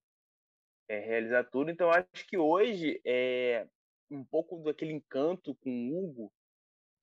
é, 0.88 0.98
realizar 1.00 1.44
tudo. 1.44 1.70
Então 1.70 1.90
acho 1.90 2.26
que 2.26 2.38
hoje 2.38 3.00
é 3.04 3.66
um 4.10 4.24
pouco 4.24 4.58
daquele 4.62 4.92
encanto 4.92 5.54
com 5.56 5.70
o 5.70 6.04
Hugo, 6.04 6.32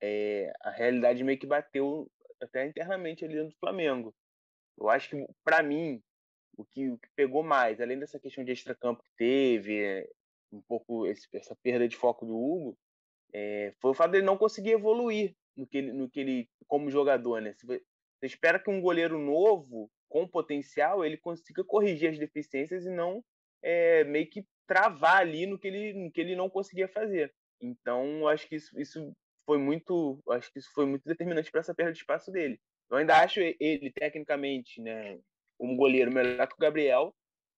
é, 0.02 0.52
a 0.62 0.70
realidade 0.70 1.24
meio 1.24 1.38
que 1.38 1.46
bateu 1.46 2.10
até 2.42 2.66
internamente 2.66 3.24
ali 3.24 3.42
do 3.44 3.56
Flamengo. 3.60 4.14
Eu 4.78 4.90
acho 4.90 5.10
que 5.10 5.28
para 5.44 5.62
mim 5.62 6.02
o 6.58 6.66
que, 6.66 6.90
o 6.90 6.98
que, 6.98 7.10
pegou 7.16 7.44
mais, 7.44 7.82
além 7.82 8.00
dessa 8.00 8.20
questão 8.20 8.44
de 8.44 8.52
extracampo 8.52 9.04
que 9.04 9.12
teve, 9.18 10.08
um 10.52 10.62
pouco 10.62 11.06
esse, 11.08 11.28
essa 11.34 11.56
perda 11.56 11.88
de 11.88 11.96
foco 11.96 12.26
do 12.26 12.38
Hugo, 12.38 12.78
é, 13.34 13.74
foi 13.80 13.92
o 13.92 13.94
fato 13.94 14.12
dele 14.12 14.26
não 14.26 14.38
conseguir 14.38 14.72
evoluir 14.72 15.36
no 15.56 15.66
que 15.66 15.78
ele, 15.78 15.92
no 15.92 16.10
que 16.10 16.20
ele 16.20 16.50
como 16.68 16.92
jogador, 16.92 17.42
né? 17.42 17.56
Você 18.24 18.28
espera 18.28 18.58
que 18.58 18.70
um 18.70 18.80
goleiro 18.80 19.20
novo, 19.20 19.92
com 20.08 20.26
potencial, 20.26 21.04
ele 21.04 21.18
consiga 21.18 21.62
corrigir 21.62 22.10
as 22.10 22.18
deficiências 22.18 22.86
e 22.86 22.90
não 22.90 23.22
é, 23.62 24.06
meio 24.06 24.30
que 24.30 24.48
travar 24.66 25.18
ali 25.18 25.46
no 25.46 25.60
que 25.60 25.68
ele, 25.68 25.92
no 25.92 26.10
que 26.10 26.22
ele 26.22 26.34
não 26.34 26.50
conseguia 26.50 26.88
fazer. 26.88 27.34
Então, 27.60 28.26
acho 28.30 28.48
que 28.48 28.56
isso, 28.56 28.80
isso 28.80 29.14
foi 29.46 29.58
muito, 29.58 30.24
acho 30.30 30.50
que 30.54 30.60
isso 30.60 30.72
foi 30.74 30.86
muito 30.86 31.04
determinante 31.04 31.52
para 31.52 31.60
essa 31.60 31.76
perda 31.76 31.92
de 31.92 31.98
espaço 31.98 32.32
dele. 32.32 32.58
Eu 32.90 32.96
ainda 32.96 33.22
acho 33.22 33.42
ele 33.42 33.92
tecnicamente, 33.92 34.82
né, 34.82 35.20
um 35.60 35.76
goleiro 35.76 36.10
melhor 36.10 36.48
que 36.48 36.56
o 36.56 36.62
Gabriel. 36.62 37.14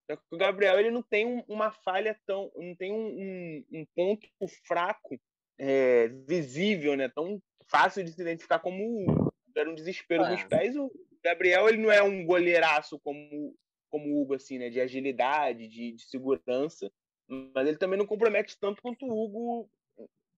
Só 0.10 0.16
que 0.18 0.24
o 0.32 0.38
Gabriel 0.38 0.80
ele 0.80 0.90
não 0.90 1.04
tem 1.04 1.46
uma 1.48 1.72
falha 1.72 2.20
tão, 2.26 2.52
não 2.56 2.76
tem 2.76 2.92
um, 2.92 3.06
um, 3.06 3.66
um 3.72 3.86
ponto 3.96 4.28
fraco 4.66 5.16
é, 5.60 6.08
visível, 6.28 6.96
né, 6.96 7.08
tão 7.08 7.40
fácil 7.70 8.04
de 8.04 8.12
se 8.12 8.22
identificar 8.22 8.58
como 8.58 9.32
era 9.56 9.70
um 9.70 9.76
desespero 9.76 10.24
é. 10.24 10.32
nos 10.32 10.44
pés. 10.44 10.76
O 10.76 10.92
Gabriel 11.24 11.68
ele 11.70 11.78
não 11.78 11.92
é 11.92 12.02
um 12.02 12.26
goleiraço 12.26 13.00
como 13.00 13.56
como 13.90 14.10
o 14.10 14.22
Hugo 14.22 14.34
assim, 14.34 14.58
né, 14.58 14.70
de 14.70 14.82
agilidade, 14.82 15.70
de, 15.70 15.94
de 15.94 16.04
segurança, 16.04 16.92
mas 17.30 17.66
ele 17.66 17.78
também 17.78 17.98
não 17.98 18.06
compromete 18.06 18.58
tanto 18.60 18.82
quanto 18.82 19.06
o 19.06 19.24
Hugo 19.24 19.70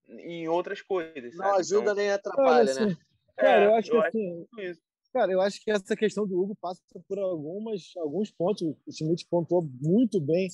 em 0.08 0.46
outras 0.46 0.80
coisas. 0.80 1.34
Não 1.34 1.44
sabe? 1.44 1.60
ajuda 1.60 1.82
então, 1.82 1.94
nem 1.94 2.10
atrapalha, 2.10 2.70
assim, 2.70 2.86
né? 2.86 2.96
Cara, 3.36 3.64
eu 3.64 3.74
acho 3.74 3.92
eu 3.92 4.00
que 4.00 4.06
assim, 4.06 4.46
acho 4.58 4.80
cara, 5.12 5.32
eu 5.32 5.40
acho 5.40 5.60
que 5.60 5.70
essa 5.70 5.96
questão 5.96 6.26
do 6.26 6.40
Hugo 6.40 6.56
passa 6.60 6.80
por 7.08 7.18
algumas 7.18 7.92
alguns 7.96 8.30
pontos. 8.30 8.62
O 8.62 8.92
Schmidt 8.92 9.26
pontuou 9.28 9.68
muito 9.80 10.20
bem 10.20 10.48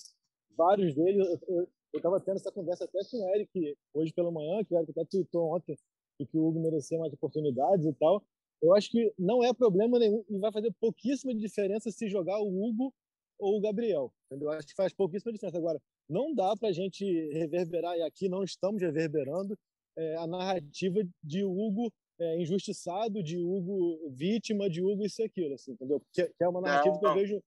vários 0.56 0.94
deles. 0.94 1.26
Eu, 1.48 1.68
estava 1.94 2.20
tendo 2.20 2.36
essa 2.36 2.50
conversa 2.50 2.84
até 2.84 2.98
com 3.10 3.16
o 3.18 3.34
Eric 3.34 3.76
hoje 3.92 4.12
pela 4.12 4.30
manhã, 4.30 4.64
que 4.64 4.74
o 4.74 4.78
Eric 4.78 4.90
até 4.90 5.04
tweetou 5.04 5.54
ontem 5.54 5.76
e 6.18 6.26
que 6.26 6.36
o 6.36 6.46
Hugo 6.46 6.60
merecia 6.60 6.98
mais 6.98 7.12
oportunidades 7.12 7.86
e 7.86 7.92
tal. 7.94 8.24
Eu 8.64 8.74
acho 8.74 8.90
que 8.90 9.12
não 9.18 9.44
é 9.44 9.52
problema 9.52 9.98
nenhum 9.98 10.24
e 10.26 10.38
vai 10.38 10.50
fazer 10.50 10.72
pouquíssima 10.80 11.34
diferença 11.34 11.90
se 11.90 12.08
jogar 12.08 12.40
o 12.40 12.48
Hugo 12.48 12.94
ou 13.38 13.58
o 13.58 13.60
Gabriel. 13.60 14.10
Entendeu? 14.26 14.50
Acho 14.50 14.66
que 14.66 14.74
faz 14.74 14.90
pouquíssima 14.94 15.32
diferença. 15.32 15.58
Agora, 15.58 15.78
não 16.08 16.34
dá 16.34 16.56
para 16.56 16.70
a 16.70 16.72
gente 16.72 17.04
reverberar, 17.30 17.94
e 17.98 18.02
aqui 18.02 18.26
não 18.26 18.42
estamos 18.42 18.80
reverberando, 18.80 19.54
é, 19.98 20.16
a 20.16 20.26
narrativa 20.26 21.00
de 21.22 21.44
Hugo 21.44 21.92
é, 22.18 22.40
injustiçado, 22.40 23.22
de 23.22 23.38
Hugo 23.38 24.10
vítima, 24.10 24.70
de 24.70 24.82
Hugo 24.82 25.04
isso 25.04 25.20
e 25.20 25.26
aquilo, 25.26 25.54
assim, 25.54 25.72
entendeu? 25.72 26.00
Que, 26.10 26.24
que, 26.26 26.44
é 26.44 26.48
uma 26.48 26.62
narrativa 26.62 26.94
não, 26.94 27.00
que 27.00 27.06
eu 27.06 27.14
vejo 27.14 27.42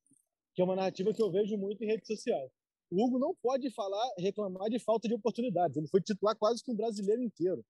que 0.54 0.62
é 0.62 0.64
uma 0.64 0.76
narrativa 0.76 1.14
que 1.14 1.22
eu 1.22 1.32
vejo 1.32 1.58
muito 1.58 1.84
em 1.84 1.88
rede 1.88 2.06
social. 2.06 2.52
O 2.92 3.04
Hugo 3.04 3.18
não 3.18 3.36
pode 3.42 3.72
falar, 3.72 4.08
reclamar 4.20 4.70
de 4.70 4.80
falta 4.80 5.08
de 5.08 5.16
oportunidades. 5.16 5.78
Ele 5.78 5.88
foi 5.88 6.02
titular 6.02 6.36
quase 6.36 6.64
que 6.64 6.72
um 6.72 6.76
brasileiro 6.76 7.24
inteiro. 7.24 7.64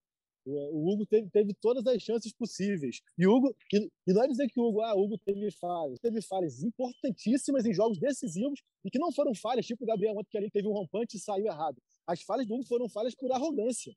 O 0.46 0.92
Hugo 0.92 1.04
teve, 1.06 1.28
teve, 1.30 1.54
todas 1.60 1.86
as 1.86 2.02
chances 2.02 2.32
possíveis. 2.32 3.00
E 3.18 3.26
Hugo, 3.26 3.54
e, 3.72 3.90
e, 4.06 4.12
não 4.12 4.22
é 4.22 4.28
dizer 4.28 4.48
que 4.48 4.58
o 4.58 4.68
Hugo, 4.68 4.80
ah, 4.80 4.94
Hugo 4.94 5.18
teve 5.18 5.50
falhas, 5.52 5.98
teve 5.98 6.22
falhas 6.22 6.62
importantíssimas 6.62 7.66
em 7.66 7.74
jogos 7.74 7.98
decisivos 7.98 8.60
e 8.84 8.90
que 8.90 8.98
não 8.98 9.12
foram 9.12 9.34
falhas, 9.34 9.66
tipo 9.66 9.84
o 9.84 9.86
Gabriel 9.86 10.14
ontem 10.14 10.30
que 10.30 10.38
ali 10.38 10.50
teve 10.50 10.66
um 10.66 10.72
rompante 10.72 11.16
e 11.16 11.20
saiu 11.20 11.46
errado. 11.46 11.80
As 12.06 12.22
falhas 12.22 12.46
do 12.46 12.54
Hugo 12.54 12.64
foram 12.64 12.88
falhas 12.88 13.14
por 13.14 13.30
arrogância. 13.30 13.94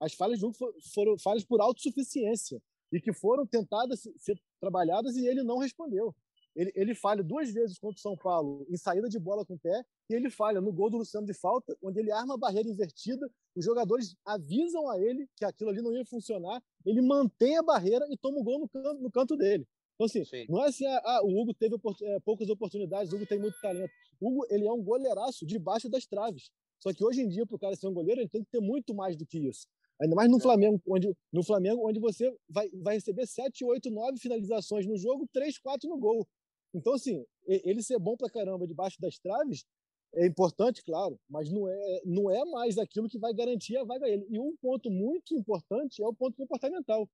As 0.00 0.14
falhas 0.14 0.40
do 0.40 0.46
Hugo 0.46 0.56
foram, 0.56 0.80
foram 0.94 1.18
falhas 1.18 1.44
por 1.44 1.60
autossuficiência 1.60 2.60
e 2.92 3.00
que 3.00 3.12
foram 3.12 3.46
tentadas 3.46 4.02
ser 4.18 4.40
trabalhadas 4.60 5.16
e 5.16 5.26
ele 5.26 5.42
não 5.42 5.58
respondeu. 5.58 6.14
Ele, 6.54 6.72
ele 6.74 6.94
falha 6.94 7.22
duas 7.22 7.50
vezes 7.50 7.78
contra 7.78 7.96
o 7.98 8.00
São 8.00 8.16
Paulo 8.16 8.66
em 8.68 8.76
saída 8.76 9.08
de 9.08 9.18
bola 9.18 9.44
com 9.44 9.54
o 9.54 9.58
pé 9.58 9.84
e 10.10 10.14
ele 10.14 10.28
falha 10.28 10.60
no 10.60 10.72
gol 10.72 10.90
do 10.90 10.98
Luciano 10.98 11.26
de 11.26 11.32
falta, 11.32 11.76
onde 11.82 11.98
ele 11.98 12.10
arma 12.10 12.34
a 12.34 12.38
barreira 12.38 12.68
invertida, 12.68 13.30
os 13.54 13.64
jogadores 13.64 14.14
avisam 14.24 14.88
a 14.90 14.98
ele 15.00 15.28
que 15.36 15.44
aquilo 15.44 15.70
ali 15.70 15.80
não 15.80 15.94
ia 15.94 16.04
funcionar, 16.04 16.62
ele 16.84 17.00
mantém 17.00 17.56
a 17.56 17.62
barreira 17.62 18.06
e 18.10 18.16
toma 18.16 18.38
o 18.38 18.44
gol 18.44 18.58
no 18.58 18.68
canto, 18.68 19.00
no 19.00 19.10
canto 19.10 19.36
dele. 19.36 19.66
Então, 19.94 20.06
assim, 20.06 20.24
Sim. 20.24 20.46
não 20.48 20.62
é 20.62 20.68
assim, 20.68 20.86
ah, 20.86 21.02
ah 21.04 21.20
o 21.24 21.40
Hugo 21.40 21.54
teve 21.54 21.76
é, 21.76 22.20
poucas 22.20 22.48
oportunidades, 22.48 23.12
o 23.12 23.16
Hugo 23.16 23.26
tem 23.26 23.38
muito 23.38 23.58
talento. 23.60 23.92
O 24.20 24.28
Hugo, 24.28 24.46
ele 24.50 24.66
é 24.66 24.72
um 24.72 24.82
goleiraço 24.82 25.46
debaixo 25.46 25.88
das 25.88 26.06
traves. 26.06 26.50
Só 26.80 26.92
que 26.92 27.04
hoje 27.04 27.22
em 27.22 27.28
dia, 27.28 27.46
para 27.46 27.56
o 27.56 27.58
cara 27.58 27.76
ser 27.76 27.86
um 27.86 27.94
goleiro, 27.94 28.20
ele 28.20 28.28
tem 28.28 28.42
que 28.42 28.50
ter 28.50 28.60
muito 28.60 28.94
mais 28.94 29.16
do 29.16 29.24
que 29.24 29.38
isso. 29.38 29.66
Ainda 30.00 30.16
mais 30.16 30.28
no 30.28 30.40
Flamengo, 30.40 30.82
onde, 30.88 31.14
no 31.32 31.44
Flamengo, 31.44 31.88
onde 31.88 32.00
você 32.00 32.34
vai, 32.48 32.68
vai 32.70 32.94
receber 32.94 33.24
7, 33.24 33.64
8, 33.64 33.88
9 33.88 34.18
finalizações 34.18 34.84
no 34.84 34.96
jogo, 34.96 35.28
3, 35.32 35.58
4 35.58 35.88
no 35.88 35.96
gol. 35.96 36.26
Então, 36.74 36.94
assim, 36.94 37.24
ele 37.46 37.82
ser 37.82 37.98
bom 37.98 38.16
pra 38.16 38.30
caramba 38.30 38.66
debaixo 38.66 39.00
das 39.00 39.18
traves 39.18 39.64
é 40.14 40.26
importante, 40.26 40.82
claro, 40.84 41.18
mas 41.28 41.50
não 41.50 41.68
é, 41.68 42.02
não 42.04 42.30
é 42.30 42.44
mais 42.44 42.76
aquilo 42.76 43.08
que 43.08 43.18
vai 43.18 43.32
garantir 43.32 43.76
a 43.76 43.84
vaga 43.84 44.06
a 44.06 44.10
ele. 44.10 44.26
E 44.28 44.38
um 44.38 44.54
ponto 44.56 44.90
muito 44.90 45.34
importante 45.34 46.02
é 46.02 46.06
o 46.06 46.14
ponto 46.14 46.36
comportamental. 46.36 47.08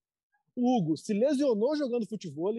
O 0.56 0.76
Hugo 0.76 0.96
se 0.96 1.14
lesionou 1.14 1.76
jogando 1.76 2.08
futebol, 2.08 2.54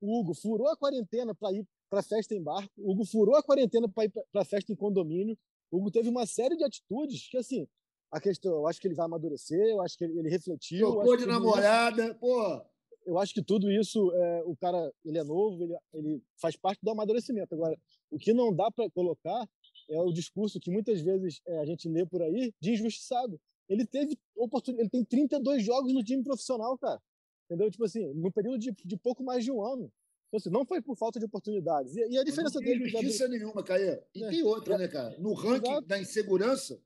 o 0.00 0.20
Hugo 0.20 0.34
furou 0.34 0.68
a 0.68 0.76
quarentena 0.76 1.34
para 1.34 1.52
ir 1.52 1.66
para 1.90 2.02
festa 2.02 2.34
em 2.34 2.42
barco, 2.42 2.72
o 2.78 2.92
Hugo 2.92 3.04
furou 3.04 3.34
a 3.34 3.42
quarentena 3.42 3.88
para 3.88 4.04
ir 4.04 4.12
para 4.32 4.44
festa 4.44 4.72
em 4.72 4.76
condomínio, 4.76 5.36
o 5.70 5.78
Hugo 5.78 5.90
teve 5.90 6.08
uma 6.08 6.26
série 6.26 6.56
de 6.56 6.64
atitudes 6.64 7.28
que, 7.28 7.36
assim, 7.36 7.66
a 8.10 8.20
questão, 8.20 8.52
eu 8.52 8.66
acho 8.66 8.80
que 8.80 8.86
ele 8.86 8.94
vai 8.94 9.06
amadurecer, 9.06 9.66
eu 9.66 9.80
acho 9.82 9.96
que 9.98 10.04
ele, 10.04 10.18
ele 10.18 10.28
refletiu. 10.28 10.92
Trocou 10.92 11.16
de 11.16 11.26
namorada, 11.26 12.04
isso, 12.04 12.14
pô. 12.14 12.62
Eu 13.06 13.18
acho 13.18 13.32
que 13.32 13.42
tudo 13.42 13.70
isso, 13.70 14.12
é, 14.12 14.42
o 14.44 14.56
cara, 14.56 14.92
ele 15.04 15.16
é 15.16 15.22
novo, 15.22 15.62
ele, 15.62 15.76
ele 15.94 16.22
faz 16.36 16.56
parte 16.56 16.80
do 16.82 16.90
amadurecimento. 16.90 17.54
Agora, 17.54 17.78
o 18.10 18.18
que 18.18 18.32
não 18.32 18.52
dá 18.52 18.68
para 18.70 18.90
colocar 18.90 19.48
é 19.88 20.00
o 20.00 20.12
discurso 20.12 20.58
que 20.58 20.70
muitas 20.70 21.00
vezes 21.00 21.40
é, 21.46 21.58
a 21.60 21.64
gente 21.64 21.88
lê 21.88 22.04
por 22.04 22.20
aí 22.20 22.52
de 22.60 22.72
injustiçado. 22.72 23.40
Ele 23.68 23.86
teve 23.86 24.18
oportunidade, 24.36 24.82
ele 24.82 24.90
tem 24.90 25.04
32 25.04 25.62
jogos 25.64 25.92
no 25.92 26.02
time 26.02 26.22
profissional, 26.22 26.76
cara. 26.76 27.00
Entendeu? 27.44 27.70
Tipo 27.70 27.84
assim, 27.84 28.12
no 28.14 28.32
período 28.32 28.58
de, 28.58 28.72
de 28.72 28.96
pouco 28.96 29.22
mais 29.22 29.44
de 29.44 29.52
um 29.52 29.64
ano. 29.64 29.90
Então, 30.28 30.38
assim, 30.38 30.50
não 30.50 30.66
foi 30.66 30.82
por 30.82 30.96
falta 30.96 31.20
de 31.20 31.26
oportunidades. 31.26 31.94
E, 31.96 32.00
e 32.10 32.18
a 32.18 32.24
diferença 32.24 32.58
não 32.58 32.66
dele. 32.66 32.84
Não 32.84 32.90
tem 32.90 33.02
justiça 33.02 33.28
nenhuma, 33.28 33.62
Caia. 33.62 34.02
E 34.14 34.24
é. 34.24 34.28
tem 34.28 34.42
outra, 34.42 34.76
né, 34.76 34.88
cara? 34.88 35.16
No 35.18 35.32
ranking 35.32 35.70
Exato. 35.70 35.86
da 35.86 36.00
insegurança, 36.00 36.80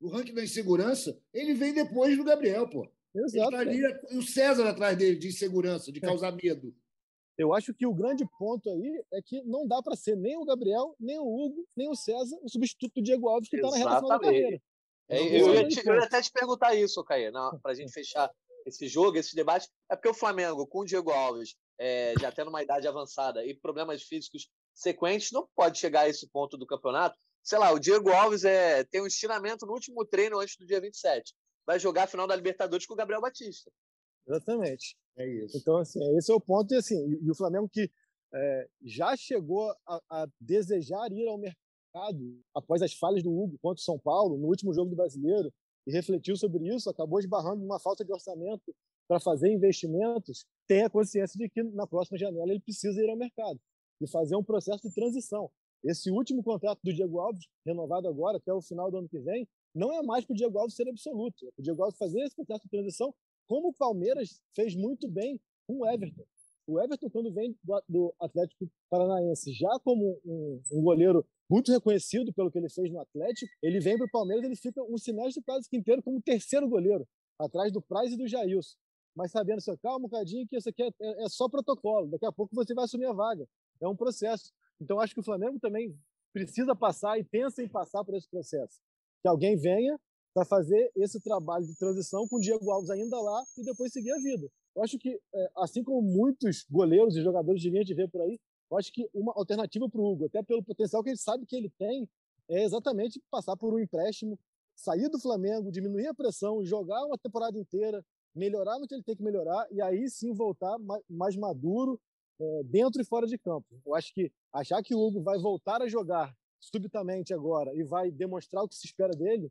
no 0.00 0.08
ranking 0.08 0.34
da 0.34 0.44
insegurança, 0.44 1.18
ele 1.32 1.54
vem 1.54 1.72
depois 1.72 2.16
do 2.16 2.24
Gabriel, 2.24 2.68
pô. 2.68 2.86
Exato. 3.14 3.50
Tá 3.50 3.58
ali, 3.58 3.82
o 4.12 4.22
César 4.22 4.68
atrás 4.68 4.96
dele, 4.96 5.16
de 5.16 5.28
insegurança, 5.28 5.92
de 5.92 5.98
é. 5.98 6.02
causar 6.02 6.32
medo. 6.32 6.74
Eu 7.36 7.54
acho 7.54 7.72
que 7.74 7.86
o 7.86 7.94
grande 7.94 8.26
ponto 8.38 8.70
aí 8.70 9.04
é 9.12 9.22
que 9.22 9.42
não 9.42 9.66
dá 9.66 9.82
para 9.82 9.96
ser 9.96 10.16
nem 10.16 10.36
o 10.36 10.44
Gabriel, 10.44 10.94
nem 11.00 11.18
o 11.18 11.24
Hugo, 11.26 11.66
nem 11.76 11.88
o 11.88 11.94
César 11.94 12.36
o 12.42 12.48
substituto 12.48 12.94
do 12.96 13.02
Diego 13.02 13.28
Alves 13.28 13.48
que 13.48 13.56
está 13.56 13.70
na 13.70 13.76
reta 13.76 13.96
final 13.96 14.08
da 14.08 14.20
carreira. 14.20 14.62
É, 15.08 15.40
eu, 15.40 15.54
ia 15.54 15.68
te, 15.68 15.86
eu, 15.86 15.94
ia 15.94 16.04
até 16.04 16.22
te 16.22 16.30
perguntar 16.30 16.74
isso, 16.74 17.02
Caê, 17.04 17.30
para 17.30 17.72
a 17.72 17.74
gente 17.74 17.92
fechar 17.92 18.30
esse 18.66 18.86
jogo, 18.86 19.16
esse 19.16 19.34
debate. 19.34 19.68
É 19.90 19.96
porque 19.96 20.08
o 20.08 20.14
Flamengo, 20.14 20.66
com 20.66 20.80
o 20.80 20.84
Diego 20.84 21.10
Alves, 21.10 21.56
é, 21.78 22.14
já 22.20 22.30
tendo 22.30 22.48
uma 22.48 22.62
idade 22.62 22.86
avançada 22.86 23.44
e 23.44 23.54
problemas 23.54 24.02
físicos 24.02 24.48
sequentes, 24.74 25.32
não 25.32 25.48
pode 25.54 25.78
chegar 25.78 26.02
a 26.02 26.08
esse 26.08 26.28
ponto 26.28 26.56
do 26.56 26.66
campeonato. 26.66 27.16
Sei 27.42 27.58
lá, 27.58 27.72
o 27.72 27.78
Diego 27.78 28.10
Alves 28.10 28.44
é, 28.44 28.84
tem 28.84 29.02
um 29.02 29.06
estiramento 29.06 29.66
no 29.66 29.72
último 29.72 30.04
treino 30.04 30.38
antes 30.38 30.56
do 30.56 30.66
dia 30.66 30.80
27. 30.80 31.34
Vai 31.66 31.78
jogar 31.78 32.04
a 32.04 32.06
final 32.06 32.26
da 32.26 32.36
Libertadores 32.36 32.86
com 32.86 32.94
o 32.94 32.96
Gabriel 32.96 33.20
Batista. 33.20 33.70
Exatamente. 34.26 34.96
É 35.16 35.26
isso. 35.26 35.56
Então, 35.56 35.76
assim, 35.76 36.00
esse 36.16 36.30
é 36.30 36.34
o 36.34 36.40
ponto. 36.40 36.72
E, 36.72 36.76
assim, 36.76 37.18
e 37.22 37.30
o 37.30 37.34
Flamengo 37.34 37.68
que 37.68 37.90
é, 38.34 38.68
já 38.82 39.16
chegou 39.16 39.70
a, 39.86 40.00
a, 40.10 40.26
desejar 40.40 41.12
ir 41.12 41.28
ao 41.28 41.38
mercado 41.38 42.40
após 42.54 42.80
as 42.80 42.94
falhas 42.94 43.22
do 43.22 43.30
Hugo 43.30 43.58
contra 43.60 43.80
o 43.80 43.84
São 43.84 43.98
Paulo, 43.98 44.38
no 44.38 44.48
último 44.48 44.72
jogo 44.72 44.90
do 44.90 44.96
Brasileiro, 44.96 45.52
e 45.86 45.92
refletiu 45.92 46.36
sobre 46.36 46.74
isso, 46.74 46.88
acabou 46.88 47.18
esbarrando 47.18 47.60
numa 47.60 47.78
falta 47.78 48.04
de 48.04 48.12
orçamento 48.12 48.74
para 49.08 49.20
fazer 49.20 49.52
investimentos, 49.52 50.46
tenha 50.66 50.88
consciência 50.88 51.36
de 51.36 51.48
que 51.48 51.62
na 51.62 51.86
próxima 51.86 52.16
janela 52.16 52.50
ele 52.50 52.60
precisa 52.60 53.02
ir 53.02 53.10
ao 53.10 53.16
mercado 53.16 53.60
e 54.00 54.08
fazer 54.08 54.36
um 54.36 54.44
processo 54.44 54.88
de 54.88 54.94
transição. 54.94 55.50
Esse 55.84 56.10
último 56.10 56.42
contrato 56.42 56.80
do 56.82 56.92
Diego 56.94 57.18
Alves, 57.18 57.46
renovado 57.66 58.08
agora 58.08 58.38
até 58.38 58.52
o 58.52 58.62
final 58.62 58.90
do 58.90 58.98
ano 58.98 59.08
que 59.08 59.18
vem, 59.18 59.46
não 59.74 59.92
é 59.92 60.02
mais 60.02 60.24
para 60.24 60.34
o 60.34 60.36
Diego 60.36 60.58
Alves 60.58 60.74
ser 60.74 60.88
absoluto, 60.88 61.46
é 61.46 61.50
para 61.50 61.60
o 61.60 61.62
Diego 61.62 61.82
Alves 61.82 61.98
fazer 61.98 62.20
esse 62.22 62.34
processo 62.34 62.62
de 62.64 62.70
transição 62.70 63.14
como 63.46 63.68
o 63.68 63.74
Palmeiras 63.74 64.40
fez 64.54 64.74
muito 64.74 65.08
bem 65.08 65.40
com 65.66 65.80
o 65.80 65.86
Everton. 65.86 66.24
O 66.66 66.80
Everton, 66.80 67.10
quando 67.10 67.32
vem 67.32 67.56
do 67.88 68.14
Atlético 68.20 68.70
Paranaense, 68.88 69.52
já 69.52 69.78
como 69.80 70.20
um, 70.24 70.60
um 70.72 70.82
goleiro 70.82 71.26
muito 71.50 71.72
reconhecido 71.72 72.32
pelo 72.32 72.50
que 72.50 72.58
ele 72.58 72.68
fez 72.68 72.90
no 72.90 73.00
Atlético, 73.00 73.50
ele 73.62 73.80
vem 73.80 73.96
para 73.96 74.06
o 74.06 74.10
Palmeiras 74.10 74.44
ele 74.44 74.56
fica 74.56 74.82
um 74.82 74.96
semestre 74.96 75.42
quase 75.42 75.68
que 75.68 75.76
inteiro 75.76 76.02
como 76.02 76.22
terceiro 76.22 76.68
goleiro, 76.68 77.06
atrás 77.38 77.72
do 77.72 77.82
Praz 77.82 78.12
e 78.12 78.16
do 78.16 78.28
Jailson. 78.28 78.76
Mas 79.14 79.32
sabendo, 79.32 79.58
assim, 79.58 79.76
calma 79.78 79.98
um 79.98 80.08
bocadinho, 80.08 80.46
que 80.48 80.56
isso 80.56 80.68
aqui 80.68 80.82
é, 80.82 80.90
é, 81.00 81.24
é 81.24 81.28
só 81.28 81.48
protocolo, 81.48 82.08
daqui 82.08 82.24
a 82.24 82.32
pouco 82.32 82.54
você 82.54 82.72
vai 82.72 82.84
assumir 82.84 83.06
a 83.06 83.12
vaga. 83.12 83.46
É 83.80 83.88
um 83.88 83.96
processo. 83.96 84.52
Então, 84.80 85.00
acho 85.00 85.12
que 85.12 85.20
o 85.20 85.24
Flamengo 85.24 85.58
também 85.60 85.94
precisa 86.32 86.74
passar 86.74 87.18
e 87.18 87.24
pensa 87.24 87.62
em 87.62 87.68
passar 87.68 88.04
por 88.04 88.14
esse 88.14 88.28
processo. 88.28 88.80
Que 89.22 89.28
alguém 89.28 89.56
venha 89.56 89.98
para 90.34 90.44
fazer 90.44 90.90
esse 90.96 91.20
trabalho 91.20 91.66
de 91.66 91.76
transição 91.76 92.26
com 92.26 92.36
o 92.36 92.40
Diego 92.40 92.70
Alves 92.70 92.90
ainda 92.90 93.20
lá 93.20 93.42
e 93.56 93.64
depois 93.64 93.92
seguir 93.92 94.12
a 94.12 94.18
vida. 94.18 94.48
Eu 94.74 94.82
acho 94.82 94.98
que, 94.98 95.20
é, 95.34 95.50
assim 95.56 95.84
como 95.84 96.00
muitos 96.02 96.64
goleiros 96.70 97.16
e 97.16 97.22
jogadores 97.22 97.60
de 97.60 97.70
linha 97.70 97.84
de 97.84 97.94
por 98.08 98.22
aí, 98.22 98.38
eu 98.70 98.78
acho 98.78 98.90
que 98.90 99.06
uma 99.12 99.32
alternativa 99.36 99.88
para 99.88 100.00
o 100.00 100.12
Hugo, 100.12 100.26
até 100.26 100.42
pelo 100.42 100.64
potencial 100.64 101.02
que 101.02 101.10
gente 101.10 101.20
sabe 101.20 101.44
que 101.44 101.54
ele 101.54 101.70
tem, 101.78 102.08
é 102.48 102.64
exatamente 102.64 103.22
passar 103.30 103.54
por 103.56 103.74
um 103.74 103.78
empréstimo, 103.78 104.38
sair 104.74 105.10
do 105.10 105.20
Flamengo, 105.20 105.70
diminuir 105.70 106.06
a 106.06 106.14
pressão, 106.14 106.64
jogar 106.64 107.04
uma 107.04 107.18
temporada 107.18 107.58
inteira, 107.58 108.02
melhorar 108.34 108.78
no 108.78 108.86
que 108.86 108.94
ele 108.94 109.02
tem 109.02 109.14
que 109.14 109.22
melhorar 109.22 109.66
e 109.70 109.82
aí 109.82 110.08
sim 110.08 110.32
voltar 110.32 110.76
mais 111.08 111.36
maduro 111.36 112.00
é, 112.40 112.62
dentro 112.64 113.00
e 113.02 113.04
fora 113.04 113.26
de 113.26 113.36
campo. 113.36 113.66
Eu 113.84 113.94
acho 113.94 114.12
que 114.14 114.32
achar 114.50 114.82
que 114.82 114.94
o 114.94 114.98
Hugo 114.98 115.22
vai 115.22 115.38
voltar 115.38 115.82
a 115.82 115.88
jogar 115.88 116.34
subitamente 116.62 117.34
agora 117.34 117.74
e 117.74 117.82
vai 117.82 118.10
demonstrar 118.10 118.62
o 118.62 118.68
que 118.68 118.76
se 118.76 118.86
espera 118.86 119.12
dele, 119.12 119.50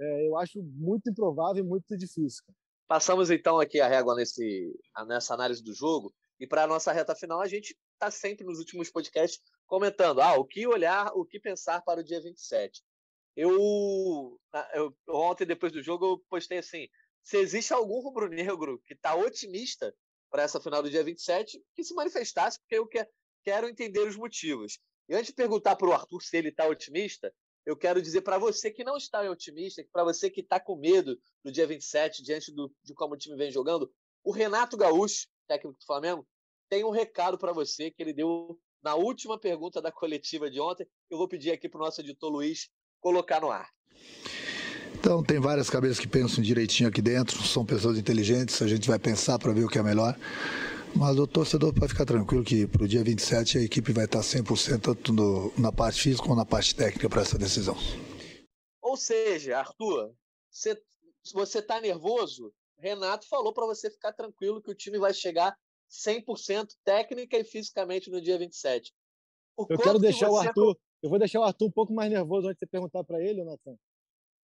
é, 0.00 0.28
eu 0.28 0.36
acho 0.38 0.62
muito 0.62 1.10
improvável 1.10 1.64
e 1.64 1.66
muito 1.66 1.96
difícil. 1.98 2.44
Passamos 2.86 3.30
então 3.30 3.58
aqui 3.58 3.80
a 3.80 3.88
régua 3.88 4.14
nesse, 4.14 4.72
nessa 5.06 5.34
análise 5.34 5.62
do 5.62 5.74
jogo 5.74 6.14
e 6.38 6.46
para 6.46 6.64
a 6.64 6.66
nossa 6.66 6.92
reta 6.92 7.14
final 7.14 7.40
a 7.40 7.48
gente 7.48 7.76
está 7.94 8.10
sempre 8.10 8.44
nos 8.44 8.58
últimos 8.58 8.90
podcasts 8.90 9.40
comentando 9.66 10.20
ah, 10.20 10.36
o 10.36 10.44
que 10.44 10.66
olhar, 10.66 11.10
o 11.14 11.24
que 11.24 11.40
pensar 11.40 11.82
para 11.82 12.00
o 12.00 12.04
dia 12.04 12.20
27. 12.20 12.82
Eu, 13.34 14.38
eu 14.74 14.94
ontem 15.08 15.46
depois 15.46 15.72
do 15.72 15.82
jogo 15.82 16.04
eu 16.04 16.24
postei 16.28 16.58
assim, 16.58 16.86
se 17.22 17.38
existe 17.38 17.72
algum 17.72 18.00
rubro-negro 18.00 18.80
que 18.86 18.94
está 18.94 19.14
otimista 19.14 19.94
para 20.30 20.42
essa 20.42 20.60
final 20.60 20.82
do 20.82 20.90
dia 20.90 21.04
27, 21.04 21.62
que 21.74 21.84
se 21.84 21.94
manifestasse, 21.94 22.58
porque 22.58 22.78
eu 22.78 22.88
quero 23.44 23.68
entender 23.68 24.00
os 24.00 24.16
motivos. 24.16 24.78
Antes 25.12 25.26
de 25.26 25.34
perguntar 25.34 25.76
para 25.76 25.88
o 25.88 25.92
Arthur 25.92 26.22
se 26.22 26.36
ele 26.36 26.48
está 26.48 26.66
otimista, 26.66 27.32
eu 27.66 27.76
quero 27.76 28.00
dizer 28.00 28.22
para 28.22 28.38
você 28.38 28.70
que 28.70 28.82
não 28.82 28.96
está 28.96 29.20
otimista, 29.30 29.84
para 29.92 30.04
você 30.04 30.30
que 30.30 30.40
está 30.40 30.58
com 30.58 30.76
medo 30.76 31.18
no 31.44 31.52
dia 31.52 31.66
27, 31.66 32.22
diante 32.22 32.50
do, 32.52 32.72
de 32.82 32.94
como 32.94 33.14
o 33.14 33.16
time 33.16 33.36
vem 33.36 33.50
jogando, 33.50 33.92
o 34.24 34.32
Renato 34.32 34.76
Gaúcho, 34.76 35.28
técnico 35.46 35.78
do 35.78 35.84
Flamengo, 35.84 36.26
tem 36.68 36.84
um 36.84 36.90
recado 36.90 37.36
para 37.36 37.52
você 37.52 37.90
que 37.90 38.02
ele 38.02 38.12
deu 38.12 38.58
na 38.82 38.94
última 38.94 39.38
pergunta 39.38 39.80
da 39.80 39.92
coletiva 39.92 40.50
de 40.50 40.58
ontem. 40.58 40.86
Eu 41.10 41.18
vou 41.18 41.28
pedir 41.28 41.52
aqui 41.52 41.68
para 41.68 41.80
o 41.80 41.84
nosso 41.84 42.00
editor 42.00 42.30
Luiz 42.30 42.68
colocar 43.00 43.40
no 43.40 43.50
ar. 43.50 43.68
Então, 44.94 45.22
tem 45.22 45.38
várias 45.38 45.68
cabeças 45.68 45.98
que 45.98 46.08
pensam 46.08 46.42
direitinho 46.42 46.88
aqui 46.88 47.02
dentro, 47.02 47.42
são 47.42 47.66
pessoas 47.66 47.98
inteligentes, 47.98 48.62
a 48.62 48.68
gente 48.68 48.88
vai 48.88 48.98
pensar 48.98 49.38
para 49.38 49.52
ver 49.52 49.64
o 49.64 49.68
que 49.68 49.78
é 49.78 49.82
melhor. 49.82 50.16
Mas 50.94 51.18
o 51.18 51.26
torcedor 51.26 51.72
pode 51.72 51.88
ficar 51.88 52.04
tranquilo 52.04 52.44
que 52.44 52.66
para 52.66 52.84
o 52.84 52.88
dia 52.88 53.02
27 53.02 53.58
a 53.58 53.62
equipe 53.62 53.92
vai 53.92 54.04
estar 54.04 54.20
100% 54.20 54.80
tanto 54.80 55.12
no, 55.12 55.52
na 55.58 55.72
parte 55.72 56.00
física 56.00 56.22
como 56.22 56.36
na 56.36 56.44
parte 56.44 56.74
técnica 56.74 57.08
para 57.08 57.22
essa 57.22 57.38
decisão. 57.38 57.74
Ou 58.80 58.96
seja, 58.96 59.58
Arthur, 59.58 60.14
você 60.50 61.58
está 61.58 61.80
nervoso? 61.80 62.52
Renato 62.78 63.26
falou 63.28 63.52
para 63.52 63.64
você 63.64 63.90
ficar 63.90 64.12
tranquilo 64.12 64.60
que 64.60 64.70
o 64.70 64.74
time 64.74 64.98
vai 64.98 65.14
chegar 65.14 65.56
100% 65.90 66.68
técnica 66.84 67.38
e 67.38 67.44
fisicamente 67.44 68.10
no 68.10 68.20
dia 68.20 68.38
27. 68.38 68.92
O 69.56 69.66
eu 69.68 69.78
quero 69.78 69.98
deixar 69.98 70.26
que 70.26 70.32
o 70.32 70.36
Arthur, 70.36 70.78
eu 71.02 71.10
vou 71.10 71.18
deixar 71.18 71.40
o 71.40 71.44
Arthur 71.44 71.66
um 71.66 71.70
pouco 71.72 71.92
mais 71.92 72.10
nervoso 72.10 72.48
antes 72.48 72.56
de 72.56 72.60
você 72.60 72.66
perguntar 72.66 73.04
para 73.04 73.22
ele, 73.22 73.44
Natan. 73.44 73.76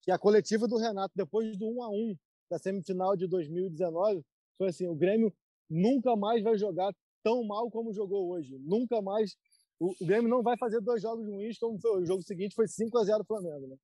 Que 0.03 0.11
a 0.11 0.19
coletiva 0.19 0.67
do 0.67 0.77
Renato 0.77 1.13
depois 1.17 1.57
do 1.59 1.69
1 1.69 1.83
a 1.83 1.91
1 1.91 2.17
da 2.51 2.59
semifinal 2.59 3.17
de 3.17 3.27
2019 3.27 4.23
foi 4.57 4.69
assim, 4.69 4.87
o 4.87 4.95
Grêmio 4.95 5.33
nunca 5.69 6.17
mais 6.17 6.43
vai 6.43 6.57
jogar 6.57 6.93
tão 7.23 7.45
mal 7.45 7.71
como 7.71 7.93
jogou 7.93 8.31
hoje. 8.31 8.59
Nunca 8.61 9.03
mais. 9.03 9.37
O, 9.81 9.93
o 10.01 10.07
Grêmio 10.07 10.29
não 10.29 10.43
vai 10.43 10.57
fazer 10.57 10.81
dois 10.81 11.01
jogos 11.01 11.27
ruins 11.29 11.59
como 11.59 11.79
foi. 11.79 12.03
O 12.03 12.07
jogo 12.07 12.23
seguinte 12.23 12.55
foi 12.55 12.67
5 12.67 12.99
a 12.99 13.05
0 13.05 13.25
Flamengo. 13.25 13.69
Né? 13.69 13.77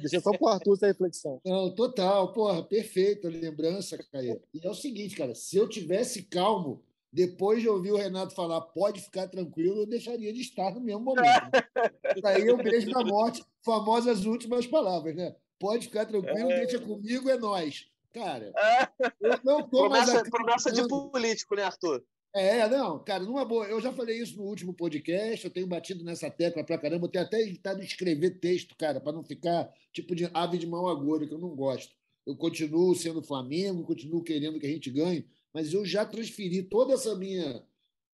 Deixa 0.00 0.20
só 0.20 0.32
com 0.36 0.46
o 0.46 0.48
Arthur 0.48 0.74
essa 0.74 0.86
reflexão. 0.86 1.40
Não, 1.44 1.74
total. 1.74 2.32
Porra, 2.32 2.62
perfeito 2.62 3.26
a 3.26 3.30
lembrança, 3.30 3.98
Caio. 4.10 4.40
E 4.54 4.66
é 4.66 4.70
o 4.70 4.74
seguinte, 4.74 5.16
cara, 5.16 5.34
se 5.34 5.56
eu 5.56 5.68
tivesse 5.68 6.22
calmo 6.22 6.82
depois 7.12 7.62
de 7.62 7.68
ouvir 7.68 7.92
o 7.92 7.96
Renato 7.96 8.34
falar, 8.34 8.60
pode 8.60 9.00
ficar 9.00 9.28
tranquilo, 9.28 9.82
eu 9.82 9.86
deixaria 9.86 10.32
de 10.32 10.40
estar 10.40 10.74
no 10.74 10.80
mesmo 10.80 11.02
momento. 11.02 11.22
Né? 11.22 11.62
Aí 12.24 12.44
eu 12.44 12.56
beijo 12.56 12.90
da 12.90 13.04
morte, 13.04 13.44
famosas 13.64 14.24
últimas 14.24 14.66
palavras, 14.66 15.14
né? 15.14 15.36
Pode 15.60 15.86
ficar 15.86 16.06
tranquilo, 16.06 16.50
é... 16.50 16.66
deixa 16.66 16.80
comigo, 16.80 17.30
é 17.30 17.38
nós. 17.38 17.88
Cara, 18.14 18.52
eu 19.20 19.40
não 19.44 19.68
tô 19.68 19.88
promessa, 19.88 20.14
mais 20.14 20.30
promessa 20.30 20.72
de 20.72 20.86
político, 20.86 21.56
né, 21.56 21.64
Arthur? 21.64 22.02
É, 22.32 22.68
não, 22.68 23.02
cara, 23.02 23.24
numa 23.24 23.44
boa. 23.44 23.66
Eu 23.66 23.80
já 23.80 23.92
falei 23.92 24.18
isso 24.18 24.36
no 24.36 24.44
último 24.44 24.72
podcast, 24.72 25.44
eu 25.44 25.52
tenho 25.52 25.66
batido 25.66 26.04
nessa 26.04 26.30
tecla 26.30 26.64
pra 26.64 26.78
caramba, 26.78 27.06
eu 27.06 27.10
tenho 27.10 27.24
até 27.24 27.40
evitado 27.40 27.82
escrever 27.82 28.38
texto, 28.38 28.76
cara, 28.76 29.00
para 29.00 29.12
não 29.12 29.24
ficar 29.24 29.68
tipo 29.92 30.14
de 30.14 30.30
ave 30.32 30.58
de 30.58 30.66
mão 30.66 30.86
agora, 30.86 31.26
que 31.26 31.34
eu 31.34 31.38
não 31.38 31.54
gosto. 31.56 31.92
eu 32.24 32.36
continuo 32.36 32.94
sendo 32.94 33.22
Flamengo, 33.22 33.84
continuo 33.84 34.22
querendo 34.22 34.58
que 34.58 34.66
a 34.66 34.70
gente 34.70 34.90
ganhe, 34.90 35.26
mas 35.52 35.72
eu 35.72 35.84
já 35.84 36.06
transferi 36.06 36.62
toda 36.62 36.94
essa 36.94 37.14
minha 37.16 37.62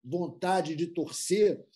vontade 0.05 0.77
de 0.77 0.87
torcer 0.87 1.67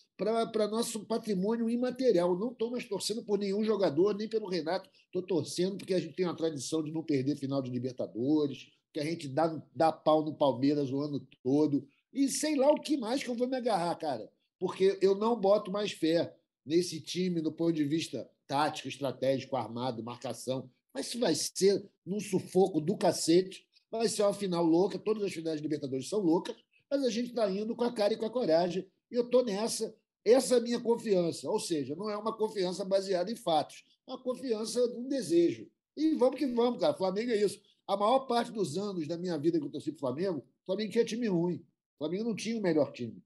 para 0.51 0.67
nosso 0.67 0.99
patrimônio 1.05 1.69
imaterial. 1.69 2.37
Não 2.37 2.51
estou 2.51 2.69
mais 2.69 2.85
torcendo 2.85 3.23
por 3.23 3.39
nenhum 3.39 3.63
jogador, 3.63 4.15
nem 4.15 4.27
pelo 4.27 4.47
Renato. 4.47 4.89
Estou 5.05 5.23
torcendo 5.23 5.77
porque 5.77 5.93
a 5.93 5.99
gente 5.99 6.13
tem 6.13 6.25
uma 6.25 6.35
tradição 6.35 6.83
de 6.83 6.91
não 6.91 7.03
perder 7.03 7.35
final 7.35 7.61
de 7.61 7.71
Libertadores, 7.71 8.69
que 8.93 8.99
a 8.99 9.03
gente 9.03 9.27
dá, 9.27 9.61
dá 9.75 9.91
pau 9.91 10.23
no 10.23 10.35
Palmeiras 10.35 10.91
o 10.91 11.01
ano 11.01 11.25
todo. 11.43 11.87
E 12.13 12.27
sei 12.27 12.55
lá 12.55 12.69
o 12.71 12.79
que 12.79 12.97
mais 12.97 13.23
que 13.23 13.29
eu 13.29 13.35
vou 13.35 13.47
me 13.47 13.57
agarrar, 13.57 13.95
cara. 13.95 14.31
Porque 14.59 14.99
eu 15.01 15.15
não 15.15 15.39
boto 15.39 15.71
mais 15.71 15.91
fé 15.91 16.35
nesse 16.63 17.01
time 17.01 17.41
do 17.41 17.51
ponto 17.51 17.73
de 17.73 17.83
vista 17.83 18.29
tático, 18.45 18.87
estratégico, 18.87 19.55
armado, 19.55 20.03
marcação. 20.03 20.69
Mas 20.93 21.07
isso 21.07 21.19
vai 21.19 21.33
ser 21.33 21.83
num 22.05 22.19
sufoco 22.19 22.79
do 22.79 22.95
cacete. 22.95 23.65
Vai 23.89 24.07
ser 24.07 24.23
uma 24.23 24.33
final 24.33 24.63
louca. 24.63 24.99
Todas 24.99 25.23
as 25.23 25.33
finais 25.33 25.57
de 25.57 25.63
Libertadores 25.63 26.07
são 26.07 26.19
loucas. 26.19 26.55
Mas 26.89 27.03
a 27.03 27.09
gente 27.09 27.29
está 27.29 27.49
indo 27.49 27.75
com 27.75 27.85
a 27.85 27.93
cara 27.93 28.13
e 28.13 28.17
com 28.17 28.25
a 28.25 28.29
coragem. 28.29 28.85
E 29.09 29.15
eu 29.15 29.23
estou 29.23 29.43
nessa. 29.43 29.95
Essa 30.23 30.55
é 30.55 30.57
a 30.57 30.61
minha 30.61 30.79
confiança. 30.79 31.49
Ou 31.49 31.59
seja, 31.59 31.95
não 31.95 32.09
é 32.09 32.17
uma 32.17 32.35
confiança 32.35 32.85
baseada 32.85 33.31
em 33.31 33.35
fatos. 33.35 33.83
É 34.07 34.11
uma 34.11 34.21
confiança 34.21 34.85
num 34.87 35.07
desejo. 35.07 35.67
E 35.95 36.13
vamos 36.15 36.37
que 36.37 36.45
vamos, 36.45 36.79
cara. 36.79 36.93
Flamengo 36.93 37.31
é 37.31 37.37
isso. 37.37 37.61
A 37.87 37.97
maior 37.97 38.19
parte 38.21 38.51
dos 38.51 38.77
anos 38.77 39.07
da 39.07 39.17
minha 39.17 39.37
vida 39.37 39.59
que 39.59 39.65
eu 39.65 39.69
torci 39.69 39.91
para 39.91 39.97
o 39.97 39.99
Flamengo, 39.99 40.39
o 40.39 40.65
Flamengo 40.65 40.91
tinha 40.91 41.05
time 41.05 41.27
ruim. 41.27 41.65
O 41.95 41.97
Flamengo 41.97 42.23
não 42.23 42.35
tinha 42.35 42.57
o 42.57 42.61
melhor 42.61 42.91
time. 42.91 43.21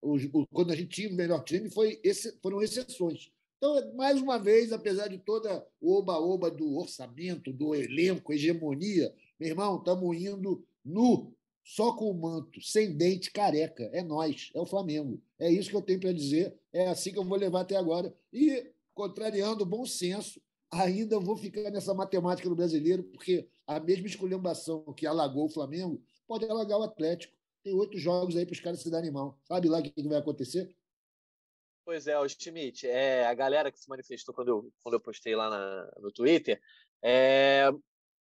O, 0.00 0.16
o, 0.16 0.46
quando 0.48 0.72
a 0.72 0.76
gente 0.76 0.88
tinha 0.88 1.08
o 1.08 1.14
melhor 1.14 1.42
time, 1.44 1.70
foi 1.70 2.00
esse, 2.02 2.38
foram 2.40 2.62
exceções. 2.62 3.30
Então, 3.56 3.94
mais 3.94 4.20
uma 4.20 4.38
vez, 4.38 4.72
apesar 4.72 5.08
de 5.08 5.18
toda 5.18 5.66
o 5.80 5.98
oba-oba 5.98 6.50
do 6.50 6.76
orçamento, 6.76 7.52
do 7.52 7.74
elenco, 7.74 8.32
hegemonia, 8.32 9.12
meu 9.38 9.48
irmão, 9.48 9.78
estamos 9.78 10.16
indo 10.16 10.64
nu, 10.84 11.32
só 11.68 11.92
com 11.92 12.10
o 12.10 12.14
manto, 12.14 12.62
sem 12.62 12.96
dente, 12.96 13.30
careca. 13.30 13.84
É 13.92 14.02
nós, 14.02 14.50
é 14.54 14.58
o 14.58 14.64
Flamengo. 14.64 15.22
É 15.38 15.50
isso 15.50 15.68
que 15.68 15.76
eu 15.76 15.82
tenho 15.82 16.00
para 16.00 16.14
dizer. 16.14 16.58
É 16.72 16.88
assim 16.88 17.12
que 17.12 17.18
eu 17.18 17.24
vou 17.24 17.36
levar 17.36 17.60
até 17.60 17.76
agora. 17.76 18.16
E, 18.32 18.72
contrariando 18.94 19.64
o 19.64 19.66
bom 19.66 19.84
senso, 19.84 20.40
ainda 20.70 21.20
vou 21.20 21.36
ficar 21.36 21.70
nessa 21.70 21.92
matemática 21.92 22.48
do 22.48 22.56
brasileiro, 22.56 23.02
porque 23.04 23.46
a 23.66 23.78
mesma 23.78 24.06
esculhambação 24.06 24.82
que 24.94 25.06
alagou 25.06 25.44
o 25.44 25.50
Flamengo 25.50 26.02
pode 26.26 26.46
alagar 26.46 26.78
o 26.78 26.84
Atlético. 26.84 27.36
Tem 27.62 27.74
oito 27.74 27.98
jogos 27.98 28.34
aí 28.34 28.46
para 28.46 28.54
os 28.54 28.60
caras 28.60 28.80
se 28.80 28.90
darem 28.90 29.10
mal. 29.10 29.38
Sabe 29.44 29.68
lá 29.68 29.80
o 29.80 29.82
que 29.82 30.08
vai 30.08 30.16
acontecer? 30.16 30.74
Pois 31.84 32.06
é, 32.06 32.18
o 32.18 32.26
Schmidt, 32.26 32.86
é, 32.86 33.26
a 33.26 33.34
galera 33.34 33.70
que 33.70 33.78
se 33.78 33.90
manifestou 33.90 34.34
quando 34.34 34.48
eu, 34.48 34.72
quando 34.82 34.94
eu 34.94 35.00
postei 35.00 35.36
lá 35.36 35.50
na, 35.50 36.00
no 36.00 36.10
Twitter, 36.10 36.58
é, 37.02 37.68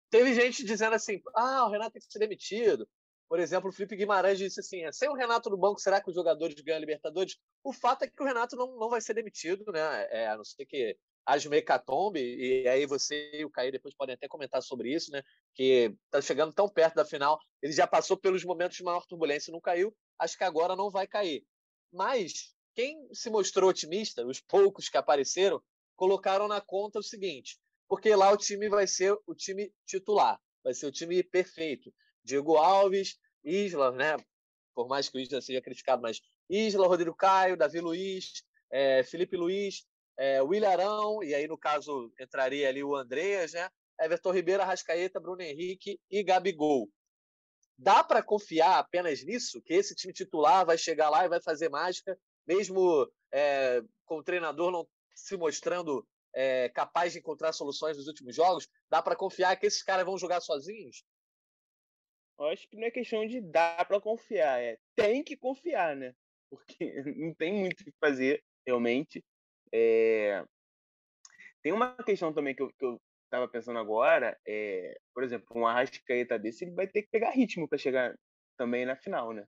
teve 0.08 0.32
gente 0.32 0.64
dizendo 0.64 0.94
assim: 0.94 1.20
ah, 1.34 1.66
o 1.66 1.70
Renato 1.70 1.92
tem 1.92 2.00
que 2.00 2.10
ser 2.10 2.18
demitido. 2.18 2.88
Por 3.28 3.40
exemplo, 3.40 3.70
o 3.70 3.72
Felipe 3.72 3.96
Guimarães 3.96 4.38
disse 4.38 4.60
assim: 4.60 4.80
sem 4.92 5.08
o 5.08 5.14
Renato 5.14 5.50
no 5.50 5.56
banco, 5.56 5.80
será 5.80 6.00
que 6.00 6.08
os 6.08 6.14
jogadores 6.14 6.54
ganham 6.60 6.76
a 6.76 6.80
Libertadores? 6.80 7.36
O 7.62 7.72
fato 7.72 8.02
é 8.02 8.08
que 8.08 8.22
o 8.22 8.26
Renato 8.26 8.56
não, 8.56 8.76
não 8.78 8.88
vai 8.88 9.00
ser 9.00 9.14
demitido, 9.14 9.70
né? 9.72 9.80
É, 10.10 10.28
a 10.28 10.36
não 10.36 10.44
ser 10.44 10.66
que 10.66 10.96
haja 11.26 11.48
uma 11.48 11.56
hecatombe, 11.56 12.20
e 12.20 12.68
aí 12.68 12.84
você 12.86 13.30
e 13.32 13.44
o 13.44 13.50
Caio 13.50 13.72
depois 13.72 13.94
podem 13.94 14.14
até 14.14 14.28
comentar 14.28 14.62
sobre 14.62 14.92
isso, 14.92 15.10
né? 15.10 15.22
Que 15.54 15.94
está 16.04 16.20
chegando 16.20 16.52
tão 16.52 16.68
perto 16.68 16.96
da 16.96 17.04
final, 17.04 17.38
ele 17.62 17.72
já 17.72 17.86
passou 17.86 18.16
pelos 18.16 18.44
momentos 18.44 18.76
de 18.76 18.84
maior 18.84 19.06
turbulência 19.06 19.50
e 19.50 19.52
não 19.52 19.60
caiu, 19.60 19.94
acho 20.18 20.36
que 20.36 20.44
agora 20.44 20.76
não 20.76 20.90
vai 20.90 21.06
cair. 21.06 21.42
Mas 21.90 22.54
quem 22.74 23.08
se 23.12 23.30
mostrou 23.30 23.70
otimista, 23.70 24.26
os 24.26 24.40
poucos 24.40 24.88
que 24.88 24.98
apareceram, 24.98 25.62
colocaram 25.96 26.46
na 26.46 26.60
conta 26.60 26.98
o 26.98 27.02
seguinte: 27.02 27.58
porque 27.88 28.14
lá 28.14 28.30
o 28.30 28.36
time 28.36 28.68
vai 28.68 28.86
ser 28.86 29.16
o 29.26 29.34
time 29.34 29.72
titular, 29.86 30.38
vai 30.62 30.74
ser 30.74 30.86
o 30.86 30.92
time 30.92 31.22
perfeito. 31.22 31.92
Diego 32.24 32.56
Alves, 32.56 33.18
Isla, 33.44 33.92
né? 33.92 34.16
Por 34.74 34.88
mais 34.88 35.08
que 35.08 35.18
o 35.18 35.20
Isla 35.20 35.40
seja 35.40 35.60
criticado, 35.60 36.02
mas 36.02 36.20
Isla, 36.48 36.86
Rodrigo 36.86 37.14
Caio, 37.14 37.56
Davi 37.56 37.80
Luiz, 37.80 38.42
é, 38.70 39.02
Felipe 39.04 39.36
Luiz, 39.36 39.84
é, 40.16 40.42
William 40.42 40.70
Arão, 40.70 41.22
e 41.22 41.34
aí 41.34 41.46
no 41.46 41.58
caso 41.58 42.12
entraria 42.18 42.68
ali 42.68 42.82
o 42.82 42.96
Andreas, 42.96 43.52
né? 43.52 43.68
Everton 44.00 44.32
Ribeiro, 44.32 44.62
Arrascaeta, 44.62 45.20
Bruno 45.20 45.42
Henrique 45.42 46.00
e 46.10 46.22
Gabigol. 46.22 46.88
Dá 47.78 48.02
para 48.02 48.22
confiar 48.22 48.78
apenas 48.78 49.22
nisso? 49.22 49.60
Que 49.62 49.74
esse 49.74 49.94
time 49.94 50.12
titular 50.12 50.64
vai 50.66 50.78
chegar 50.78 51.10
lá 51.10 51.24
e 51.24 51.28
vai 51.28 51.40
fazer 51.40 51.68
mágica 51.68 52.18
mesmo 52.46 53.10
é, 53.32 53.82
com 54.04 54.18
o 54.18 54.22
treinador 54.22 54.70
não 54.70 54.86
se 55.14 55.36
mostrando 55.36 56.06
é, 56.34 56.68
capaz 56.70 57.12
de 57.12 57.20
encontrar 57.20 57.52
soluções 57.52 57.96
nos 57.96 58.08
últimos 58.08 58.34
jogos, 58.34 58.68
dá 58.90 59.00
para 59.00 59.16
confiar 59.16 59.56
que 59.56 59.66
esses 59.66 59.82
caras 59.82 60.04
vão 60.04 60.18
jogar 60.18 60.40
sozinhos? 60.40 61.04
Eu 62.38 62.46
acho 62.46 62.68
que 62.68 62.76
não 62.76 62.86
é 62.86 62.90
questão 62.90 63.26
de 63.26 63.40
dar 63.40 63.84
para 63.86 64.00
confiar, 64.00 64.60
é 64.60 64.76
tem 64.96 65.22
que 65.22 65.36
confiar, 65.36 65.94
né? 65.94 66.14
Porque 66.50 66.92
não 67.16 67.34
tem 67.34 67.52
muito 67.52 67.80
o 67.80 67.84
que 67.84 67.92
fazer, 68.00 68.42
realmente. 68.66 69.24
É... 69.72 70.44
Tem 71.62 71.72
uma 71.72 71.94
questão 72.04 72.32
também 72.32 72.54
que 72.54 72.62
eu, 72.62 72.68
que 72.72 72.84
eu 72.84 73.00
tava 73.30 73.48
pensando 73.48 73.78
agora, 73.78 74.38
é, 74.46 74.98
por 75.14 75.24
exemplo, 75.24 75.46
um 75.56 75.66
Arrascaeta 75.66 76.38
desse, 76.38 76.64
ele 76.64 76.74
vai 76.74 76.86
ter 76.86 77.02
que 77.02 77.08
pegar 77.10 77.30
ritmo 77.30 77.68
para 77.68 77.78
chegar 77.78 78.14
também 78.56 78.84
na 78.84 78.96
final, 78.96 79.32
né? 79.32 79.44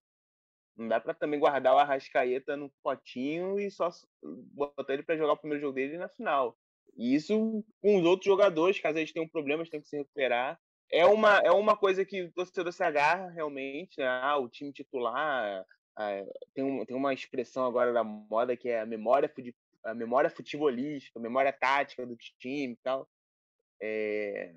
Não 0.77 0.89
dá 0.89 1.01
para 1.01 1.15
também 1.15 1.41
guardar 1.41 1.75
o 1.75 1.79
Arrascaeta 1.79 2.57
no 2.57 2.71
potinho 2.83 3.59
e 3.59 3.71
só 3.71 3.91
botar 4.23 4.93
ele 4.93 5.03
para 5.03 5.17
jogar 5.17 5.33
o 5.33 5.39
primeiro 5.39 5.61
jogo 5.61 5.75
dele 5.75 5.97
na 5.97 6.09
final. 6.09 6.57
E 6.97 7.15
isso 7.15 7.65
com 7.81 7.99
os 7.99 8.05
outros 8.05 8.27
jogadores, 8.27 8.81
caso 8.81 8.99
eles 8.99 9.13
tenham 9.13 9.29
problemas, 9.29 9.71
tem 9.71 9.81
que 9.81 9.89
se 9.89 9.97
recuperar. 9.97 10.59
É 10.91 11.05
uma, 11.05 11.39
é 11.39 11.51
uma 11.51 11.77
coisa 11.77 12.05
que 12.05 12.23
o 12.23 12.33
torcedor 12.33 12.73
se 12.73 12.83
agarra 12.83 13.29
realmente, 13.31 13.99
né? 13.99 14.07
Ah, 14.07 14.39
o 14.39 14.49
time 14.49 14.73
titular. 14.73 15.65
Ah, 15.97 16.23
tem, 16.55 16.65
um, 16.65 16.85
tem 16.85 16.97
uma 16.97 17.13
expressão 17.13 17.65
agora 17.67 17.93
da 17.93 18.05
moda 18.05 18.57
que 18.57 18.69
é 18.69 18.81
a 18.81 18.87
memória, 18.87 19.33
a 19.85 19.95
memória 19.95 20.31
futebolística, 20.31 21.19
a 21.19 21.23
memória 21.23 21.53
tática 21.53 22.07
do 22.07 22.17
time 22.17 22.75
e 22.75 22.79
tal. 22.83 23.09
É... 23.81 24.55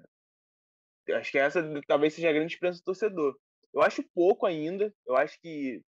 Acho 1.13 1.32
que 1.32 1.38
essa 1.39 1.63
talvez 1.88 2.13
seja 2.13 2.30
a 2.30 2.34
grande 2.34 2.53
esperança 2.53 2.80
do 2.80 2.86
torcedor. 2.86 3.38
Eu 3.73 3.82
acho 3.82 4.03
pouco 4.13 4.45
ainda. 4.45 4.93
Eu 5.07 5.17
acho 5.17 5.39
que 5.41 5.82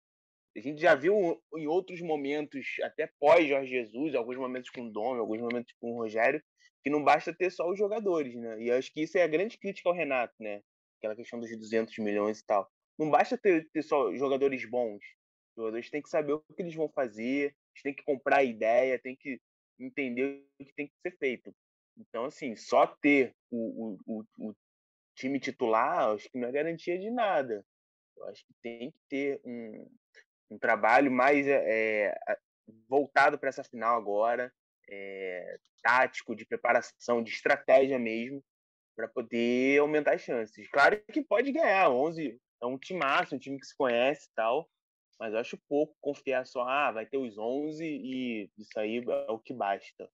a 0.55 0.59
gente 0.59 0.81
já 0.81 0.95
viu 0.95 1.41
em 1.55 1.67
outros 1.67 2.01
momentos, 2.01 2.75
até 2.83 3.07
pós 3.19 3.47
Jorge 3.47 3.69
Jesus, 3.69 4.15
alguns 4.15 4.37
momentos 4.37 4.69
com 4.69 4.81
o 4.81 4.91
Dom, 4.91 5.17
alguns 5.17 5.39
momentos 5.39 5.73
com 5.79 5.93
o 5.93 5.97
Rogério, 5.97 6.43
que 6.83 6.89
não 6.89 7.03
basta 7.03 7.33
ter 7.33 7.51
só 7.51 7.69
os 7.69 7.77
jogadores, 7.77 8.35
né? 8.35 8.61
E 8.61 8.71
acho 8.71 8.91
que 8.91 9.01
isso 9.01 9.17
é 9.17 9.23
a 9.23 9.27
grande 9.27 9.57
crítica 9.57 9.89
ao 9.89 9.95
Renato, 9.95 10.33
né? 10.39 10.61
Aquela 10.97 11.15
questão 11.15 11.39
dos 11.39 11.49
200 11.49 11.97
milhões 11.99 12.39
e 12.39 12.45
tal. 12.45 12.69
Não 12.97 13.09
basta 13.09 13.37
ter, 13.37 13.69
ter 13.71 13.81
só 13.81 14.13
jogadores 14.15 14.67
bons. 14.69 15.03
Os 15.51 15.55
jogadores 15.63 15.89
têm 15.89 16.01
que 16.01 16.09
saber 16.09 16.33
o 16.33 16.41
que 16.55 16.61
eles 16.61 16.75
vão 16.75 16.89
fazer, 16.89 17.55
eles 17.73 17.83
têm 17.83 17.93
que 17.93 18.03
comprar 18.03 18.37
a 18.37 18.43
ideia, 18.43 18.99
têm 18.99 19.15
que 19.15 19.39
entender 19.79 20.45
o 20.59 20.65
que 20.65 20.73
tem 20.73 20.87
que 20.87 20.93
ser 21.01 21.17
feito. 21.17 21.53
Então, 21.97 22.25
assim, 22.25 22.55
só 22.55 22.87
ter 22.87 23.35
o, 23.49 23.97
o, 24.05 24.25
o, 24.37 24.55
time 25.15 25.39
titular, 25.39 26.09
acho 26.13 26.29
que 26.29 26.39
não 26.39 26.47
é 26.47 26.51
garantia 26.51 26.97
de 26.97 27.11
nada. 27.11 27.65
Eu 28.17 28.25
acho 28.25 28.45
que 28.45 28.53
tem 28.61 28.91
que 28.91 28.97
ter 29.09 29.41
um, 29.43 29.87
um 30.51 30.57
trabalho 30.57 31.11
mais 31.11 31.45
é, 31.47 32.15
voltado 32.87 33.37
para 33.37 33.49
essa 33.49 33.63
final 33.63 33.97
agora, 33.97 34.51
é, 34.91 35.57
tático, 35.81 36.35
de 36.35 36.45
preparação, 36.45 37.23
de 37.23 37.31
estratégia 37.31 37.97
mesmo, 37.97 38.43
para 38.95 39.07
poder 39.07 39.79
aumentar 39.79 40.13
as 40.13 40.21
chances. 40.21 40.69
Claro 40.69 41.01
que 41.11 41.23
pode 41.23 41.51
ganhar, 41.51 41.89
11 41.89 42.39
é 42.61 42.65
um 42.65 42.77
time 42.77 42.99
máximo, 42.99 43.37
um 43.37 43.39
time 43.39 43.59
que 43.59 43.65
se 43.65 43.75
conhece 43.75 44.27
e 44.27 44.33
tal, 44.35 44.69
mas 45.19 45.33
eu 45.33 45.39
acho 45.39 45.57
pouco 45.67 45.95
confiar 45.99 46.45
só, 46.45 46.61
ah, 46.67 46.91
vai 46.91 47.05
ter 47.05 47.17
os 47.17 47.37
11 47.37 47.83
e 47.83 48.49
isso 48.57 48.79
aí 48.79 48.97
é 48.97 49.31
o 49.31 49.39
que 49.39 49.53
basta. 49.53 50.09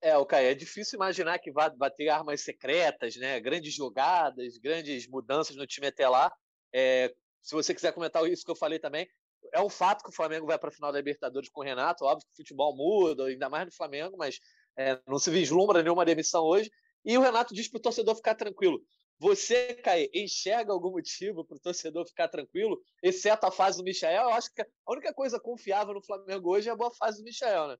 É, 0.00 0.16
o 0.16 0.20
okay, 0.20 0.46
é 0.46 0.54
difícil 0.54 0.96
imaginar 0.96 1.38
que 1.38 1.50
vai, 1.50 1.70
vai 1.76 1.90
ter 1.90 2.08
armas 2.08 2.42
secretas, 2.42 3.16
né? 3.16 3.40
Grandes 3.40 3.74
jogadas, 3.74 4.56
grandes 4.58 5.08
mudanças 5.08 5.56
no 5.56 5.66
time 5.66 5.88
até 5.88 6.08
lá. 6.08 6.32
É, 6.72 7.12
se 7.42 7.54
você 7.54 7.74
quiser 7.74 7.92
comentar 7.92 8.24
isso 8.26 8.44
que 8.44 8.50
eu 8.50 8.56
falei 8.56 8.78
também, 8.78 9.08
é 9.52 9.60
um 9.60 9.68
fato 9.68 10.02
que 10.02 10.10
o 10.10 10.14
Flamengo 10.14 10.46
vai 10.46 10.58
para 10.58 10.68
a 10.68 10.72
final 10.72 10.92
da 10.92 10.98
Libertadores 10.98 11.48
com 11.48 11.60
o 11.60 11.64
Renato. 11.64 12.04
Óbvio 12.04 12.26
que 12.26 12.32
o 12.32 12.36
futebol 12.36 12.74
muda, 12.76 13.26
ainda 13.26 13.48
mais 13.48 13.66
no 13.66 13.72
Flamengo, 13.72 14.16
mas 14.16 14.38
é, 14.76 15.00
não 15.06 15.18
se 15.18 15.30
vislumbra 15.30 15.82
nenhuma 15.82 16.04
demissão 16.04 16.44
hoje. 16.44 16.70
E 17.04 17.16
o 17.16 17.20
Renato 17.20 17.54
diz 17.54 17.68
para 17.68 17.78
o 17.78 17.82
torcedor 17.82 18.14
ficar 18.16 18.34
tranquilo. 18.34 18.80
Você, 19.20 19.74
Caio, 19.74 20.08
enxerga 20.14 20.72
algum 20.72 20.92
motivo 20.92 21.44
para 21.44 21.56
o 21.56 21.60
torcedor 21.60 22.06
ficar 22.06 22.28
tranquilo, 22.28 22.80
exceto 23.02 23.46
a 23.46 23.50
fase 23.50 23.78
do 23.78 23.84
Michel? 23.84 24.10
Eu 24.10 24.30
acho 24.30 24.52
que 24.54 24.62
a 24.62 24.66
única 24.86 25.12
coisa 25.12 25.40
confiável 25.40 25.94
no 25.94 26.02
Flamengo 26.02 26.50
hoje 26.50 26.68
é 26.68 26.72
a 26.72 26.76
boa 26.76 26.92
fase 26.92 27.18
do 27.18 27.24
Michel, 27.24 27.68
né? 27.68 27.76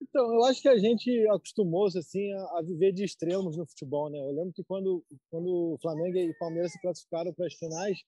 Então, 0.00 0.32
eu 0.34 0.44
acho 0.44 0.60
que 0.60 0.68
a 0.68 0.78
gente 0.78 1.10
acostumou-se 1.28 1.98
assim, 1.98 2.32
a, 2.32 2.62
viver 2.62 2.92
de 2.92 3.04
extremos 3.04 3.56
no 3.56 3.66
futebol. 3.66 4.10
Né? 4.10 4.18
Eu 4.18 4.32
lembro 4.32 4.52
que 4.52 4.62
quando, 4.64 5.02
quando 5.30 5.74
o 5.74 5.78
Flamengo 5.80 6.18
e 6.18 6.30
o 6.30 6.38
Palmeiras 6.38 6.72
se 6.72 6.80
classificaram 6.80 7.32
para 7.32 7.46
as 7.46 7.54
finais, 7.54 7.98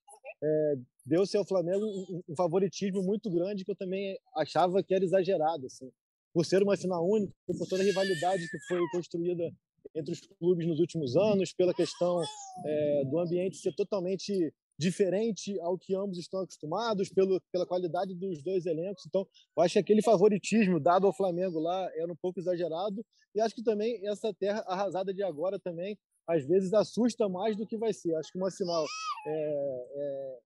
é, 0.43 0.74
deu-se 1.09 1.36
ao 1.36 1.44
Flamengo 1.44 1.84
um, 1.84 2.22
um, 2.28 2.36
favoritismo 2.36 3.02
muito 3.02 3.30
grande 3.30 3.64
que 3.64 3.70
eu 3.70 3.76
também 3.76 4.18
achava 4.36 4.82
que 4.82 4.94
era 4.94 5.04
exagerado. 5.04 5.66
Assim. 5.66 5.90
Por 6.32 6.44
ser 6.44 6.62
uma 6.62 6.76
final 6.76 7.09
única, 7.09 7.32
por 7.46 7.66
toda 7.66 7.82
a 7.82 7.86
rivalidade 7.86 8.48
que 8.48 8.59
foi 8.68 8.80
construída 8.92 9.50
entre 9.94 10.12
os 10.12 10.20
clubes 10.20 10.66
nos 10.66 10.78
últimos 10.78 11.16
anos, 11.16 11.52
pela 11.52 11.72
questão 11.72 12.22
é, 12.64 13.04
do 13.06 13.18
ambiente 13.18 13.56
ser 13.56 13.74
totalmente 13.74 14.52
diferente 14.78 15.59
ao 15.61 15.76
que 15.76 15.94
ambos 15.94 16.18
estão 16.18 16.40
acostumados, 16.40 17.09
pelo, 17.09 17.40
pela 17.50 17.66
qualidade 17.66 18.14
dos 18.14 18.42
dois 18.42 18.64
elencos. 18.66 19.04
Então, 19.06 19.26
eu 19.56 19.62
acho 19.62 19.72
que 19.72 19.78
aquele 19.78 20.02
favoritismo 20.02 20.78
dado 20.78 21.06
ao 21.06 21.16
Flamengo 21.16 21.59
lá 21.59 21.90
era 21.96 22.12
um 22.12 22.16
pouco 22.16 22.38
exagerado. 22.38 23.04
E 23.34 23.40
acho 23.40 23.54
que 23.54 23.62
também 23.62 24.06
essa 24.06 24.32
terra 24.34 24.62
arrasada 24.68 25.12
de 25.12 25.22
agora 25.22 25.59
também, 25.59 25.98
às 26.28 26.46
vezes, 26.46 26.72
assusta 26.72 27.28
mais 27.28 27.56
do 27.56 27.66
que 27.66 27.76
vai 27.76 27.92
ser. 27.92 28.14
Acho 28.14 28.30
que 28.30 28.38
uma 28.38 28.50
final 28.50 28.84
é, 29.26 29.86
é, 29.96 30.38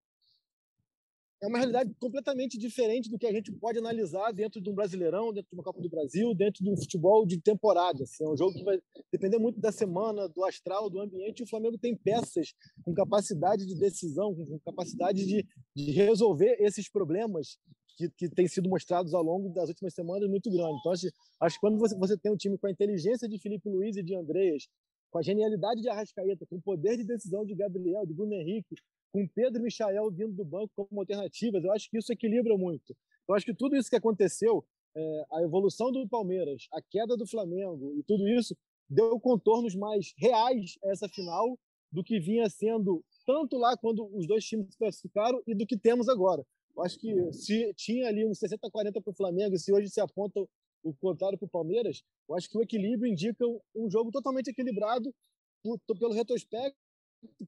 é 1.42 1.46
uma 1.48 1.58
realidade 1.58 1.92
completamente 1.98 2.56
diferente 2.56 3.10
do 3.10 3.18
que 3.18 3.26
a 3.26 3.32
gente 3.32 3.50
pode 3.50 3.76
analisar 3.76 4.32
dentro 4.32 4.60
de 4.60 4.70
um 4.70 4.74
Brasileirão, 4.74 5.32
dentro 5.32 5.50
de 5.50 5.56
uma 5.56 5.64
Copa 5.64 5.82
do 5.82 5.88
Brasil, 5.88 6.32
dentro 6.34 6.62
de 6.62 6.70
um 6.70 6.76
futebol 6.76 7.26
de 7.26 7.40
temporada. 7.40 8.04
Assim, 8.04 8.24
é 8.24 8.28
um 8.28 8.36
jogo 8.36 8.54
que 8.54 8.62
vai 8.62 8.80
depender 9.10 9.38
muito 9.38 9.60
da 9.60 9.72
semana, 9.72 10.28
do 10.28 10.44
astral, 10.44 10.88
do 10.88 11.00
ambiente. 11.00 11.40
E 11.40 11.42
o 11.42 11.48
Flamengo 11.48 11.76
tem 11.76 11.96
peças 11.96 12.54
com 12.84 12.94
capacidade 12.94 13.66
de 13.66 13.74
decisão, 13.74 14.32
com 14.32 14.56
capacidade 14.60 15.26
de, 15.26 15.44
de 15.74 15.90
resolver 15.90 16.56
esses 16.60 16.88
problemas 16.88 17.58
que, 17.96 18.08
que 18.10 18.28
têm 18.28 18.46
sido 18.46 18.70
mostrados 18.70 19.12
ao 19.12 19.22
longo 19.22 19.48
das 19.52 19.68
últimas 19.68 19.94
semanas 19.94 20.30
muito 20.30 20.48
grande. 20.48 20.78
Então, 20.78 20.92
acho, 20.92 21.08
acho 21.40 21.56
que 21.56 21.60
quando 21.60 21.76
você, 21.76 21.96
você 21.98 22.16
tem 22.16 22.30
um 22.30 22.36
time 22.36 22.56
com 22.56 22.68
a 22.68 22.70
inteligência 22.70 23.28
de 23.28 23.36
Felipe 23.40 23.68
Luiz 23.68 23.96
e 23.96 24.02
de 24.02 24.14
Andreas, 24.14 24.68
com 25.10 25.18
a 25.18 25.22
genialidade 25.22 25.82
de 25.82 25.88
Arrascaeta, 25.88 26.46
com 26.46 26.56
o 26.56 26.62
poder 26.62 26.96
de 26.96 27.04
decisão 27.04 27.44
de 27.44 27.52
Gabriel, 27.56 28.06
de 28.06 28.14
Bruno 28.14 28.32
Henrique, 28.32 28.76
com 29.12 29.28
Pedro 29.28 29.60
e 29.60 29.64
Michael 29.64 30.10
vindo 30.10 30.32
do 30.32 30.44
banco 30.44 30.72
como 30.74 31.00
alternativas. 31.00 31.62
Eu 31.62 31.72
acho 31.72 31.88
que 31.90 31.98
isso 31.98 32.12
equilibra 32.12 32.56
muito. 32.56 32.96
Eu 33.28 33.34
acho 33.34 33.44
que 33.44 33.54
tudo 33.54 33.76
isso 33.76 33.90
que 33.90 33.96
aconteceu, 33.96 34.64
é, 34.96 35.26
a 35.32 35.42
evolução 35.42 35.92
do 35.92 36.08
Palmeiras, 36.08 36.66
a 36.72 36.80
queda 36.80 37.16
do 37.16 37.26
Flamengo 37.26 37.94
e 37.96 38.02
tudo 38.02 38.26
isso, 38.28 38.56
deu 38.88 39.20
contornos 39.20 39.74
mais 39.74 40.12
reais 40.16 40.78
a 40.84 40.90
essa 40.90 41.08
final 41.08 41.58
do 41.90 42.02
que 42.02 42.18
vinha 42.18 42.48
sendo 42.48 43.04
tanto 43.26 43.56
lá 43.58 43.76
quando 43.76 44.08
os 44.16 44.26
dois 44.26 44.44
times 44.44 44.70
se 44.70 44.78
classificaram 44.78 45.40
e 45.46 45.54
do 45.54 45.66
que 45.66 45.78
temos 45.78 46.08
agora. 46.08 46.44
Eu 46.74 46.82
acho 46.82 46.98
que 46.98 47.32
se 47.32 47.72
tinha 47.74 48.08
ali 48.08 48.26
uns 48.26 48.38
60-40 48.38 49.02
para 49.02 49.10
o 49.10 49.14
Flamengo 49.14 49.54
e 49.54 49.58
se 49.58 49.72
hoje 49.72 49.90
se 49.90 50.00
aponta 50.00 50.40
o 50.82 50.94
contrário 50.94 51.38
para 51.38 51.46
o 51.46 51.50
Palmeiras, 51.50 52.02
eu 52.28 52.34
acho 52.34 52.48
que 52.48 52.58
o 52.58 52.62
equilíbrio 52.62 53.10
indica 53.10 53.44
um 53.74 53.90
jogo 53.90 54.10
totalmente 54.10 54.48
equilibrado 54.48 55.14
pelo 55.98 56.12
retrospecto 56.12 56.76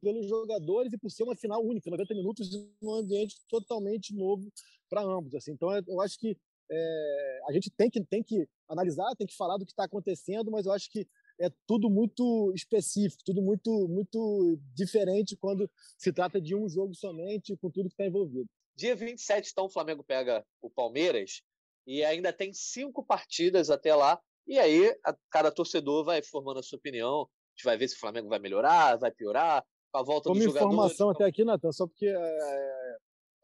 pelos 0.00 0.26
jogadores 0.26 0.92
e 0.92 0.98
por 0.98 1.10
ser 1.10 1.24
uma 1.24 1.36
final 1.36 1.64
única, 1.64 1.90
90 1.90 2.14
minutos 2.14 2.54
em 2.54 2.72
um 2.82 2.94
ambiente 2.94 3.36
totalmente 3.48 4.14
novo 4.14 4.50
para 4.88 5.02
ambos. 5.02 5.34
Assim. 5.34 5.52
Então, 5.52 5.70
eu 5.86 6.00
acho 6.00 6.18
que 6.18 6.36
é, 6.70 7.40
a 7.48 7.52
gente 7.52 7.70
tem 7.70 7.90
que, 7.90 8.02
tem 8.04 8.22
que 8.22 8.48
analisar, 8.68 9.14
tem 9.16 9.26
que 9.26 9.36
falar 9.36 9.56
do 9.56 9.64
que 9.64 9.72
está 9.72 9.84
acontecendo, 9.84 10.50
mas 10.50 10.66
eu 10.66 10.72
acho 10.72 10.90
que 10.90 11.06
é 11.40 11.50
tudo 11.66 11.90
muito 11.90 12.52
específico, 12.54 13.22
tudo 13.24 13.42
muito, 13.42 13.88
muito 13.88 14.58
diferente 14.74 15.36
quando 15.36 15.68
se 15.98 16.12
trata 16.12 16.40
de 16.40 16.54
um 16.54 16.68
jogo 16.68 16.94
somente, 16.94 17.56
com 17.56 17.70
tudo 17.70 17.88
que 17.88 17.94
está 17.94 18.06
envolvido. 18.06 18.46
Dia 18.76 18.94
27, 18.94 19.50
então, 19.50 19.66
o 19.66 19.70
Flamengo 19.70 20.02
pega 20.02 20.44
o 20.60 20.70
Palmeiras 20.70 21.42
e 21.86 22.04
ainda 22.04 22.32
tem 22.32 22.52
cinco 22.52 23.04
partidas 23.04 23.70
até 23.70 23.94
lá. 23.94 24.20
E 24.46 24.58
aí, 24.58 24.96
a, 25.04 25.16
cada 25.30 25.50
torcedor 25.50 26.04
vai 26.04 26.22
formando 26.22 26.60
a 26.60 26.62
sua 26.62 26.78
opinião, 26.78 27.28
gente 27.54 27.64
vai 27.64 27.76
ver 27.76 27.88
se 27.88 27.96
o 27.96 28.00
Flamengo 28.00 28.28
vai 28.28 28.38
melhorar, 28.38 28.96
vai 28.96 29.10
piorar, 29.10 29.64
com 29.92 29.98
a 29.98 30.02
volta 30.02 30.28
Como 30.28 30.34
dos 30.34 30.44
jogadores. 30.44 30.74
informação 30.74 31.10
até 31.10 31.24
aqui, 31.24 31.44
Natan, 31.44 31.72
só 31.72 31.86
porque 31.86 32.06
é, 32.06 32.96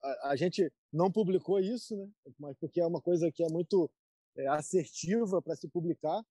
a, 0.03 0.31
a, 0.31 0.37
gente 0.37 0.71
não 0.93 1.11
publicou 1.11 1.61
isso, 1.61 1.97
né? 1.97 2.09
Mas 2.39 2.57
porque 2.59 2.81
é 2.81 2.87
uma 2.87 3.01
coisa 3.01 3.31
que 3.31 3.45
é 3.45 3.49
muito 3.49 3.91
é, 4.37 4.49
assertiva 4.49 5.41
para 5.41 5.55
se 5.55 5.69
publicar. 5.69 6.23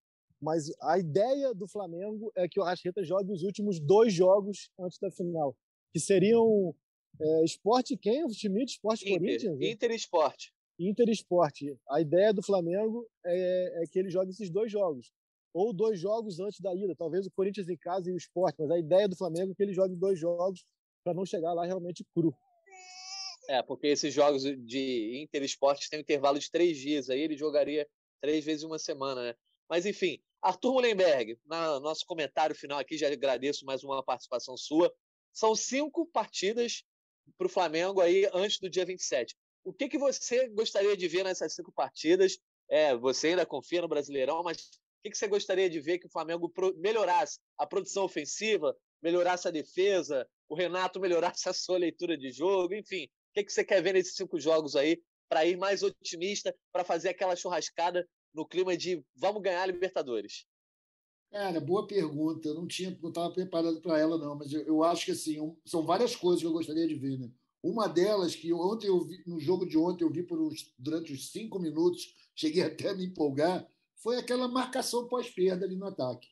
Mas 0.42 0.72
a 0.82 0.98
ideia 0.98 1.54
do 1.54 1.68
Flamengo 1.68 2.32
é 2.36 2.48
que 2.48 2.60
o 2.60 2.64
Arrascaeta 2.64 3.04
jogue 3.04 3.32
os 3.34 3.44
últimos 3.44 3.80
dois 3.80 4.14
jogos 4.14 4.70
antes 4.80 4.98
da 4.98 5.12
final, 5.12 5.56
que 5.92 6.00
seriam 6.00 6.74
é, 7.20 7.44
Sport 7.44 7.92
quem? 8.02 8.24
O 8.24 8.30
Schmidt, 8.30 8.72
Sport 8.72 9.02
Inter, 9.02 9.20
Corinthians? 9.20 9.62
Inter 9.62 9.92
Sport. 9.92 10.46
Inter 10.80 11.10
Sport. 11.10 11.62
A 11.90 12.00
ideia 12.00 12.34
do 12.34 12.42
Flamengo 12.42 13.06
é, 13.26 13.84
é 13.84 13.88
que 13.88 14.00
ele 14.00 14.10
jogue 14.10 14.32
esses 14.32 14.50
dois 14.50 14.72
jogos 14.72 15.12
ou 15.54 15.74
dois 15.74 16.00
jogos 16.00 16.40
antes 16.40 16.60
da 16.60 16.74
ida, 16.74 16.96
talvez 16.96 17.26
o 17.26 17.32
Corinthians 17.32 17.70
em 17.70 17.78
casa 17.78 18.10
e 18.10 18.14
o 18.14 18.18
Sport, 18.18 18.56
mas 18.60 18.72
a 18.72 18.78
ideia 18.78 19.08
do 19.08 19.16
Flamengo 19.16 19.52
é 19.52 19.56
que 19.56 19.64
ele 19.64 19.74
jogue 19.74 19.96
dois 19.96 20.20
jogos 20.20 20.66
para 21.04 21.14
não 21.14 21.26
chegar 21.26 21.54
lá 21.54 21.66
realmente 21.66 22.06
cru. 22.14 22.34
É, 23.48 23.64
porque 23.64 23.88
esses 23.88 24.14
jogos 24.14 24.44
de 24.44 25.22
Inter 25.24 25.44
Esporte 25.44 25.90
têm 25.90 26.00
um 26.00 26.02
intervalo 26.02 26.38
de 26.38 26.52
três 26.52 26.78
dias, 26.78 27.10
aí 27.10 27.20
ele 27.20 27.36
jogaria 27.36 27.88
três 28.22 28.46
vezes 28.46 28.64
uma 28.64 28.78
semana, 28.78 29.24
né? 29.24 29.36
Mas 29.68 29.86
enfim, 29.86 30.22
Arthur 30.42 30.74
Mullenberg, 30.74 31.38
no 31.46 31.80
nosso 31.80 32.06
comentário 32.06 32.56
final 32.56 32.80
aqui, 32.80 32.98
já 32.98 33.08
agradeço 33.08 33.66
mais 33.66 33.84
uma 33.84 34.04
participação 34.04 34.56
sua. 34.56 34.94
São 35.34 35.56
cinco 35.56 36.06
partidas 36.06 36.84
para 37.38 37.48
o 37.48 37.50
Flamengo 37.50 38.02
aí 38.02 38.30
antes 38.34 38.60
do 38.60 38.70
dia 38.70 38.86
27. 38.86 39.36
O 39.64 39.74
que, 39.74 39.90
que 39.90 39.98
você 39.98 40.48
gostaria 40.50 40.96
de 40.96 41.08
ver 41.08 41.24
nessas 41.24 41.54
cinco 41.54 41.72
partidas? 41.72 42.38
É, 42.70 42.96
você 42.96 43.30
ainda 43.30 43.46
confia 43.46 43.82
no 43.82 43.88
Brasileirão, 43.88 44.44
mas 44.44 44.80
que, 45.02 45.10
que 45.10 45.18
você 45.18 45.28
gostaria 45.28 45.70
de 45.70 45.80
ver 45.80 46.00
que 46.00 46.08
o 46.08 46.12
Flamengo 46.12 46.52
melhorasse 46.78 47.40
a 47.58 47.66
produção 47.66 48.04
ofensiva, 48.04 48.76
melhorasse 49.02 49.48
a 49.48 49.52
defesa, 49.52 50.28
o 50.48 50.56
Renato 50.56 51.00
melhorasse 51.02 51.48
a 51.48 51.54
sua 51.54 51.78
leitura 51.78 52.18
de 52.18 52.32
jogo, 52.32 52.74
enfim. 52.74 53.06
O 53.06 53.34
que, 53.34 53.44
que 53.44 53.52
você 53.52 53.64
quer 53.64 53.82
ver 53.82 53.94
nesses 53.94 54.16
cinco 54.16 54.40
jogos 54.40 54.76
aí 54.76 55.02
para 55.30 55.46
ir 55.46 55.58
mais 55.58 55.84
otimista, 55.84 56.56
para 56.72 56.84
fazer 56.84 57.10
aquela 57.10 57.36
churrascada 57.36 58.08
no 58.34 58.48
clima 58.48 58.76
de 58.76 59.04
vamos 59.16 59.42
ganhar 59.42 59.62
a 59.62 59.66
Libertadores? 59.68 60.46
Cara, 61.32 61.60
boa 61.60 61.86
pergunta. 61.86 62.48
Eu 62.48 62.56
não 62.56 62.68
tinha, 62.68 62.98
não 63.02 63.10
estava 63.10 63.32
preparado 63.32 63.80
para 63.82 64.00
ela 64.00 64.18
não, 64.18 64.36
mas 64.36 64.52
eu, 64.52 64.62
eu, 64.62 64.84
acho 64.84 65.06
que 65.06 65.12
assim 65.12 65.38
são 65.64 65.86
várias 65.86 66.16
coisas 66.16 66.42
que 66.42 66.48
eu 66.48 66.52
gostaria 66.52 66.88
de 66.88 66.96
ver, 66.96 67.20
né? 67.20 67.32
Uma 67.62 67.88
delas 67.88 68.36
que 68.36 68.52
ontem 68.54 68.88
eu 68.88 69.04
vi, 69.06 69.22
no 69.28 69.40
jogo 69.40 69.66
de 69.66 69.78
ontem 69.78 70.04
eu 70.04 70.10
vi 70.10 70.24
por 70.24 70.40
uns, 70.40 70.74
durante 70.78 71.14
os 71.14 71.30
cinco 71.32 71.60
minutos, 71.60 72.16
cheguei 72.34 72.64
até 72.64 72.90
a 72.90 72.96
me 72.96 73.06
empolgar 73.06 73.68
foi 74.00 74.18
aquela 74.18 74.48
marcação 74.48 75.08
pós-perda 75.08 75.66
ali 75.66 75.76
no 75.76 75.86
ataque. 75.86 76.28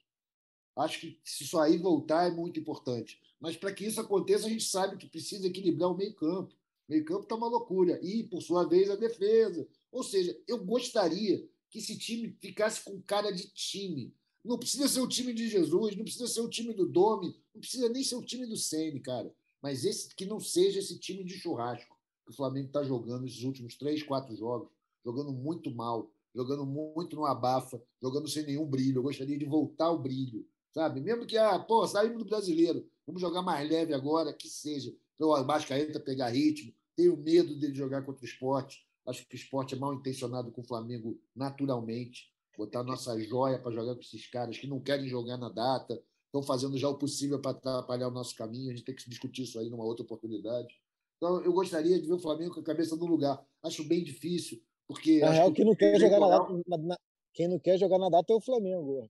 Acho 0.75 0.99
que 0.99 1.19
se 1.23 1.43
isso 1.43 1.57
aí 1.59 1.77
voltar 1.77 2.27
é 2.27 2.31
muito 2.31 2.59
importante. 2.59 3.19
Mas 3.39 3.55
para 3.55 3.73
que 3.73 3.85
isso 3.85 3.99
aconteça, 3.99 4.47
a 4.47 4.49
gente 4.49 4.63
sabe 4.63 4.97
que 4.97 5.07
precisa 5.07 5.47
equilibrar 5.47 5.91
o 5.91 5.97
meio-campo. 5.97 6.53
O 6.53 6.91
meio-campo 6.91 7.23
está 7.23 7.35
uma 7.35 7.47
loucura. 7.47 7.99
E, 8.03 8.23
por 8.23 8.41
sua 8.41 8.63
vez, 8.63 8.89
a 8.89 8.95
defesa. 8.95 9.67
Ou 9.91 10.03
seja, 10.03 10.39
eu 10.47 10.63
gostaria 10.63 11.47
que 11.69 11.79
esse 11.79 11.97
time 11.97 12.35
ficasse 12.39 12.83
com 12.83 13.01
cara 13.01 13.31
de 13.31 13.47
time. 13.49 14.13
Não 14.43 14.57
precisa 14.57 14.87
ser 14.87 15.01
o 15.01 15.07
time 15.07 15.33
de 15.33 15.49
Jesus, 15.49 15.95
não 15.95 16.03
precisa 16.03 16.27
ser 16.27 16.39
o 16.39 16.49
time 16.49 16.73
do 16.73 16.87
Domi, 16.87 17.35
não 17.53 17.59
precisa 17.59 17.89
nem 17.89 18.01
ser 18.01 18.15
o 18.15 18.23
time 18.23 18.45
do 18.45 18.55
Sene, 18.55 18.99
cara. 19.01 19.33
Mas 19.61 19.83
esse 19.83 20.15
que 20.15 20.25
não 20.25 20.39
seja 20.39 20.79
esse 20.79 20.97
time 20.97 21.23
de 21.25 21.33
churrasco 21.33 21.97
que 22.23 22.31
o 22.31 22.35
Flamengo 22.35 22.67
está 22.67 22.83
jogando 22.83 23.25
esses 23.25 23.43
últimos 23.43 23.75
três, 23.75 24.03
quatro 24.03 24.33
jogos, 24.35 24.69
jogando 25.03 25.33
muito 25.33 25.69
mal 25.69 26.09
jogando 26.37 26.67
muito 26.67 27.15
no 27.15 27.25
abafa, 27.25 27.81
jogando 27.99 28.27
sem 28.27 28.45
nenhum 28.45 28.67
brilho. 28.67 28.99
Eu 28.99 29.03
gostaria 29.03 29.37
de 29.37 29.45
voltar 29.45 29.85
ao 29.85 29.97
brilho, 29.97 30.47
sabe? 30.71 31.01
Mesmo 31.01 31.25
que, 31.25 31.35
ah, 31.35 31.57
pô, 31.57 31.87
saímos 31.87 32.19
do 32.19 32.25
brasileiro, 32.25 32.87
vamos 33.07 33.19
jogar 33.19 33.41
mais 33.41 33.67
leve 33.67 33.91
agora, 33.91 34.31
que 34.31 34.47
seja. 34.47 34.95
Então, 35.15 35.29
o 35.29 35.43
Bascaeta 35.43 35.99
pegar 35.99 36.29
ritmo, 36.29 36.71
tenho 36.95 37.17
medo 37.17 37.57
dele 37.59 37.73
jogar 37.73 38.03
contra 38.03 38.21
o 38.21 38.27
esporte. 38.27 38.85
Acho 39.07 39.27
que 39.27 39.35
o 39.35 39.37
esporte 39.37 39.73
é 39.73 39.77
mal 39.79 39.95
intencionado 39.95 40.51
com 40.51 40.61
o 40.61 40.67
Flamengo 40.67 41.19
naturalmente. 41.35 42.31
Botar 42.55 42.83
nossa 42.83 43.19
joia 43.19 43.57
para 43.57 43.71
jogar 43.71 43.95
com 43.95 44.01
esses 44.01 44.27
caras 44.27 44.57
que 44.57 44.67
não 44.67 44.79
querem 44.79 45.07
jogar 45.07 45.37
na 45.37 45.49
data, 45.49 45.99
estão 46.25 46.43
fazendo 46.43 46.77
já 46.77 46.87
o 46.87 46.97
possível 46.97 47.39
para 47.39 47.51
atrapalhar 47.51 48.09
o 48.09 48.11
nosso 48.11 48.35
caminho. 48.35 48.71
A 48.71 48.75
gente 48.75 48.85
tem 48.85 48.95
que 48.95 49.09
discutir 49.09 49.43
isso 49.43 49.59
aí 49.59 49.69
numa 49.69 49.83
outra 49.83 50.03
oportunidade. 50.03 50.75
Então, 51.17 51.41
eu 51.43 51.51
gostaria 51.51 51.99
de 51.99 52.07
ver 52.07 52.13
o 52.13 52.19
Flamengo 52.19 52.53
com 52.53 52.59
a 52.59 52.63
cabeça 52.63 52.95
no 52.95 53.05
lugar. 53.05 53.43
Acho 53.63 53.83
bem 53.83 54.03
difícil. 54.03 54.61
Porque 54.87 55.19
na 55.19 55.31
real, 55.31 55.49
que 55.49 55.57
quem 55.57 55.65
não 55.65 55.75
quer 55.75 55.99
jogar 55.99 56.19
na 56.19 56.29
data, 56.29 56.61
na, 56.65 56.77
na, 56.77 56.97
quem 57.33 57.47
não 57.47 57.59
quer 57.59 57.77
jogar 57.77 57.97
na 57.97 58.09
data 58.09 58.33
é 58.33 58.35
o 58.35 58.41
Flamengo. 58.41 59.09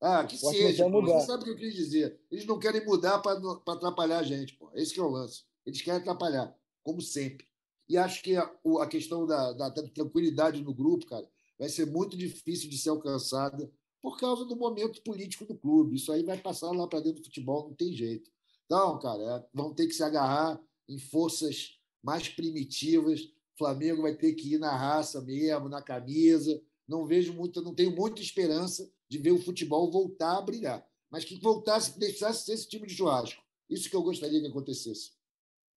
Ah, 0.00 0.24
que 0.24 0.36
seja. 0.36 0.90
Pô, 0.90 1.02
você 1.02 1.26
sabe 1.26 1.42
o 1.42 1.44
que 1.44 1.50
eu 1.52 1.56
quis 1.56 1.74
dizer. 1.74 2.20
Eles 2.30 2.44
não 2.44 2.58
querem 2.58 2.84
mudar 2.84 3.20
para 3.20 3.38
atrapalhar 3.68 4.18
a 4.18 4.22
gente. 4.22 4.54
Pô. 4.56 4.70
Esse 4.74 4.92
que 4.92 5.00
é 5.00 5.02
o 5.02 5.08
lance. 5.08 5.44
Eles 5.64 5.80
querem 5.80 6.00
atrapalhar, 6.00 6.54
como 6.82 7.00
sempre. 7.00 7.46
E 7.88 7.96
acho 7.96 8.22
que 8.22 8.36
a, 8.36 8.50
a 8.80 8.86
questão 8.86 9.26
da, 9.26 9.52
da, 9.52 9.68
da, 9.68 9.88
tranquilidade 9.88 10.62
no 10.62 10.74
grupo, 10.74 11.06
cara, 11.06 11.26
vai 11.58 11.68
ser 11.68 11.86
muito 11.86 12.16
difícil 12.16 12.68
de 12.68 12.76
ser 12.76 12.90
alcançada 12.90 13.70
por 14.02 14.18
causa 14.18 14.44
do 14.44 14.56
momento 14.56 15.02
político 15.02 15.46
do 15.46 15.56
clube. 15.56 15.96
Isso 15.96 16.12
aí 16.12 16.22
vai 16.22 16.38
passar 16.38 16.70
lá 16.70 16.86
para 16.86 17.00
dentro 17.00 17.20
do 17.20 17.26
futebol, 17.26 17.68
não 17.68 17.74
tem 17.74 17.94
jeito. 17.94 18.30
Então, 18.66 18.98
cara, 18.98 19.22
é, 19.22 19.46
vão 19.54 19.72
ter 19.72 19.86
que 19.86 19.94
se 19.94 20.02
agarrar 20.02 20.60
em 20.88 20.98
forças 20.98 21.78
mais 22.02 22.28
primitivas 22.28 23.20
Flamengo 23.56 24.02
vai 24.02 24.14
ter 24.14 24.34
que 24.34 24.54
ir 24.54 24.58
na 24.58 24.76
raça 24.76 25.20
mesmo, 25.20 25.68
na 25.68 25.82
camisa. 25.82 26.60
Não 26.86 27.06
vejo 27.06 27.32
muito, 27.32 27.62
não 27.62 27.74
tenho 27.74 27.94
muita 27.94 28.20
esperança 28.20 28.90
de 29.08 29.18
ver 29.18 29.32
o 29.32 29.42
futebol 29.42 29.90
voltar 29.90 30.38
a 30.38 30.42
brilhar. 30.42 30.86
Mas 31.10 31.24
que 31.24 31.38
voltasse, 31.40 31.98
deixasse 31.98 32.44
ser 32.44 32.52
esse 32.54 32.68
time 32.68 32.86
de 32.86 32.94
churrasco. 32.94 33.42
Isso 33.70 33.88
que 33.88 33.96
eu 33.96 34.02
gostaria 34.02 34.40
que 34.40 34.46
acontecesse. 34.46 35.12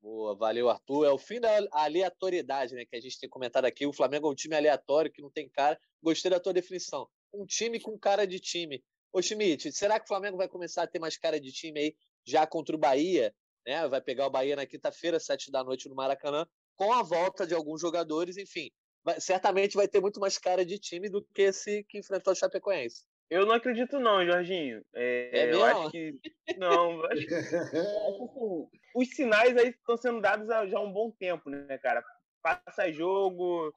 Boa, 0.02 0.36
valeu, 0.36 0.70
Arthur. 0.70 1.06
É 1.06 1.12
o 1.12 1.18
fim 1.18 1.40
da 1.40 1.50
aleatoriedade, 1.72 2.76
né? 2.76 2.86
Que 2.86 2.96
a 2.96 3.02
gente 3.02 3.20
tem 3.20 3.30
comentado 3.30 3.66
aqui. 3.66 3.86
O 3.86 3.94
Flamengo 3.94 4.28
é 4.28 4.32
um 4.32 4.36
time 4.36 4.56
aleatório, 4.56 5.12
que 5.12 5.22
não 5.22 5.30
tem 5.30 5.50
cara. 5.50 5.80
Gostei 6.02 6.32
da 6.32 6.40
tua 6.40 6.54
definição. 6.54 7.08
Um 7.34 7.46
time 7.46 7.80
com 7.80 7.98
cara 7.98 8.26
de 8.26 8.40
time. 8.40 8.84
Ô, 9.12 9.22
Schmidt, 9.22 9.72
será 9.72 10.00
que 10.00 10.06
o 10.06 10.08
Flamengo 10.08 10.38
vai 10.38 10.48
começar 10.48 10.84
a 10.84 10.88
ter 10.88 11.00
mais 11.00 11.18
cara 11.18 11.40
de 11.40 11.52
time 11.52 11.80
aí 11.80 11.96
já 12.26 12.46
contra 12.46 12.76
o 12.76 12.80
Bahia? 12.80 13.34
Né? 13.66 13.88
Vai 13.88 14.02
pegar 14.02 14.28
o 14.28 14.30
Bahia 14.30 14.56
na 14.56 14.66
quinta-feira, 14.66 15.20
sete 15.20 15.52
da 15.52 15.64
noite 15.64 15.90
no 15.90 15.96
Maracanã, 15.96 16.48
com 16.78 16.94
a 16.94 17.04
volta 17.04 17.46
de 17.46 17.54
alguns 17.54 17.82
jogadores, 17.82 18.38
enfim. 18.38 18.70
Vai, 19.04 19.20
certamente 19.20 19.76
vai 19.76 19.88
ter 19.88 20.00
muito 20.00 20.20
mais 20.20 20.38
cara 20.38 20.66
de 20.66 20.80
time 20.80 21.10
do 21.10 21.22
que 21.34 21.42
esse 21.44 21.84
que 21.90 21.98
enfrentou 21.98 22.34
o 22.34 22.36
Chapecoense. 22.36 23.04
Eu 23.30 23.46
não 23.46 23.56
acredito 23.56 24.00
não, 24.00 24.26
Jorginho. 24.26 24.82
É, 24.96 25.30
é 25.34 25.54
eu 25.54 25.66
acho 25.66 25.92
que 25.92 26.14
não. 26.58 27.04
Acho 27.06 27.28
que, 27.28 27.34
assim, 27.34 28.70
os 28.96 29.10
sinais 29.10 29.58
aí 29.58 29.70
estão 29.70 29.98
sendo 29.98 30.22
dados 30.22 30.50
há 30.50 30.66
já 30.66 30.78
há 30.78 30.82
um 30.82 30.94
bom 30.94 31.12
tempo, 31.12 31.50
né, 31.50 31.78
cara? 31.80 32.02
Passa 32.42 32.90
jogo, 32.92 33.74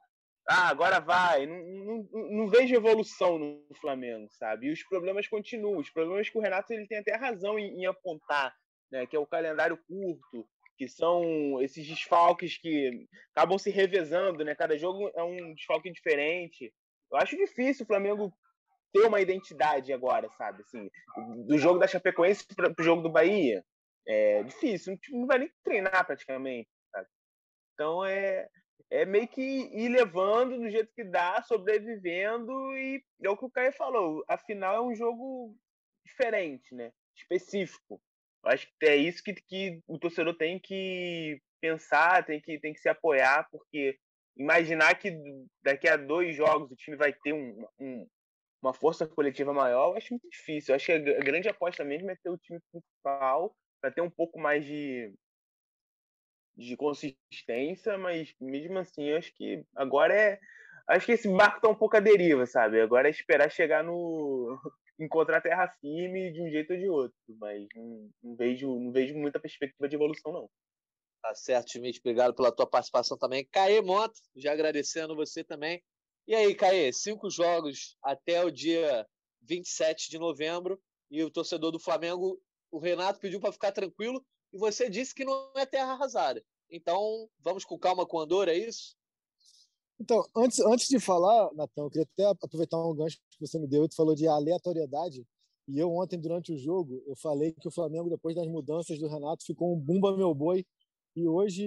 ah, 0.48 0.68
agora 0.68 1.00
vai. 1.00 1.46
Não, 1.46 1.56
não, 1.56 2.08
não, 2.30 2.48
vejo 2.48 2.74
evolução 2.74 3.38
no 3.38 3.64
Flamengo, 3.80 4.28
sabe? 4.32 4.66
E 4.66 4.72
os 4.72 4.82
problemas 4.82 5.28
continuam. 5.28 5.78
Os 5.78 5.90
problemas 5.90 6.28
que 6.28 6.38
o 6.38 6.40
Renato 6.40 6.72
ele 6.72 6.86
tem 6.86 6.98
até 6.98 7.14
razão 7.14 7.58
em, 7.58 7.80
em 7.80 7.86
apontar, 7.86 8.52
né? 8.90 9.06
Que 9.06 9.16
é 9.16 9.18
o 9.18 9.26
calendário 9.26 9.78
curto, 9.86 10.48
que 10.80 10.88
são 10.88 11.60
esses 11.60 11.86
desfalques 11.86 12.56
que 12.56 13.06
acabam 13.36 13.58
se 13.58 13.68
revezando, 13.68 14.42
né? 14.42 14.54
Cada 14.54 14.78
jogo 14.78 15.10
é 15.14 15.22
um 15.22 15.52
desfalque 15.52 15.92
diferente. 15.92 16.72
Eu 17.12 17.18
acho 17.18 17.36
difícil 17.36 17.84
o 17.84 17.86
Flamengo 17.86 18.32
ter 18.90 19.06
uma 19.06 19.20
identidade 19.20 19.92
agora, 19.92 20.30
sabe? 20.38 20.62
Assim, 20.62 20.90
do 21.46 21.58
jogo 21.58 21.78
da 21.78 21.86
Chapecoense 21.86 22.46
para 22.56 22.72
o 22.78 22.82
jogo 22.82 23.02
do 23.02 23.10
Bahia. 23.10 23.62
É 24.08 24.42
difícil, 24.42 24.98
não 25.10 25.26
vai 25.26 25.40
nem 25.40 25.52
treinar 25.62 26.06
praticamente, 26.06 26.70
sabe? 26.90 27.06
Então 27.74 28.02
é, 28.02 28.48
é 28.88 29.04
meio 29.04 29.28
que 29.28 29.42
ir 29.42 29.90
levando 29.90 30.56
do 30.56 30.70
jeito 30.70 30.94
que 30.94 31.04
dá, 31.04 31.42
sobrevivendo, 31.42 32.52
e 32.78 33.04
é 33.22 33.28
o 33.28 33.36
que 33.36 33.44
o 33.44 33.50
Caio 33.50 33.72
falou, 33.74 34.24
afinal 34.26 34.76
é 34.76 34.80
um 34.80 34.94
jogo 34.94 35.54
diferente, 36.06 36.74
né? 36.74 36.90
Específico. 37.14 38.00
Acho 38.44 38.66
que 38.78 38.86
é 38.86 38.96
isso 38.96 39.22
que, 39.22 39.34
que 39.34 39.80
o 39.86 39.98
torcedor 39.98 40.34
tem 40.34 40.58
que 40.58 41.40
pensar, 41.60 42.24
tem 42.24 42.40
que, 42.40 42.58
tem 42.58 42.72
que 42.72 42.80
se 42.80 42.88
apoiar, 42.88 43.46
porque 43.50 43.98
imaginar 44.36 44.94
que 44.98 45.12
daqui 45.62 45.88
a 45.88 45.96
dois 45.96 46.34
jogos 46.34 46.70
o 46.70 46.76
time 46.76 46.96
vai 46.96 47.12
ter 47.12 47.34
um, 47.34 47.66
um, 47.78 48.06
uma 48.62 48.72
força 48.72 49.06
coletiva 49.06 49.52
maior, 49.52 49.90
eu 49.90 49.96
acho 49.96 50.12
muito 50.14 50.28
difícil. 50.30 50.72
Eu 50.72 50.76
acho 50.76 50.86
que 50.86 50.92
a 50.92 51.20
grande 51.20 51.48
aposta 51.48 51.84
mesmo 51.84 52.10
é 52.10 52.16
ter 52.16 52.30
o 52.30 52.38
time 52.38 52.60
principal 52.70 53.54
para 53.80 53.90
ter 53.90 54.00
um 54.00 54.10
pouco 54.10 54.38
mais 54.38 54.64
de, 54.64 55.12
de 56.56 56.76
consistência, 56.76 57.96
mas 57.98 58.34
mesmo 58.40 58.78
assim, 58.78 59.04
eu 59.04 59.18
acho 59.18 59.32
que 59.34 59.64
agora 59.74 60.14
é. 60.14 60.38
Acho 60.88 61.06
que 61.06 61.12
esse 61.12 61.28
barco 61.28 61.60
tá 61.60 61.68
um 61.68 61.74
pouco 61.74 61.96
à 61.96 62.00
deriva, 62.00 62.44
sabe? 62.46 62.80
Agora 62.80 63.08
é 63.08 63.10
esperar 63.10 63.50
chegar 63.50 63.82
no. 63.84 64.58
Encontrar 65.04 65.40
terra 65.40 65.68
firme 65.80 66.32
de 66.32 66.42
um 66.42 66.50
jeito 66.50 66.72
ou 66.72 66.78
de 66.78 66.88
outro. 66.88 67.16
Mas 67.38 67.66
não, 67.74 68.10
não 68.22 68.36
vejo, 68.36 68.78
não 68.78 68.92
vejo 68.92 69.16
muita 69.16 69.40
perspectiva 69.40 69.88
de 69.88 69.96
evolução, 69.96 70.32
não. 70.32 70.50
Tá 71.22 71.34
certo, 71.34 71.70
Schmidt. 71.70 72.00
Obrigado 72.00 72.34
pela 72.34 72.52
tua 72.52 72.66
participação 72.66 73.16
também. 73.16 73.46
Caê 73.50 73.80
Moto, 73.80 74.18
já 74.36 74.52
agradecendo 74.52 75.16
você 75.16 75.44
também. 75.44 75.82
E 76.26 76.34
aí, 76.34 76.54
Caê, 76.54 76.92
cinco 76.92 77.28
jogos 77.30 77.96
até 78.02 78.44
o 78.44 78.50
dia 78.50 79.06
27 79.42 80.10
de 80.10 80.18
novembro. 80.18 80.80
E 81.10 81.22
o 81.22 81.30
torcedor 81.30 81.72
do 81.72 81.80
Flamengo, 81.80 82.40
o 82.70 82.78
Renato 82.78 83.20
pediu 83.20 83.40
para 83.40 83.52
ficar 83.52 83.72
tranquilo. 83.72 84.24
E 84.52 84.58
você 84.58 84.88
disse 84.88 85.14
que 85.14 85.24
não 85.24 85.52
é 85.56 85.66
terra 85.66 85.92
arrasada. 85.92 86.42
Então, 86.70 87.28
vamos 87.40 87.64
com 87.64 87.78
calma 87.78 88.06
com 88.06 88.16
o 88.16 88.20
Andor, 88.20 88.48
é 88.48 88.54
isso? 88.54 88.96
Então, 90.00 90.24
antes, 90.34 90.58
antes 90.60 90.88
de 90.88 90.98
falar, 90.98 91.52
Natão, 91.52 91.84
eu 91.84 91.90
queria 91.90 92.08
até 92.10 92.24
aproveitar 92.42 92.82
um 92.82 92.94
gancho 92.94 93.18
que 93.30 93.46
você 93.46 93.58
me 93.58 93.66
deu. 93.66 93.86
Tu 93.86 93.94
falou 93.94 94.14
de 94.14 94.26
aleatoriedade. 94.26 95.26
E 95.68 95.78
eu 95.78 95.94
ontem, 95.94 96.18
durante 96.18 96.52
o 96.52 96.58
jogo, 96.58 97.02
eu 97.06 97.14
falei 97.16 97.52
que 97.52 97.68
o 97.68 97.70
Flamengo, 97.70 98.08
depois 98.08 98.34
das 98.34 98.46
mudanças 98.48 98.98
do 98.98 99.06
Renato, 99.08 99.44
ficou 99.44 99.74
um 99.74 99.78
bumba 99.78 100.16
meu 100.16 100.34
boi. 100.34 100.64
E 101.14 101.28
hoje, 101.28 101.66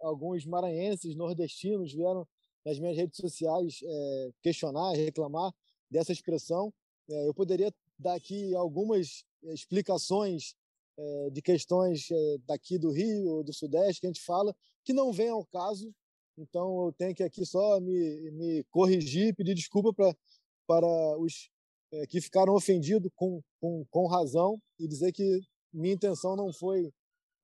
alguns 0.00 0.46
maranhenses, 0.46 1.14
nordestinos, 1.14 1.92
vieram 1.92 2.26
nas 2.64 2.78
minhas 2.78 2.96
redes 2.96 3.18
sociais 3.18 3.80
é, 3.84 4.30
questionar, 4.42 4.92
reclamar 4.94 5.52
dessa 5.90 6.10
expressão. 6.10 6.72
É, 7.08 7.28
eu 7.28 7.34
poderia 7.34 7.72
dar 7.98 8.14
aqui 8.14 8.54
algumas 8.54 9.24
explicações 9.42 10.54
é, 10.96 11.30
de 11.30 11.42
questões 11.42 12.10
é, 12.10 12.36
daqui 12.46 12.78
do 12.78 12.90
Rio 12.90 13.28
ou 13.28 13.44
do 13.44 13.52
Sudeste 13.52 14.00
que 14.00 14.06
a 14.06 14.10
gente 14.10 14.24
fala 14.24 14.56
que 14.84 14.92
não 14.92 15.12
vem 15.12 15.28
ao 15.28 15.44
caso. 15.46 15.94
Então 16.38 16.86
eu 16.86 16.92
tenho 16.92 17.14
que 17.14 17.22
aqui 17.22 17.44
só 17.44 17.80
me, 17.80 18.30
me 18.32 18.64
corrigir, 18.70 19.34
pedir 19.34 19.54
desculpa 19.54 19.92
pra, 19.92 20.14
para 20.66 21.18
os 21.18 21.50
é, 21.92 22.06
que 22.06 22.20
ficaram 22.20 22.54
ofendidos 22.54 23.10
com, 23.14 23.42
com, 23.60 23.84
com 23.90 24.06
razão 24.06 24.60
e 24.78 24.86
dizer 24.86 25.12
que 25.12 25.40
minha 25.72 25.94
intenção 25.94 26.36
não 26.36 26.52
foi 26.52 26.92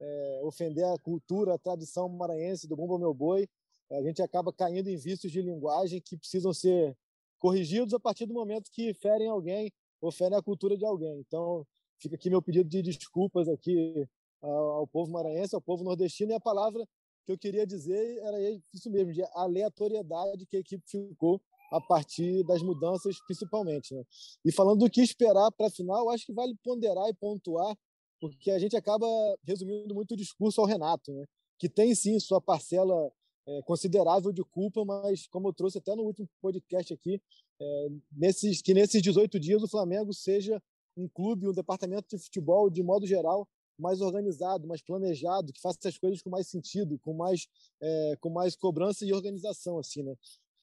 é, 0.01 0.41
ofender 0.45 0.85
a 0.85 0.99
cultura, 0.99 1.55
a 1.55 1.59
tradição 1.59 2.09
maranhense 2.09 2.69
do 2.69 2.77
Bumba 2.77 2.99
Meu 2.99 3.13
Boi. 3.13 3.49
A 3.91 4.03
gente 4.03 4.23
acaba 4.23 4.53
caindo 4.53 4.89
em 4.89 4.97
vícios 4.97 5.31
de 5.31 5.43
linguagem 5.43 6.01
que 6.01 6.17
precisam 6.17 6.53
ser 6.53 6.97
corrigidos 7.39 7.93
a 7.93 8.01
partir 8.01 8.27
do 8.27 8.35
momento 8.35 8.71
que 8.71 8.95
ferem 8.95 9.29
alguém 9.29 9.71
ou 10.01 10.11
ferem 10.11 10.39
a 10.39 10.43
cultura 10.43 10.77
de 10.77 10.85
alguém. 10.85 11.21
Então, 11.21 11.67
Fica 12.05 12.17
aqui 12.17 12.29
meu 12.29 12.43
pedido 12.43 12.69
de 12.69 12.83
desculpas 12.83 13.49
aqui 13.49 14.07
ao 14.43 14.87
povo 14.87 15.11
maranhense, 15.11 15.55
ao 15.55 15.63
povo 15.63 15.83
nordestino, 15.83 16.33
e 16.33 16.35
a 16.35 16.41
palavra 16.41 16.87
que 17.25 17.33
eu 17.33 17.39
queria 17.39 17.67
dizer 17.67 18.19
era 18.19 18.39
isso 18.73 18.91
mesmo, 18.91 19.13
de 19.13 19.23
aleatoriedade 19.35 20.47
que 20.47 20.57
a 20.57 20.61
equipe 20.61 20.85
ficou 20.87 21.41
a 21.73 21.81
partir 21.81 22.45
das 22.45 22.63
mudanças, 22.63 23.17
principalmente. 23.27 23.95
Né? 23.95 24.05
E 24.45 24.53
falando 24.53 24.81
do 24.81 24.91
que 24.91 25.01
esperar 25.01 25.51
para 25.53 25.67
a 25.67 25.71
final, 25.71 26.11
acho 26.11 26.27
que 26.27 26.33
vale 26.33 26.55
ponderar 26.63 27.09
e 27.09 27.15
pontuar, 27.15 27.77
porque 28.21 28.51
a 28.51 28.59
gente 28.59 28.77
acaba 28.77 29.07
resumindo 29.45 29.95
muito 29.95 30.13
o 30.13 30.17
discurso 30.17 30.61
ao 30.61 30.67
Renato, 30.67 31.13
né? 31.13 31.25
que 31.59 31.69
tem 31.69 31.95
sim 31.95 32.19
sua 32.21 32.41
parcela 32.41 33.11
é, 33.47 33.63
considerável 33.63 34.33
de 34.33 34.43
culpa, 34.45 34.85
mas 34.85 35.27
como 35.27 35.49
eu 35.49 35.53
trouxe 35.53 35.79
até 35.79 35.95
no 35.95 36.03
último 36.03 36.29
podcast 36.41 36.93
aqui, 36.93 37.21
é, 37.61 37.89
nesses, 38.13 38.63
que 38.63 38.75
nesses 38.75 39.03
18 39.03 39.39
dias 39.39 39.63
o 39.63 39.69
Flamengo 39.69 40.13
seja 40.13 40.63
um 40.97 41.09
clube, 41.09 41.49
um 41.49 41.53
departamento 41.53 42.17
de 42.17 42.23
futebol, 42.23 42.71
de 42.71 42.83
modo 42.83 43.07
geral, 43.07 43.49
mais 43.79 44.01
organizado, 44.01 44.67
mais 44.67 44.83
planejado, 44.83 45.53
que 45.53 45.61
faça 45.61 45.89
as 45.89 45.99
coisas 45.99 46.23
com 46.23 46.31
mais 46.31 46.49
sentido, 46.49 46.99
com 46.99 47.15
mais, 47.15 47.49
é, 47.81 48.17
com 48.21 48.31
mais 48.31 48.57
cobrança 48.57 49.05
e 49.05 49.13
organização, 49.13 49.79
assim, 49.79 50.03
né? 50.03 50.15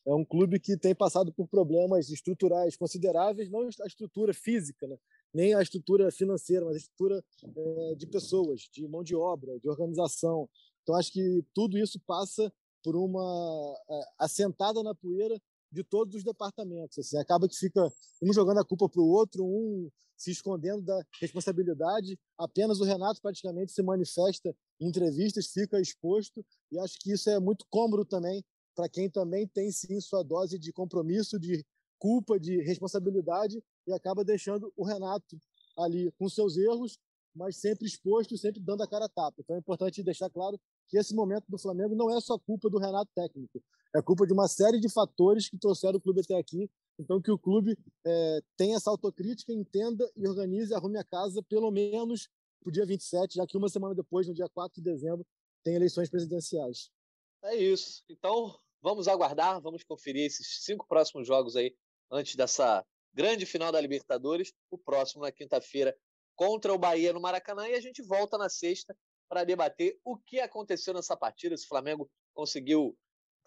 É 0.06 0.14
um 0.16 0.26
clube 0.26 0.60
que 0.60 0.76
tem 0.76 0.96
passado 0.96 1.32
por 1.32 1.48
problemas 1.48 2.10
estruturais 2.10 2.76
consideráveis, 2.76 3.52
não 3.52 3.62
a 3.62 3.86
estrutura 3.86 4.34
física, 4.34 4.88
né? 4.88 4.98
nem 5.34 5.54
a 5.54 5.62
estrutura 5.62 6.12
financeira, 6.12 6.66
mas 6.66 6.76
a 6.76 6.80
estrutura 6.80 7.24
é, 7.56 7.96
de 7.96 8.08
pessoas, 8.08 8.62
de 8.72 8.88
mão 8.88 9.04
de 9.04 9.16
obra, 9.16 9.60
de 9.60 9.70
organização. 9.70 10.50
Então, 10.84 10.96
acho 10.96 11.12
que 11.12 11.46
tudo 11.54 11.78
isso 11.78 12.00
passa 12.06 12.52
por 12.84 12.96
uma 12.96 13.76
é, 13.90 14.02
assentada 14.20 14.82
na 14.84 14.96
poeira 14.96 15.40
de 15.72 15.84
todos 15.84 16.16
os 16.16 16.24
departamentos. 16.24 17.00
Assim, 17.00 17.18
acaba 17.18 17.48
que 17.48 17.56
fica 17.56 17.92
um 18.22 18.34
jogando 18.34 18.60
a 18.60 18.66
culpa 18.66 18.90
para 18.90 19.02
o 19.02 19.08
outro, 19.08 19.44
um 19.44 19.90
se 20.18 20.32
escondendo 20.32 20.84
da 20.84 21.04
responsabilidade. 21.20 22.20
Apenas 22.38 22.80
o 22.80 22.84
Renato 22.84 23.22
praticamente 23.22 23.72
se 23.72 23.82
manifesta 23.82 24.56
em 24.80 24.88
entrevistas, 24.88 25.48
fica 25.48 25.80
exposto, 25.80 26.46
e 26.72 26.78
acho 26.78 27.00
que 27.00 27.12
isso 27.12 27.30
é 27.30 27.40
muito 27.40 27.66
cômodo 27.70 28.06
também 28.06 28.44
para 28.76 28.88
quem 28.88 29.10
também 29.10 29.48
tem 29.48 29.72
sim 29.72 30.00
sua 30.00 30.24
dose 30.24 30.58
de 30.58 30.72
compromisso, 30.72 31.40
de 31.40 31.66
culpa, 32.00 32.40
de 32.40 32.62
responsabilidade, 32.62 33.62
e 33.86 33.94
acaba 33.94 34.24
deixando 34.24 34.72
o 34.76 34.86
Renato 34.86 35.38
ali 35.78 36.12
com 36.14 36.30
seus 36.30 36.58
erros, 36.58 36.98
mas 37.34 37.58
sempre 37.58 37.86
exposto, 37.86 38.38
sempre 38.38 38.60
dando 38.60 38.84
a 38.84 38.88
cara 38.88 39.06
a 39.06 39.10
tapa. 39.10 39.38
Então 39.40 39.56
é 39.56 39.60
importante 39.60 40.04
deixar 40.04 40.30
claro 40.30 40.60
que 40.92 40.98
esse 40.98 41.16
momento 41.16 41.46
do 41.50 41.58
Flamengo 41.58 41.96
não 41.96 42.16
é 42.16 42.22
só 42.22 42.38
culpa 42.38 42.70
do 42.70 42.78
Renato 42.78 43.10
técnico, 43.16 43.64
é 43.96 44.02
culpa 44.02 44.28
de 44.28 44.34
uma 44.34 44.48
série 44.48 44.80
de 44.80 44.88
fatores 44.88 45.50
que 45.50 45.58
trouxeram 45.58 45.98
o 45.98 46.02
clube 46.02 46.22
até 46.22 46.38
aqui 46.38 46.70
então, 47.02 47.20
que 47.20 47.32
o 47.32 47.38
clube 47.38 47.76
é, 48.06 48.42
tenha 48.56 48.78
essa 48.78 48.92
autocrítica, 48.92 49.52
entenda 49.52 50.10
e 50.16 50.28
organize, 50.28 50.74
arrume 50.74 51.00
a 51.00 51.04
casa, 51.04 51.42
pelo 51.42 51.72
menos 51.72 52.30
para 52.62 52.70
o 52.70 52.72
dia 52.72 52.86
27, 52.86 53.36
já 53.36 53.48
que 53.48 53.58
uma 53.58 53.70
semana 53.70 53.96
depois, 53.96 54.28
no 54.28 54.36
dia 54.36 54.48
4 54.48 54.76
de 54.76 54.84
dezembro, 54.84 55.26
tem 55.64 55.74
eleições 55.74 56.12
presidenciais. 56.12 56.92
É 57.44 57.56
isso. 57.56 58.04
Então, 58.08 58.56
vamos 58.82 59.08
aguardar, 59.08 59.60
vamos 59.60 59.84
conferir 59.84 60.26
esses 60.26 60.64
cinco 60.64 60.86
próximos 60.88 61.26
jogos 61.26 61.56
aí 61.56 61.76
antes 62.12 62.36
dessa 62.36 62.86
grande 63.12 63.48
final 63.48 63.72
da 63.72 63.82
Libertadores. 63.82 64.54
O 64.70 64.78
próximo 64.78 65.24
na 65.24 65.32
quinta-feira 65.32 65.98
contra 66.36 66.72
o 66.72 66.78
Bahia 66.78 67.14
no 67.14 67.20
Maracanã 67.20 67.68
e 67.68 67.74
a 67.74 67.82
gente 67.82 68.04
volta 68.04 68.38
na 68.38 68.48
sexta 68.48 68.96
para 69.32 69.46
debater 69.46 69.98
o 70.04 70.18
que 70.18 70.42
aconteceu 70.42 70.94
nessa 70.94 71.16
partida, 71.16 71.56
se 71.56 71.64
o 71.64 71.70
Flamengo 71.70 72.12
conseguiu 72.34 72.98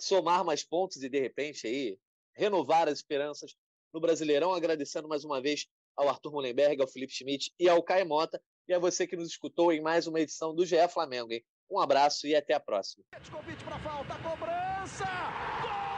somar 0.01 0.43
mais 0.43 0.64
pontos 0.64 1.03
e 1.03 1.11
de 1.11 1.20
repente 1.20 1.66
aí 1.66 1.99
renovar 2.35 2.89
as 2.89 2.95
esperanças 2.95 3.55
no 3.93 4.01
Brasileirão, 4.01 4.55
agradecendo 4.55 5.07
mais 5.07 5.26
uma 5.26 5.43
vez 5.43 5.66
ao 5.95 6.09
Arthur 6.09 6.32
Mullenberg, 6.32 6.80
ao 6.80 6.89
Felipe 6.89 7.12
Schmidt 7.12 7.53
e 7.61 7.68
ao 7.68 7.82
Caio 7.82 8.09
Mota, 8.09 8.43
e 8.66 8.72
a 8.72 8.78
você 8.78 9.07
que 9.07 9.14
nos 9.14 9.28
escutou 9.28 9.70
em 9.70 9.82
mais 9.82 10.07
uma 10.07 10.20
edição 10.20 10.55
do 10.55 10.64
GE 10.64 10.89
Flamengo. 10.89 11.30
Hein? 11.30 11.45
Um 11.70 11.78
abraço 11.78 12.26
e 12.26 12.35
até 12.35 12.55
a 12.55 12.61
próxima. 12.61 13.05
Convite 13.30 13.62
para 13.62 13.78
falta, 13.80 14.14
cobrança! 14.22 15.05
Gol! 15.61 15.95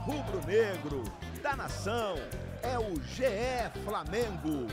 rubro-negro, 0.00 1.04
da 1.40 1.56
nação. 1.56 2.16
É 2.62 2.78
o 2.78 2.94
GE 3.02 3.82
Flamengo. 3.84 4.66